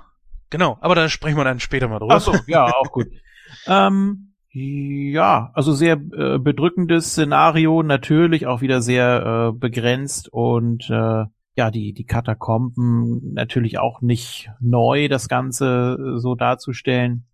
[0.50, 0.76] genau.
[0.82, 2.16] Aber da sprechen wir dann später mal drüber.
[2.16, 3.08] Ach so, ja, auch gut.
[3.66, 11.24] ähm, ja, also sehr äh, bedrückendes Szenario, natürlich auch wieder sehr äh, begrenzt und äh,
[11.54, 17.26] ja, die, die Katakomben natürlich auch nicht neu, das Ganze äh, so darzustellen.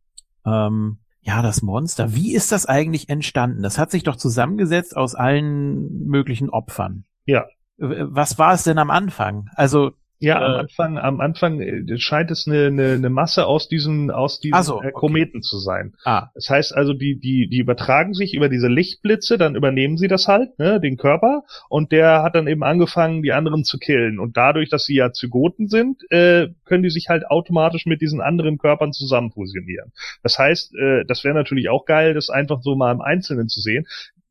[0.44, 2.14] Ähm, ja, das Monster.
[2.14, 3.62] Wie ist das eigentlich entstanden?
[3.62, 7.04] Das hat sich doch zusammengesetzt aus allen möglichen Opfern.
[7.26, 7.46] Ja.
[7.76, 9.50] Was war es denn am Anfang?
[9.54, 13.68] Also ja, am äh, Anfang, am Anfang äh, scheint es eine, eine, eine Masse aus
[13.68, 15.48] diesen, aus diesen so, äh, Kometen okay.
[15.48, 15.94] zu sein.
[16.04, 16.30] Ah.
[16.34, 20.26] Das heißt also, die, die, die übertragen sich über diese Lichtblitze, dann übernehmen sie das
[20.26, 24.18] halt, ne, den Körper, und der hat dann eben angefangen, die anderen zu killen.
[24.18, 28.20] Und dadurch, dass sie ja Zygoten sind, äh, können die sich halt automatisch mit diesen
[28.20, 29.92] anderen Körpern zusammen fusionieren.
[30.22, 33.60] Das heißt, äh, das wäre natürlich auch geil, das einfach so mal im Einzelnen zu
[33.60, 33.86] sehen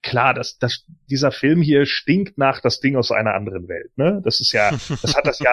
[0.08, 3.92] klar, dass, dass dieser Film hier stinkt nach das Ding aus einer anderen Welt.
[3.98, 4.22] Ne?
[4.24, 4.72] Das ist ja,
[5.02, 5.52] das hat das ja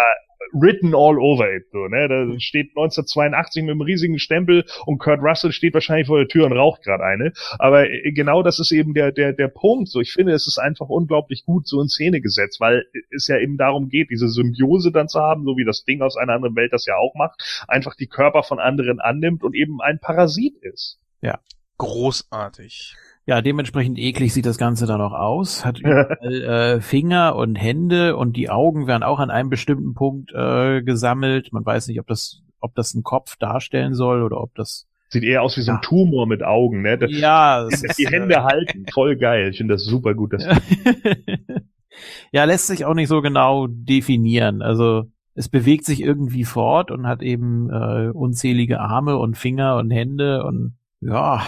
[0.53, 1.67] written all over it.
[1.73, 2.09] So, ne?
[2.09, 6.47] Da steht 1982 mit einem riesigen Stempel und Kurt Russell steht wahrscheinlich vor der Tür
[6.47, 7.33] und raucht gerade eine.
[7.59, 9.89] Aber äh, genau das ist eben der, der, der Punkt.
[9.89, 13.39] So, ich finde, es ist einfach unglaublich gut so in Szene gesetzt, weil es ja
[13.39, 16.55] eben darum geht, diese Symbiose dann zu haben, so wie das Ding aus einer anderen
[16.55, 20.57] Welt das ja auch macht, einfach die Körper von anderen annimmt und eben ein Parasit
[20.63, 21.01] ist.
[21.21, 21.41] Ja.
[21.79, 22.95] Großartig.
[23.27, 25.65] Ja, dementsprechend eklig sieht das Ganze dann auch aus.
[25.65, 30.33] Hat überall äh, Finger und Hände und die Augen werden auch an einem bestimmten Punkt
[30.33, 31.53] äh, gesammelt.
[31.53, 35.23] Man weiß nicht, ob das, ob das ein Kopf darstellen soll oder ob das Sieht
[35.23, 36.99] eher aus wie so ein Tumor mit Augen, ne?
[36.99, 39.51] Das, ja, das die Hände halten, voll geil.
[39.51, 40.33] Ich finde das super gut.
[40.33, 40.45] Das
[42.33, 44.61] ja, lässt sich auch nicht so genau definieren.
[44.61, 49.93] Also es bewegt sich irgendwie fort und hat eben äh, unzählige Arme und Finger und
[49.93, 51.43] Hände und ja,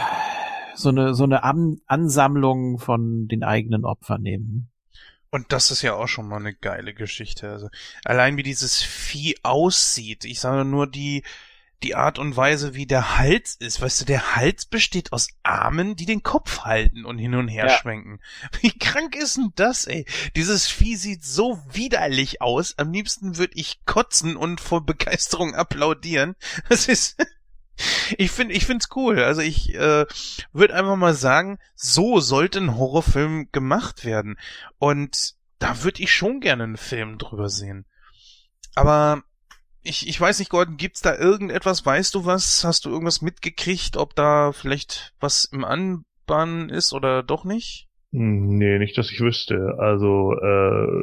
[0.77, 4.71] so eine, so eine An Ansammlung von den eigenen Opfern nehmen.
[5.31, 7.51] Und das ist ja auch schon mal eine geile Geschichte.
[7.51, 7.69] Also
[8.05, 10.25] allein wie dieses Vieh aussieht.
[10.25, 11.25] Ich sage nur die
[11.83, 13.81] die Art und Weise, wie der Hals ist.
[13.81, 17.67] Weißt du, der Hals besteht aus Armen, die den Kopf halten und hin und her
[17.67, 17.77] ja.
[17.77, 18.21] schwenken.
[18.61, 20.07] Wie krank ist denn das, ey?
[20.37, 22.79] Dieses Vieh sieht so widerlich aus.
[22.79, 26.35] Am liebsten würde ich kotzen und vor Begeisterung applaudieren.
[26.69, 27.17] Das ist
[28.19, 29.23] ich finde, ich find's cool.
[29.23, 30.07] Also ich äh,
[30.53, 34.37] würde einfach mal sagen, so sollte ein Horrorfilm gemacht werden.
[34.79, 37.87] Und da würde ich schon gerne einen Film drüber sehen.
[38.75, 39.23] Aber
[39.83, 41.87] ich, ich weiß nicht, Gordon, gibt's da irgendetwas?
[41.87, 42.65] Weißt du was?
[42.65, 47.89] Hast du irgendwas mitgekriegt, ob da vielleicht was im Anbahn ist oder doch nicht?
[48.11, 49.77] Nee, nicht, dass ich wüsste.
[49.79, 51.03] Also äh,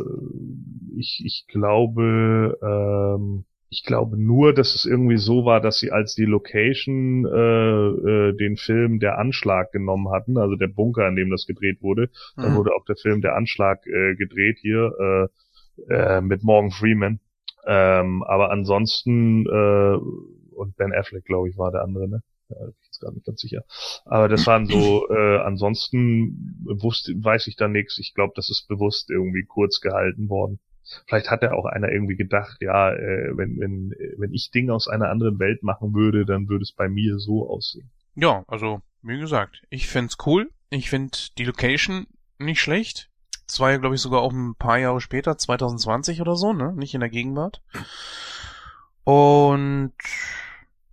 [0.98, 6.14] ich, ich glaube, ähm, ich glaube nur, dass es irgendwie so war, dass sie als
[6.14, 11.32] die Location äh, äh, den Film Der Anschlag genommen hatten, also der Bunker, in dem
[11.32, 12.12] das gedreht wurde.
[12.36, 12.42] Mhm.
[12.42, 15.30] Dann wurde auch der Film Der Anschlag äh, gedreht hier
[15.90, 17.20] äh, äh, mit Morgan Freeman.
[17.66, 19.98] Ähm, aber ansonsten äh,
[20.54, 22.22] und Ben Affleck, glaube ich, war der andere, ne?
[22.50, 23.64] Ja, bin ich jetzt gar nicht ganz sicher.
[24.06, 27.98] Aber das waren so, äh, ansonsten wusste, weiß ich da nichts.
[27.98, 30.60] Ich glaube, das ist bewusst irgendwie kurz gehalten worden.
[31.08, 34.88] Vielleicht hat ja auch einer irgendwie gedacht, ja, äh, wenn, wenn, wenn ich Dinge aus
[34.88, 37.90] einer anderen Welt machen würde, dann würde es bei mir so aussehen.
[38.16, 40.52] Ja, also, wie gesagt, ich find's cool.
[40.70, 42.08] Ich find die Location
[42.38, 43.10] nicht schlecht.
[43.48, 46.74] Das war ja, glaube ich, sogar auch ein paar Jahre später, 2020 oder so, ne?
[46.74, 47.62] Nicht in der Gegenwart.
[49.04, 49.94] Und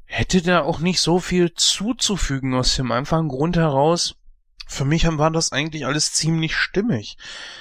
[0.04, 4.16] hätte da auch nicht so viel zuzufügen aus dem einfachen Grund heraus,
[4.70, 7.18] für mich war das eigentlich alles ziemlich stimmig.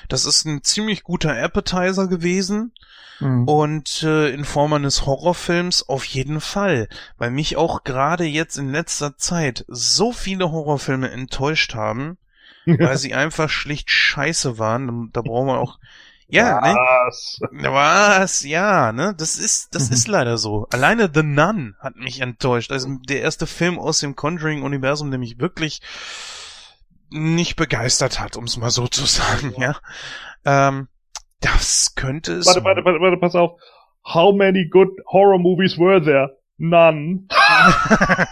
[0.08, 2.72] Das ist ein ziemlich guter Appetizer gewesen.
[3.20, 3.48] Mhm.
[3.48, 6.88] Und äh, in Form eines Horrorfilms auf jeden Fall,
[7.18, 12.18] weil mich auch gerade jetzt in letzter Zeit so viele Horrorfilme enttäuscht haben,
[12.66, 15.10] weil sie einfach schlicht scheiße waren.
[15.12, 15.80] Da brauchen wir auch
[16.32, 16.76] ja, ne?
[16.76, 17.40] Was?
[17.52, 17.74] Ne?
[17.74, 18.44] Was?
[18.44, 19.16] Ja, ne?
[19.18, 19.96] Das ist, das mhm.
[19.96, 20.68] ist leider so.
[20.70, 22.72] Alleine The Nun hat mich enttäuscht.
[22.72, 25.82] Also der erste Film aus dem Conjuring-Universum, der mich wirklich
[27.12, 29.76] nicht begeistert hat, um es mal so zu sagen, ja.
[30.46, 30.88] Ähm,
[31.42, 32.46] das könnte es.
[32.46, 33.60] Warte, warte, warte, warte, pass auf.
[34.06, 36.38] How many good horror movies were there?
[36.58, 37.28] None.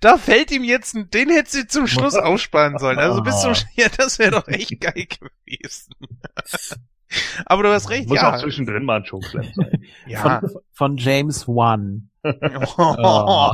[0.00, 2.98] da fällt ihm jetzt, den hätte sie zum Schluss aussparen sollen.
[2.98, 5.94] Also bis zum, ja, das wäre doch echt geil gewesen.
[7.46, 8.34] Aber du hast recht, Muss ja.
[8.34, 9.82] auch zwischendrin mal ein Chokeslam sein.
[10.06, 10.20] ja.
[10.20, 12.10] Von, von James Wan.
[12.22, 13.52] oh.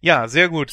[0.00, 0.72] Ja, sehr gut.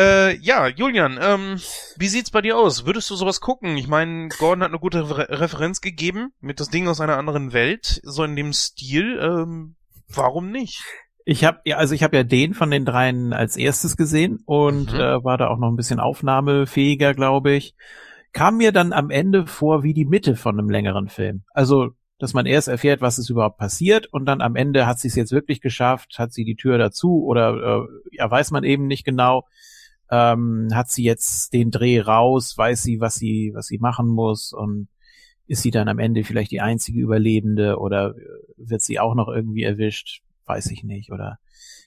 [0.00, 1.60] Äh, ja, Julian, ähm,
[1.96, 2.86] wie sieht's bei dir aus?
[2.86, 3.76] Würdest du sowas gucken?
[3.76, 7.52] Ich meine, Gordon hat eine gute Re Referenz gegeben mit das Ding aus einer anderen
[7.52, 9.18] Welt, so in dem Stil.
[9.20, 9.76] Ähm,
[10.08, 10.82] warum nicht?
[11.24, 14.92] Ich habe ja, also ich habe ja den von den dreien als erstes gesehen und
[14.92, 14.98] mhm.
[14.98, 17.74] äh, war da auch noch ein bisschen aufnahmefähiger, glaube ich.
[18.32, 21.42] Kam mir dann am Ende vor wie die Mitte von einem längeren Film.
[21.52, 21.90] Also
[22.22, 25.16] dass man erst erfährt, was ist überhaupt passiert und dann am Ende hat sie es
[25.16, 29.04] jetzt wirklich geschafft, hat sie die Tür dazu oder äh, ja, weiß man eben nicht
[29.04, 29.48] genau.
[30.08, 34.52] Ähm, hat sie jetzt den Dreh raus, weiß sie, was sie, was sie machen muss
[34.52, 34.86] und
[35.48, 38.14] ist sie dann am Ende vielleicht die einzige Überlebende oder
[38.56, 40.22] wird sie auch noch irgendwie erwischt?
[40.46, 41.10] Weiß ich nicht.
[41.10, 41.40] Oder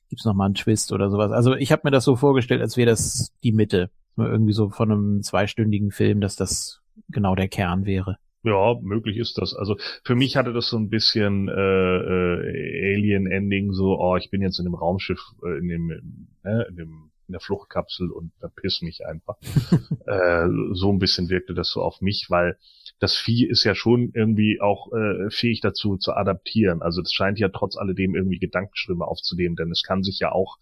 [0.10, 1.32] gibt's noch mal einen Twist oder sowas?
[1.32, 3.90] Also ich habe mir das so vorgestellt, als wäre das die Mitte.
[4.18, 8.18] Irgendwie so von einem zweistündigen Film, dass das genau der Kern wäre.
[8.46, 9.56] Ja, möglich ist das.
[9.56, 14.44] Also für mich hatte das so ein bisschen äh, äh, Alien-Ending, so, oh, ich bin
[14.44, 18.84] jetzt in dem Raumschiff, äh, in dem, äh, in dem in der Fluchtkapsel und verpiss
[18.84, 19.38] mich einfach.
[20.06, 22.58] äh, so ein bisschen wirkte das so auf mich, weil
[23.00, 26.82] das Vieh ist ja schon irgendwie auch äh, fähig dazu zu adaptieren.
[26.82, 30.58] Also das scheint ja trotz alledem irgendwie Gedankenströme aufzunehmen, denn es kann sich ja auch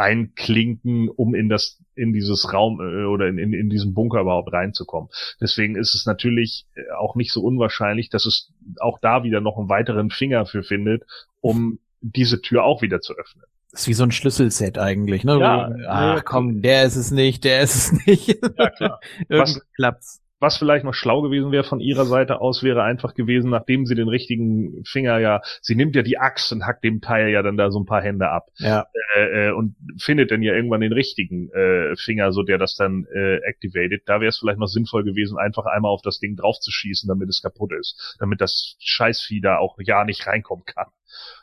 [0.00, 4.52] einklinken, um in das, in dieses Raum äh, oder in, in, in diesen Bunker überhaupt
[4.52, 5.10] reinzukommen.
[5.40, 8.50] Deswegen ist es natürlich äh, auch nicht so unwahrscheinlich, dass es
[8.80, 11.04] auch da wieder noch einen weiteren Finger für findet,
[11.40, 13.44] um diese Tür auch wieder zu öffnen.
[13.70, 15.38] Das ist wie so ein Schlüsselset eigentlich, ne?
[15.38, 18.38] Ja, Ach komm, der ist es nicht, der ist es nicht.
[18.58, 19.00] Ja, klar.
[19.28, 23.50] Was, klappt's was vielleicht noch schlau gewesen wäre von ihrer Seite aus, wäre einfach gewesen,
[23.50, 27.28] nachdem sie den richtigen Finger ja, sie nimmt ja die Axt und hackt dem Teil
[27.28, 28.48] ja dann da so ein paar Hände ab.
[28.56, 28.86] Ja.
[29.14, 33.06] Äh, äh, und findet dann ja irgendwann den richtigen äh, Finger, so der das dann
[33.14, 34.02] äh, activated.
[34.06, 37.42] Da wäre es vielleicht noch sinnvoll gewesen, einfach einmal auf das Ding draufzuschießen, damit es
[37.42, 38.16] kaputt ist.
[38.18, 40.88] Damit das Scheißvieh da auch ja nicht reinkommen kann.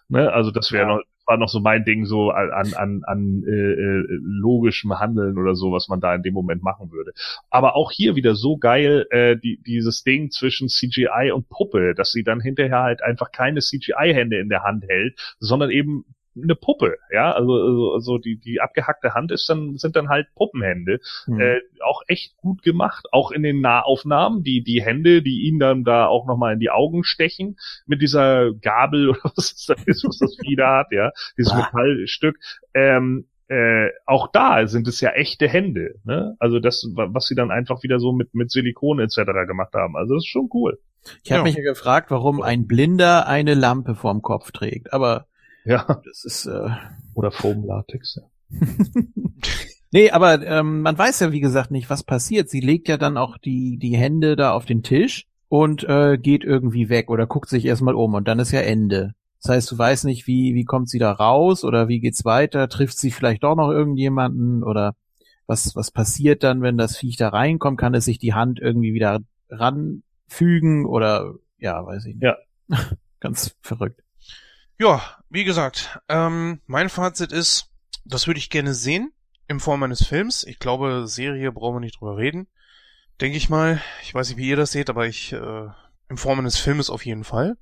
[0.10, 0.32] Ne?
[0.34, 0.96] Also das wäre ja.
[0.96, 5.56] noch war noch so mein Ding so an, an, an äh, äh, logischem Handeln oder
[5.56, 7.12] so, was man da in dem Moment machen würde.
[7.50, 12.12] Aber auch hier wieder so geil, äh, die, dieses Ding zwischen CGI und Puppe, dass
[12.12, 16.06] sie dann hinterher halt einfach keine CGI-Hände in der Hand hält, sondern eben
[16.42, 20.28] eine Puppe, ja, also, also, also die die abgehackte Hand ist dann sind dann halt
[20.36, 21.40] Puppenhände, mhm.
[21.40, 25.84] äh, auch echt gut gemacht, auch in den Nahaufnahmen, die die Hände, die ihn dann
[25.84, 30.06] da auch noch mal in die Augen stechen mit dieser Gabel oder was das ist,
[30.06, 31.58] was das Vieh da hat, ja, dieses ah.
[31.58, 32.38] Metallstück.
[32.74, 36.36] Ähm, äh, auch da sind es ja echte Hände, ne?
[36.38, 39.22] Also das, was sie dann einfach wieder so mit mit Silikon etc.
[39.48, 39.96] gemacht haben.
[39.96, 40.80] Also das ist schon cool.
[41.24, 41.44] Ich habe ja.
[41.44, 45.28] mich ja gefragt, warum ein Blinder eine Lampe vorm Kopf trägt, aber
[45.68, 46.70] ja, das ist äh,
[47.14, 48.22] oder Foamlatex.
[48.22, 48.58] Ja.
[49.92, 52.50] nee, aber ähm, man weiß ja wie gesagt nicht, was passiert.
[52.50, 56.44] Sie legt ja dann auch die die Hände da auf den Tisch und äh, geht
[56.44, 59.14] irgendwie weg oder guckt sich erstmal um und dann ist ja Ende.
[59.42, 62.68] Das heißt, du weißt nicht, wie, wie kommt sie da raus oder wie geht's weiter?
[62.70, 64.96] Trifft sie vielleicht doch noch irgendjemanden oder
[65.46, 67.80] was, was passiert dann, wenn das Viech da reinkommt?
[67.80, 69.20] Kann es sich die Hand irgendwie wieder
[69.50, 72.24] ranfügen oder, ja, weiß ich nicht.
[72.24, 72.38] Ja.
[73.20, 74.04] Ganz verrückt.
[74.80, 77.70] Ja, wie gesagt, ähm, mein Fazit ist,
[78.06, 79.12] das würde ich gerne sehen
[79.48, 80.44] in Form eines Films.
[80.44, 82.48] Ich glaube, Serie brauchen wir nicht drüber reden.
[83.20, 83.82] Denke ich mal.
[84.04, 85.68] Ich weiß nicht, wie ihr das seht, aber ich äh,
[86.10, 87.58] in Form eines Filmes auf jeden Fall.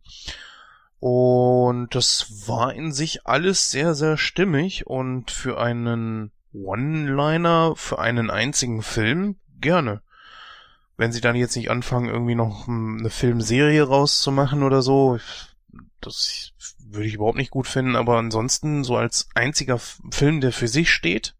[0.99, 8.29] Und das war in sich alles sehr, sehr stimmig und für einen One-Liner, für einen
[8.29, 10.01] einzigen Film gerne.
[10.97, 15.19] Wenn sie dann jetzt nicht anfangen, irgendwie noch eine Filmserie rauszumachen oder so,
[15.99, 16.53] das
[16.87, 20.91] würde ich überhaupt nicht gut finden, aber ansonsten so als einziger Film, der für sich
[20.91, 21.35] steht,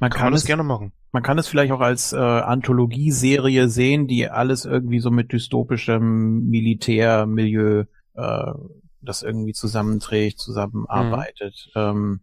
[0.00, 0.92] man kann, kann man das gerne machen.
[1.12, 6.48] Man kann es vielleicht auch als äh, Anthologieserie sehen, die alles irgendwie so mit dystopischem
[6.48, 7.84] Militärmilieu
[8.14, 8.52] äh,
[9.00, 11.70] das irgendwie zusammenträgt, zusammenarbeitet.
[11.74, 11.80] Mhm.
[11.80, 12.20] Ähm,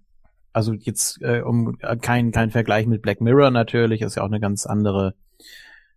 [0.52, 4.28] also jetzt äh, um äh, kein kein Vergleich mit Black Mirror natürlich, ist ja auch
[4.28, 5.16] eine ganz andere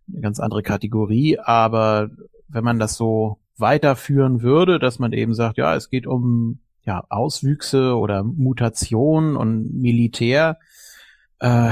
[0.09, 2.09] eine ganz andere Kategorie, aber
[2.47, 7.03] wenn man das so weiterführen würde, dass man eben sagt, ja, es geht um ja
[7.09, 10.57] Auswüchse oder Mutation und Militär,
[11.39, 11.71] äh,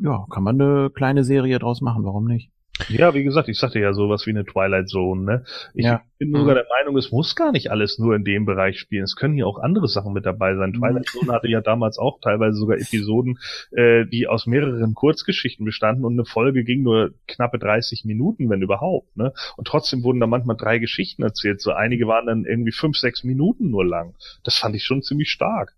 [0.00, 2.51] ja, kann man eine kleine Serie draus machen, warum nicht?
[2.88, 5.44] Ja, wie gesagt, ich sagte ja sowas wie eine Twilight Zone, ne?
[5.74, 6.02] Ich ja.
[6.18, 6.60] bin sogar mhm.
[6.60, 9.04] der Meinung, es muss gar nicht alles nur in dem Bereich spielen.
[9.04, 10.70] Es können hier auch andere Sachen mit dabei sein.
[10.70, 10.78] Mhm.
[10.78, 13.38] Twilight Zone hatte ja damals auch teilweise sogar Episoden,
[13.72, 18.62] äh, die aus mehreren Kurzgeschichten bestanden und eine Folge ging nur knappe 30 Minuten, wenn
[18.62, 19.32] überhaupt, ne?
[19.56, 21.60] Und trotzdem wurden da manchmal drei Geschichten erzählt.
[21.60, 24.14] So einige waren dann irgendwie fünf, sechs Minuten nur lang.
[24.44, 25.74] Das fand ich schon ziemlich stark.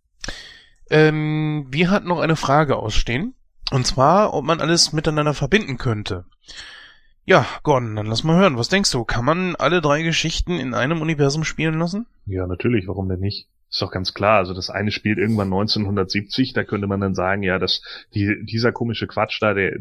[0.90, 3.34] Ähm, wir hatten noch eine Frage ausstehen.
[3.72, 6.26] Und zwar, ob man alles miteinander verbinden könnte.
[7.26, 8.59] Ja, Gordon, dann lass mal hören.
[8.59, 9.05] Was denkst du?
[9.05, 12.06] Kann man alle drei Geschichten in einem Universum spielen lassen?
[12.26, 12.86] Ja, natürlich.
[12.86, 13.48] Warum denn nicht?
[13.74, 14.38] Ist doch ganz klar.
[14.38, 17.82] Also das eine spielt irgendwann 1970, da könnte man dann sagen, ja, dass
[18.14, 19.76] die, dieser komische Quatsch da, der,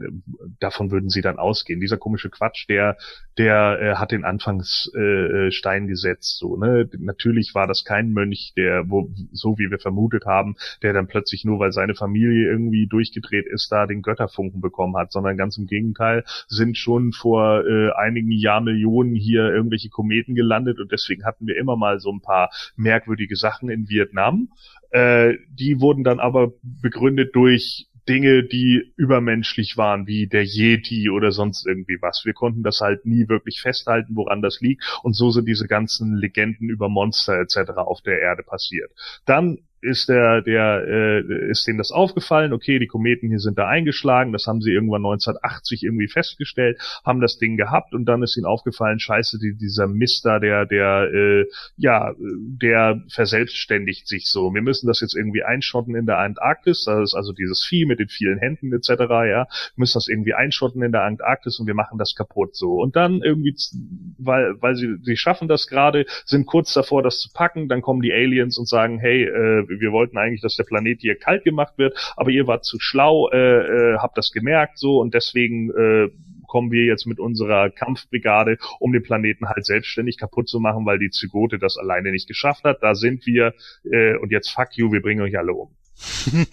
[0.60, 1.80] davon würden sie dann ausgehen.
[1.80, 2.98] Dieser komische Quatsch, der,
[3.38, 6.40] der äh, hat den Anfangsstein äh, gesetzt.
[6.40, 6.90] So, ne?
[6.98, 11.46] Natürlich war das kein Mönch, der, wo, so wie wir vermutet haben, der dann plötzlich
[11.46, 15.68] nur, weil seine Familie irgendwie durchgedreht ist, da den Götterfunken bekommen hat, sondern ganz im
[15.68, 21.58] Gegenteil sind schon vor äh, einigen Jahrmillionen hier irgendwelche Kometen gelandet und deswegen hatten wir
[21.58, 24.50] immer mal so ein paar merkwürdige Sachen in Vietnam.
[24.92, 31.32] Äh, die wurden dann aber begründet durch Dinge, die übermenschlich waren, wie der Yeti oder
[31.32, 32.24] sonst irgendwie was.
[32.26, 34.84] Wir konnten das halt nie wirklich festhalten, woran das liegt.
[35.04, 37.72] Und so sind diese ganzen Legenden über Monster etc.
[37.78, 38.92] auf der Erde passiert.
[39.26, 43.68] Dann ist der, der, äh, ist denen das aufgefallen, okay, die Kometen hier sind da
[43.68, 48.38] eingeschlagen, das haben sie irgendwann 1980 irgendwie festgestellt, haben das Ding gehabt und dann ist
[48.38, 51.46] ihnen aufgefallen, scheiße, die, dieser Mister, der, der, äh,
[51.76, 54.54] ja, der verselbstständigt sich so.
[54.54, 58.00] Wir müssen das jetzt irgendwie einschotten in der Antarktis, das ist also dieses Vieh mit
[58.00, 61.74] den vielen Händen etc., ja, wir müssen das irgendwie einschotten in der Antarktis und wir
[61.74, 62.76] machen das kaputt so.
[62.82, 63.56] Und dann irgendwie,
[64.18, 68.02] weil, weil sie, sie schaffen das gerade, sind kurz davor, das zu packen, dann kommen
[68.02, 71.78] die Aliens und sagen, hey, äh, wir wollten eigentlich, dass der Planet hier kalt gemacht
[71.78, 76.10] wird, aber ihr wart zu schlau, äh, äh, habt das gemerkt so und deswegen äh,
[76.54, 81.00] kommen wir jetzt mit unserer Kampfbrigade, um den Planeten halt selbstständig kaputt zu machen, weil
[81.00, 82.78] die Zygote das alleine nicht geschafft hat.
[82.82, 83.56] Da sind wir
[83.92, 85.76] äh, und jetzt fuck you, wir bringen euch alle um.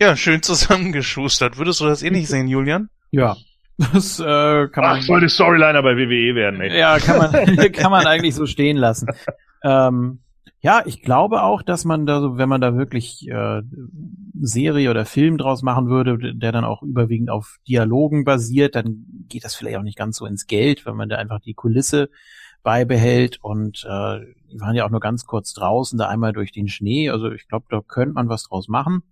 [0.00, 1.56] ja, schön zusammengeschustert.
[1.56, 2.90] Würdest du das eh sehen, Julian?
[3.10, 3.36] Ja.
[3.78, 4.24] Das äh,
[4.68, 4.98] kann man.
[4.98, 6.78] Ach, soll die Storyliner bei WWE werden, ey.
[6.78, 9.08] Ja, kann man, kann man eigentlich so stehen lassen.
[9.62, 10.18] ähm,
[10.60, 13.62] ja, ich glaube auch, dass man da so, wenn man da wirklich äh,
[14.40, 19.44] Serie oder Film draus machen würde, der dann auch überwiegend auf Dialogen basiert, dann geht
[19.44, 22.10] das vielleicht auch nicht ganz so ins Geld, wenn man da einfach die Kulisse
[22.64, 24.20] beibehält und äh,
[24.50, 27.08] die waren ja auch nur ganz kurz draußen, da einmal durch den Schnee.
[27.10, 29.02] Also ich glaube, da könnte man was draus machen.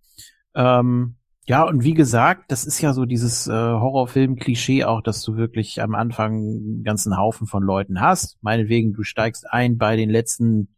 [0.54, 1.16] Ähm,
[1.48, 5.80] ja, und wie gesagt, das ist ja so dieses äh, Horrorfilm-Klischee auch, dass du wirklich
[5.80, 8.36] am Anfang einen ganzen Haufen von Leuten hast.
[8.42, 10.75] Meinetwegen, du steigst ein bei den letzten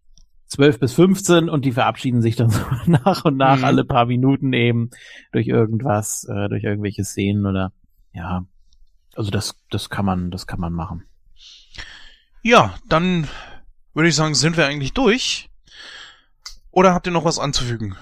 [0.48, 3.64] 12 bis 15 und die verabschieden sich dann so nach und nach mhm.
[3.64, 4.90] alle paar Minuten eben
[5.32, 7.72] durch irgendwas, äh, durch irgendwelche Szenen oder
[8.12, 8.44] ja.
[9.14, 11.04] Also das, das kann man, das kann man machen.
[12.42, 13.26] Ja, dann
[13.94, 15.50] würde ich sagen, sind wir eigentlich durch.
[16.70, 17.96] Oder habt ihr noch was anzufügen?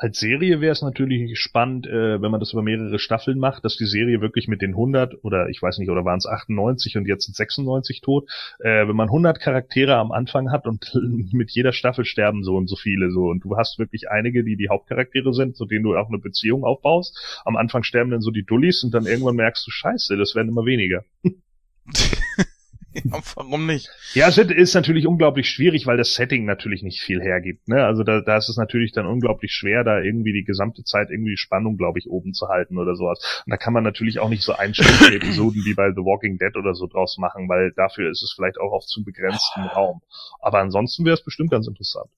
[0.00, 3.76] Als Serie wäre es natürlich spannend, äh, wenn man das über mehrere Staffeln macht, dass
[3.76, 7.06] die Serie wirklich mit den 100 oder ich weiß nicht, oder waren es 98 und
[7.06, 8.26] jetzt sind 96 tot,
[8.60, 10.90] äh, wenn man 100 Charaktere am Anfang hat und
[11.32, 14.56] mit jeder Staffel sterben so und so viele so und du hast wirklich einige, die
[14.56, 17.42] die Hauptcharaktere sind, zu denen du auch eine Beziehung aufbaust.
[17.44, 20.48] Am Anfang sterben dann so die Dullis und dann irgendwann merkst du, scheiße, das werden
[20.48, 21.04] immer weniger.
[23.04, 23.88] Ja, warum nicht?
[24.14, 27.68] Ja, es ist natürlich unglaublich schwierig, weil das Setting natürlich nicht viel hergibt.
[27.68, 27.84] Ne?
[27.84, 31.32] Also da, da ist es natürlich dann unglaublich schwer, da irgendwie die gesamte Zeit irgendwie
[31.32, 33.42] die Spannung, glaube ich, oben zu halten oder sowas.
[33.46, 36.56] Und da kann man natürlich auch nicht so einstündige Episoden wie bei The Walking Dead
[36.56, 40.00] oder so draus machen, weil dafür ist es vielleicht auch auf zu begrenztem Raum.
[40.40, 42.10] Aber ansonsten wäre es bestimmt ganz interessant.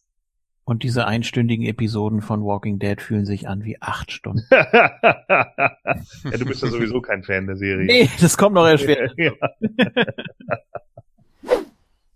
[0.65, 4.47] Und diese einstündigen Episoden von Walking Dead fühlen sich an wie acht Stunden.
[4.51, 5.77] ja,
[6.39, 7.87] du bist ja sowieso kein Fan der Serie.
[7.87, 9.13] Nee, das kommt noch erst später.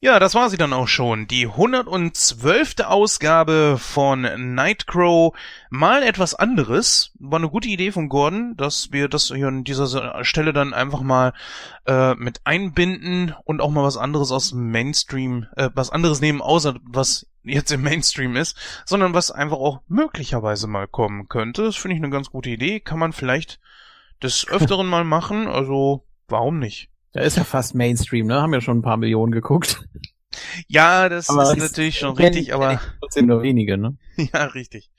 [0.01, 0.19] ja.
[0.19, 1.27] Das war sie dann auch schon.
[1.27, 2.77] Die 112.
[2.85, 5.35] Ausgabe von Nightcrow.
[5.71, 7.13] Mal etwas anderes.
[7.19, 11.01] War eine gute Idee von Gordon, dass wir das hier an dieser Stelle dann einfach
[11.01, 11.33] mal
[11.87, 16.43] äh, mit einbinden und auch mal was anderes aus dem Mainstream, äh, was anderes nehmen,
[16.43, 21.63] außer was jetzt im Mainstream ist, sondern was einfach auch möglicherweise mal kommen könnte.
[21.63, 22.81] Das finde ich eine ganz gute Idee.
[22.81, 23.61] Kann man vielleicht
[24.23, 25.47] des Öfteren mal machen.
[25.47, 26.91] Also, warum nicht?
[27.17, 28.43] Da ist ja fast Mainstream, ne?
[28.43, 29.83] Haben ja schon ein paar Millionen geguckt.
[30.69, 33.97] Ja, das aber ist natürlich schon richtig, aber trotzdem nur wenige, ne?
[34.35, 34.91] ja, richtig.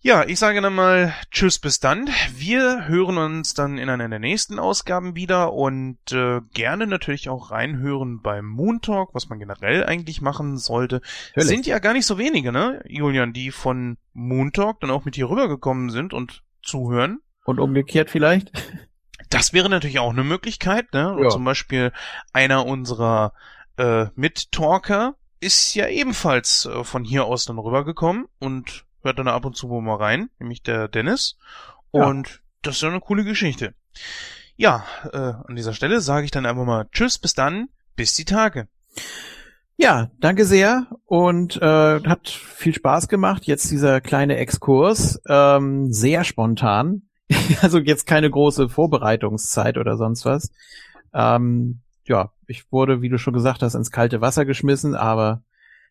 [0.00, 2.10] Ja, ich sage dann mal Tschüss bis dann.
[2.36, 7.50] Wir hören uns dann in einer der nächsten Ausgaben wieder und äh, gerne natürlich auch
[7.50, 11.00] reinhören beim Moon Talk, was man generell eigentlich machen sollte.
[11.28, 11.48] Natürlich.
[11.48, 15.14] Sind ja gar nicht so wenige, ne, Julian, die von Moon Talk dann auch mit
[15.14, 17.20] hier rübergekommen sind und zuhören.
[17.46, 18.52] Und umgekehrt vielleicht?
[19.34, 21.16] Das wäre natürlich auch eine Möglichkeit, ne?
[21.20, 21.28] Ja.
[21.28, 21.92] Zum Beispiel
[22.32, 23.32] einer unserer
[23.76, 29.44] äh, Mit-Talker ist ja ebenfalls äh, von hier aus dann rübergekommen und hört dann ab
[29.44, 31.36] und zu mal rein, nämlich der Dennis.
[31.92, 32.06] Ja.
[32.06, 33.74] Und das ist ja eine coole Geschichte.
[34.56, 38.24] Ja, äh, an dieser Stelle sage ich dann einfach mal Tschüss, bis dann, bis die
[38.24, 38.68] Tage.
[39.76, 43.44] Ja, danke sehr und äh, hat viel Spaß gemacht.
[43.46, 47.02] Jetzt dieser kleine Exkurs, ähm, sehr spontan.
[47.62, 50.50] also jetzt keine große Vorbereitungszeit oder sonst was.
[51.12, 55.42] Ähm, ja, ich wurde, wie du schon gesagt hast, ins kalte Wasser geschmissen, aber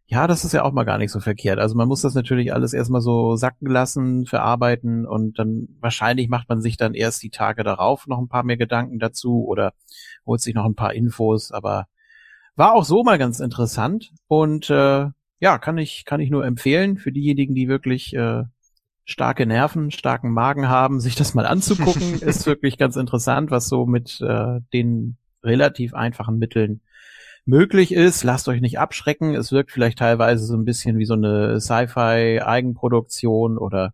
[0.06, 1.60] ja, das ist ja auch mal gar nicht so verkehrt.
[1.60, 6.50] Also man muss das natürlich alles erstmal so sacken lassen, verarbeiten und dann wahrscheinlich macht
[6.50, 9.74] man sich dann erst die Tage darauf noch ein paar mehr Gedanken dazu oder
[10.26, 11.88] holt sich noch ein paar Infos, aber
[12.56, 15.08] war auch so mal ganz interessant und äh,
[15.40, 18.44] ja, kann ich kann ich nur empfehlen für diejenigen, die wirklich äh,
[19.06, 23.86] starke Nerven, starken Magen haben, sich das mal anzugucken, ist wirklich ganz interessant, was so
[23.86, 26.82] mit äh, den relativ einfachen Mitteln
[27.46, 28.24] möglich ist.
[28.24, 29.36] Lasst euch nicht abschrecken.
[29.36, 33.94] Es wirkt vielleicht teilweise so ein bisschen wie so eine Sci-Fi-Eigenproduktion oder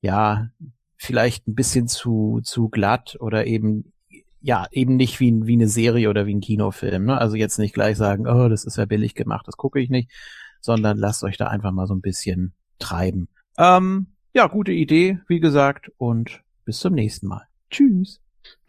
[0.00, 0.48] ja,
[0.96, 3.92] vielleicht ein bisschen zu, zu glatt oder eben,
[4.40, 7.04] ja, eben nicht wie, wie eine Serie oder wie ein Kinofilm.
[7.04, 7.16] Ne?
[7.18, 10.10] Also jetzt nicht gleich sagen, oh, das ist ja billig gemacht, das gucke ich nicht,
[10.60, 13.28] sondern lasst euch da einfach mal so ein bisschen treiben.
[13.58, 17.46] Ähm, ja, gute Idee, wie gesagt, und bis zum nächsten Mal.
[17.70, 18.20] Tschüss.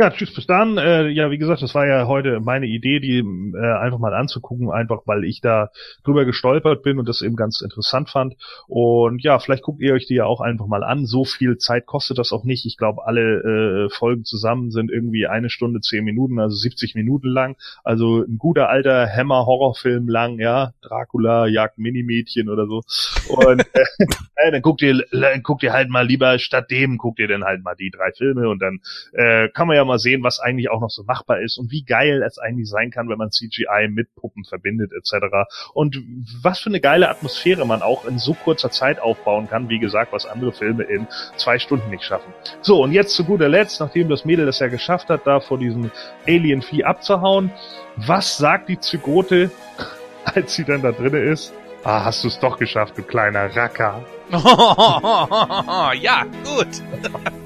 [0.02, 0.80] Ja, tschüss, bis dann.
[0.80, 4.72] Äh, ja, wie gesagt, das war ja heute meine Idee, die äh, einfach mal anzugucken,
[4.72, 5.70] einfach weil ich da
[6.04, 8.36] drüber gestolpert bin und das eben ganz interessant fand.
[8.68, 11.06] Und ja, vielleicht guckt ihr euch die ja auch einfach mal an.
[11.06, 12.66] So viel Zeit kostet das auch nicht.
[12.66, 17.28] Ich glaube, alle äh, Folgen zusammen sind irgendwie eine Stunde, zehn Minuten, also 70 Minuten
[17.28, 17.56] lang.
[17.84, 20.74] Also ein guter alter Hammer-Horrorfilm lang, ja.
[20.82, 22.82] Dracula jagt Minimädchen oder so.
[23.28, 25.04] Und äh, dann guckt ihr,
[25.44, 28.50] guckt ihr halt mal lieber statt dem, guckt ihr dann halt mal die drei Filme
[28.50, 28.80] und dann
[29.14, 31.84] äh, kann man ja mal sehen, was eigentlich auch noch so machbar ist und wie
[31.84, 35.26] geil es eigentlich sein kann, wenn man CGI mit Puppen verbindet etc.
[35.74, 35.98] Und
[36.42, 40.12] was für eine geile Atmosphäre man auch in so kurzer Zeit aufbauen kann, wie gesagt,
[40.12, 41.08] was andere Filme in
[41.38, 42.34] zwei Stunden nicht schaffen.
[42.62, 45.58] So, und jetzt zu guter Letzt, nachdem das Mädel das ja geschafft hat, da vor
[45.58, 45.92] diesem
[46.28, 47.52] Alien-Vieh abzuhauen,
[47.96, 49.52] was sagt die Zygote,
[50.26, 51.54] als sie dann da drinne ist?
[51.84, 54.04] Ah, hast du es doch geschafft, du kleiner Racker.
[56.00, 56.68] ja, gut.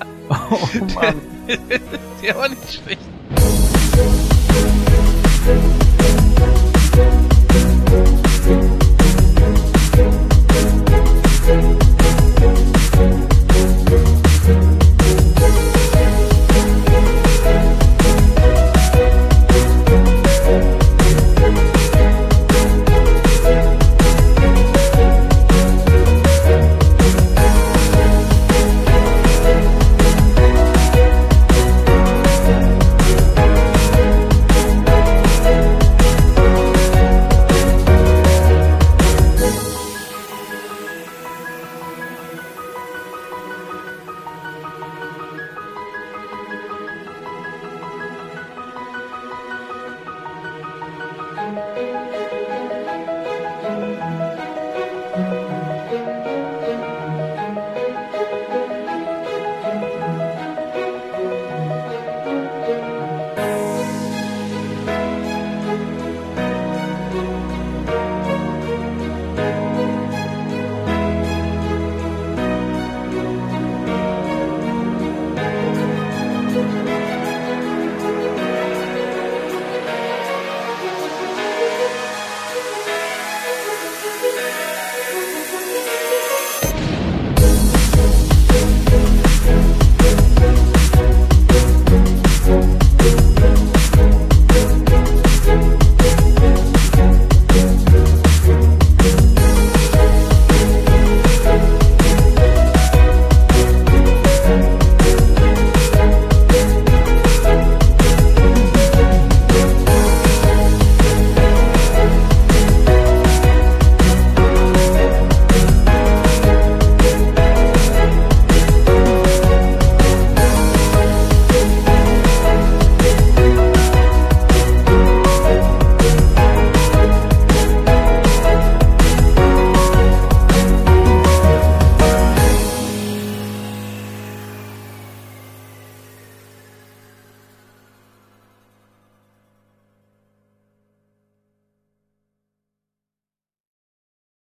[0.50, 1.22] Oh Mann.
[2.22, 4.25] Der war nicht schlecht.